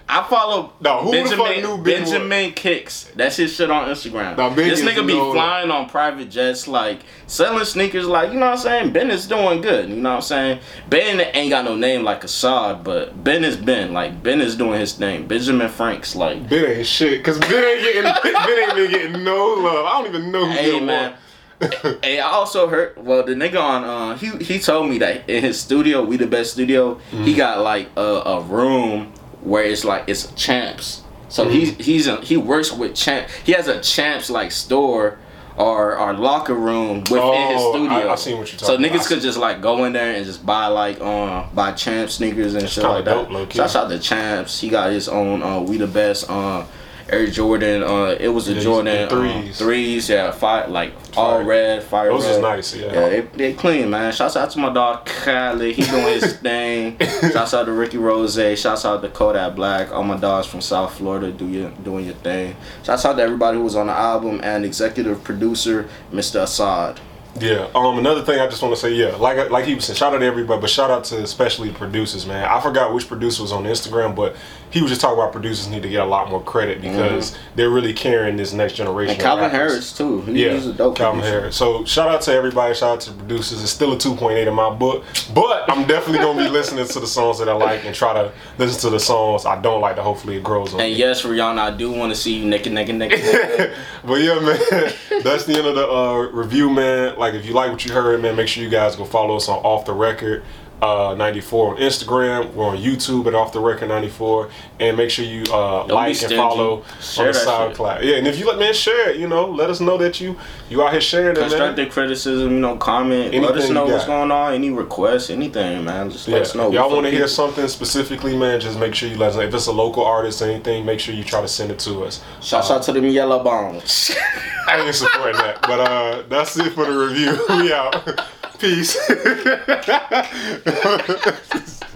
I 0.10 0.24
follow 0.30 0.72
No, 0.80 1.02
who 1.02 1.12
the 1.12 1.36
fuck 1.36 1.48
Benjamin, 1.50 1.62
knew 1.62 1.84
Ben 1.84 2.04
Benjamin 2.04 2.52
Kicks. 2.54 3.12
That's 3.16 3.36
his 3.36 3.54
shit 3.54 3.70
on 3.70 3.90
Instagram. 3.90 4.38
Nah, 4.38 4.50
Ben 4.56 4.70
this 4.70 4.82
nigga 4.82 5.06
be 5.06 5.14
flying 5.14 5.70
on 5.70 5.90
private 5.90 6.30
jets, 6.30 6.68
like 6.68 7.00
selling 7.28 7.66
sneakers. 7.66 8.08
Like 8.08 8.32
you 8.32 8.40
know 8.40 8.46
what 8.48 8.54
I'm 8.54 8.58
saying. 8.58 8.94
Ben 8.94 9.12
is 9.12 9.28
doing 9.28 9.60
good. 9.62 9.90
You 9.90 9.98
know 9.98 10.10
what 10.12 10.16
I'm 10.18 10.22
saying. 10.22 10.60
Ben 10.90 11.20
ain't 11.20 11.50
got 11.50 11.66
no 11.66 11.76
name 11.76 12.04
like 12.04 12.22
Asahd, 12.22 12.84
but 12.86 13.22
Ben 13.22 13.44
is 13.44 13.58
Ben. 13.58 13.92
Like 13.92 14.24
Ben 14.24 14.40
is 14.40 14.56
doing 14.56 14.80
his 14.80 14.94
thing. 14.94 15.28
Benjamin 15.28 15.68
Franks. 15.68 16.16
Like 16.16 16.48
Ben 16.50 16.78
ain't 16.78 16.88
shit. 16.88 17.22
Cause 17.24 17.38
Ben 17.40 17.52
ain't 17.64 17.82
getting 17.84 18.04
Ben 18.24 18.60
ain't 18.64 18.76
been 18.76 18.92
getting 18.92 19.24
no 19.26 19.46
love. 19.60 19.86
I 19.86 20.02
don't 20.02 20.08
even 20.16 20.32
know 20.32 20.46
who 20.46 20.52
Hey, 20.52 20.72
Ben 20.72 20.86
man. 20.86 21.12
was. 21.12 21.20
Hey, 22.04 22.20
I 22.20 22.28
also 22.30 22.68
heard. 22.68 23.04
Well, 23.04 23.24
the 23.24 23.34
nigga 23.34 23.60
on 23.60 23.84
uh, 23.84 24.16
he 24.18 24.30
he 24.44 24.60
told 24.60 24.90
me 24.90 25.00
that 25.00 25.28
in 25.30 25.44
his 25.44 25.60
studio, 25.60 26.06
we 26.06 26.16
the 26.16 26.28
best 26.28 26.54
studio. 26.54 26.96
Mm-hmm. 26.96 27.24
He 27.24 27.34
got 27.36 27.60
like 27.62 27.90
a, 27.98 28.02
a 28.02 28.42
room 28.42 29.12
where 29.42 29.64
it's 29.64 29.84
like 29.86 30.04
it's 30.08 30.32
champs. 30.34 31.02
So 31.30 31.44
Mm-hmm. 31.46 31.52
he's 31.54 31.86
he's 31.86 32.08
a, 32.08 32.22
he 32.22 32.38
works 32.38 32.72
with 32.72 32.96
champ. 32.96 33.28
He 33.44 33.52
has 33.54 33.68
a 33.68 33.82
champs 33.82 34.30
like 34.30 34.52
store 34.52 35.20
or 35.58 35.98
or 35.98 36.14
locker 36.14 36.54
room 36.54 37.00
within 37.00 37.50
his 37.52 37.60
Oh, 37.60 37.72
studio. 37.74 37.90
I- 38.10 38.12
I 38.14 38.16
seen 38.16 38.38
what 38.38 38.52
you're 38.52 38.60
So 38.60 38.68
talking 38.78 38.86
about. 38.86 38.98
niggas 39.02 39.08
could 39.08 39.22
just 39.22 39.38
like 39.38 39.60
go 39.62 39.84
in 39.86 39.94
there 39.94 40.14
and 40.16 40.26
just 40.26 40.46
buy 40.46 40.68
like 40.68 41.02
um 41.02 41.50
buy 41.54 41.72
champ 41.74 42.10
sneakers 42.12 42.54
and 42.56 42.70
shit 42.70 42.84
kinda 42.84 42.96
like 42.98 43.06
that. 43.06 43.14
dope, 43.14 43.30
low-key. 43.32 43.58
Shouts 43.58 43.76
out 43.76 43.90
to 43.90 44.00
champs. 44.00 44.60
He 44.62 44.70
got 44.70 44.92
his 44.92 45.10
own 45.10 45.42
uh, 45.44 45.60
we 45.60 45.78
the 45.78 45.88
best 45.88 46.30
uh 46.30 46.64
Air 47.10 47.28
Jordan. 47.28 47.84
Uh, 47.84 48.16
it 48.20 48.28
was 48.30 48.48
a 48.50 48.54
Yeah, 48.54 48.60
Jordan 48.62 49.10
threes. 49.10 49.42
threes. 49.44 49.58
threes, 49.58 50.10
yeah, 50.10 50.32
fire 50.32 50.68
like 50.68 50.94
all 51.16 51.44
red, 51.44 51.84
fire 51.84 52.10
Those 52.10 52.24
red. 52.26 52.32
is 52.36 52.40
nice, 52.40 52.76
yeah. 52.76 52.86
Yeah, 52.94 53.10
they, 53.10 53.22
they 53.22 53.54
clean, 53.54 53.90
man. 53.90 54.12
Shouts 54.12 54.36
out 54.36 54.50
to 54.52 54.60
my 54.60 54.72
dog 54.74 55.06
Khaled. 55.06 55.76
He 55.76 55.82
doing 55.84 56.04
his 56.20 56.34
thing. 56.42 56.98
Shouts 57.32 57.54
out 57.54 57.66
to 57.66 57.72
Ricky 57.72 57.98
Rose. 57.98 58.36
Shouts 58.60 58.86
out 58.86 59.02
to 59.02 59.10
Kodak 59.10 59.56
Black. 59.56 59.92
All 59.92 60.04
my 60.04 60.18
dogs 60.18 60.48
from 60.48 60.62
South 60.62 60.96
Florida 60.96 61.32
do 61.32 61.48
your 61.48 61.70
doing 61.84 62.06
your 62.06 62.16
thing. 62.16 62.56
Shouts 62.84 63.06
out 63.06 63.18
to 63.18 63.22
everybody 63.24 63.58
who 63.58 63.64
was 63.64 63.76
on 63.76 63.88
the 63.88 63.94
album 63.94 64.40
and 64.44 64.66
executive 64.66 65.24
producer 65.24 65.90
Mr. 66.12 66.42
Asahd. 66.44 66.98
Yeah. 67.40 67.70
Um. 67.76 67.98
Another 67.98 68.24
thing 68.24 68.40
I 68.40 68.48
just 68.48 68.62
want 68.62 68.74
to 68.76 68.80
say, 68.80 68.94
yeah, 68.94 69.16
like 69.16 69.50
like 69.50 69.66
he 69.66 69.76
was 69.76 69.86
saying, 69.86 69.98
shout 69.98 70.14
out 70.14 70.20
to 70.20 70.26
everybody, 70.26 70.60
but 70.60 70.70
shout 70.70 70.92
out 70.92 71.04
to 71.06 71.22
especially 71.22 71.70
the 71.70 71.78
producers, 71.78 72.26
man. 72.26 72.46
I 72.46 72.60
forgot 72.62 72.94
which 72.94 73.08
producer 73.08 73.42
was 73.42 73.52
on 73.52 73.64
Instagram, 73.64 74.16
but 74.16 74.36
he 74.70 74.82
was 74.82 74.92
just 74.92 75.02
talking 75.02 75.18
about 75.18 75.32
producers 75.32 75.68
need 75.70 75.84
to 75.84 75.90
get 75.90 76.02
a 76.02 76.06
lot 76.06 76.30
more 76.30 76.44
credit 76.44 76.82
because 76.82 77.38
they're 77.56 77.70
really 77.70 77.94
carrying 77.94 78.36
this 78.36 78.52
next 78.52 78.74
generation. 78.74 79.16
Mm-hmm. 79.16 79.22
And 79.22 79.40
Calvin. 79.40 79.50
Harris 79.50 79.94
too. 79.96 80.22
He, 80.22 80.46
Yeah, 80.46 80.54
he's 80.54 80.68
a 80.68 80.74
dope 80.74 80.98
Calvin 80.98 81.22
producer. 81.22 81.40
Harris. 81.40 81.56
So 81.56 81.86
shout 81.86 82.10
out 82.10 82.22
to 82.24 82.34
everybody. 82.34 82.74
Shout 82.74 82.96
out 82.96 83.02
to 83.02 83.12
the 83.12 83.18
producers. 83.18 83.62
It's 83.62 83.72
still 83.72 83.94
a 83.94 83.98
2.8 83.98 84.46
in 84.46 84.54
my 84.54 84.70
book, 84.74 85.06
but 85.34 85.72
I'm 85.72 85.88
definitely 85.88 86.20
gonna 86.20 86.44
be 86.44 86.50
listening 86.58 86.86
to 86.86 87.00
the 87.00 87.08
songs 87.08 87.40
that 87.40 87.48
I 87.48 87.54
like 87.54 87.86
and 87.86 87.96
try 87.96 88.14
to 88.14 88.32
listen 88.58 88.82
to 88.82 88.90
the 88.90 89.00
songs 89.00 89.46
I 89.46 89.62
don't 89.62 89.82
like. 89.82 89.96
That 89.96 90.04
hopefully 90.04 90.38
it 90.38 90.44
grows 90.44 90.74
on. 90.74 90.82
And 90.82 90.92
me. 90.92 90.98
yes, 90.98 91.24
Rihanna, 91.24 91.60
I 91.60 91.72
do 91.72 91.92
want 91.92 92.12
to 92.12 92.16
see 92.16 92.38
you 92.38 92.46
naked, 92.46 92.74
naked, 92.74 92.96
naked. 92.96 93.20
naked. 93.20 93.74
but 94.04 94.22
yeah, 94.22 94.40
man, 94.40 94.94
that's 95.24 95.46
the 95.46 95.56
end 95.58 95.68
of 95.68 95.76
the 95.76 95.88
uh, 95.88 96.30
review, 96.32 96.70
man. 96.70 97.18
Like, 97.18 97.27
if 97.34 97.46
you 97.46 97.54
like 97.54 97.72
what 97.72 97.86
you 97.86 97.94
heard, 97.94 98.22
man, 98.22 98.36
make 98.36 98.48
sure 98.48 98.64
you 98.64 98.70
guys 98.70 98.96
go 98.96 99.06
follow 99.06 99.36
us 99.36 99.50
on 99.50 99.58
Off 99.60 99.86
the 99.86 99.94
Record. 99.94 100.44
Uh, 100.82 101.16
94 101.18 101.76
on 101.76 101.78
Instagram. 101.82 102.54
We're 102.54 102.66
on 102.66 102.78
YouTube 102.78 103.26
at 103.28 103.34
Off 103.36 103.52
the 103.54 103.60
Record 103.60 103.90
94. 103.90 104.50
And 104.80 104.96
make 104.96 105.10
sure 105.10 105.26
you 105.26 105.44
uh, 105.52 105.86
like 105.88 106.22
and 106.22 106.34
follow 106.34 106.84
Share 107.02 107.28
on 107.28 107.34
the 107.34 107.40
shit. 107.40 107.48
SoundCloud. 107.48 108.04
Yeah, 108.04 108.16
and 108.18 108.28
if 108.28 108.38
you 108.38 108.46
let 108.48 108.60
man 108.60 108.74
share 108.74 109.10
it, 109.10 109.18
you 109.18 109.28
know, 109.28 109.46
let 109.50 109.70
us 109.72 109.80
know 109.80 109.98
that 109.98 110.22
you 110.22 110.38
you 110.70 110.84
out 110.84 110.92
here 110.92 111.02
sharing 111.02 111.36
it. 111.36 111.40
Constructive 111.40 111.90
criticism, 111.92 112.52
you 112.52 112.60
know, 112.60 112.78
comment. 112.78 113.34
let 113.34 113.58
us 113.58 113.70
know 113.70 113.86
what's 113.86 114.06
going 114.06 114.32
on. 114.32 114.54
Any 114.54 114.70
requests, 114.70 115.30
anything, 115.32 115.84
man. 115.84 116.12
Just 116.12 116.28
let 116.28 116.36
Yeah. 116.38 116.42
us 116.42 116.56
know. 116.56 116.68
If 116.68 116.74
y'all 116.74 116.92
want 116.92 117.06
to 117.06 117.12
hear 117.12 117.28
something 117.28 117.68
specifically, 117.68 118.38
man, 118.38 118.60
just 118.60 118.78
make 118.78 118.94
sure 118.94 119.10
you 119.10 119.18
let 119.18 119.30
us 119.32 119.36
know. 119.36 119.42
If 119.42 119.54
it's 119.54 119.68
a 119.68 119.72
local 119.72 120.06
artist 120.06 120.42
or 120.42 120.46
anything, 120.46 120.86
make 120.86 121.00
sure 121.00 121.16
you 121.16 121.24
try 121.24 121.42
to 121.42 121.48
send 121.48 121.72
it 121.72 121.80
to 121.80 122.04
us. 122.04 122.22
Shout 122.42 122.70
out 122.70 122.84
to 122.84 122.92
them 122.92 123.06
yellow 123.06 123.44
bones. 123.44 124.12
I 124.68 124.82
ain't 124.86 124.94
supporting 124.94 125.38
that. 125.38 125.62
But 125.62 125.80
uh 125.80 126.24
that's 126.30 126.58
it 126.58 126.74
for 126.74 126.86
the 126.86 126.98
review. 126.98 127.38
We 127.58 127.74
out. 127.74 128.22
Peace. 128.60 128.98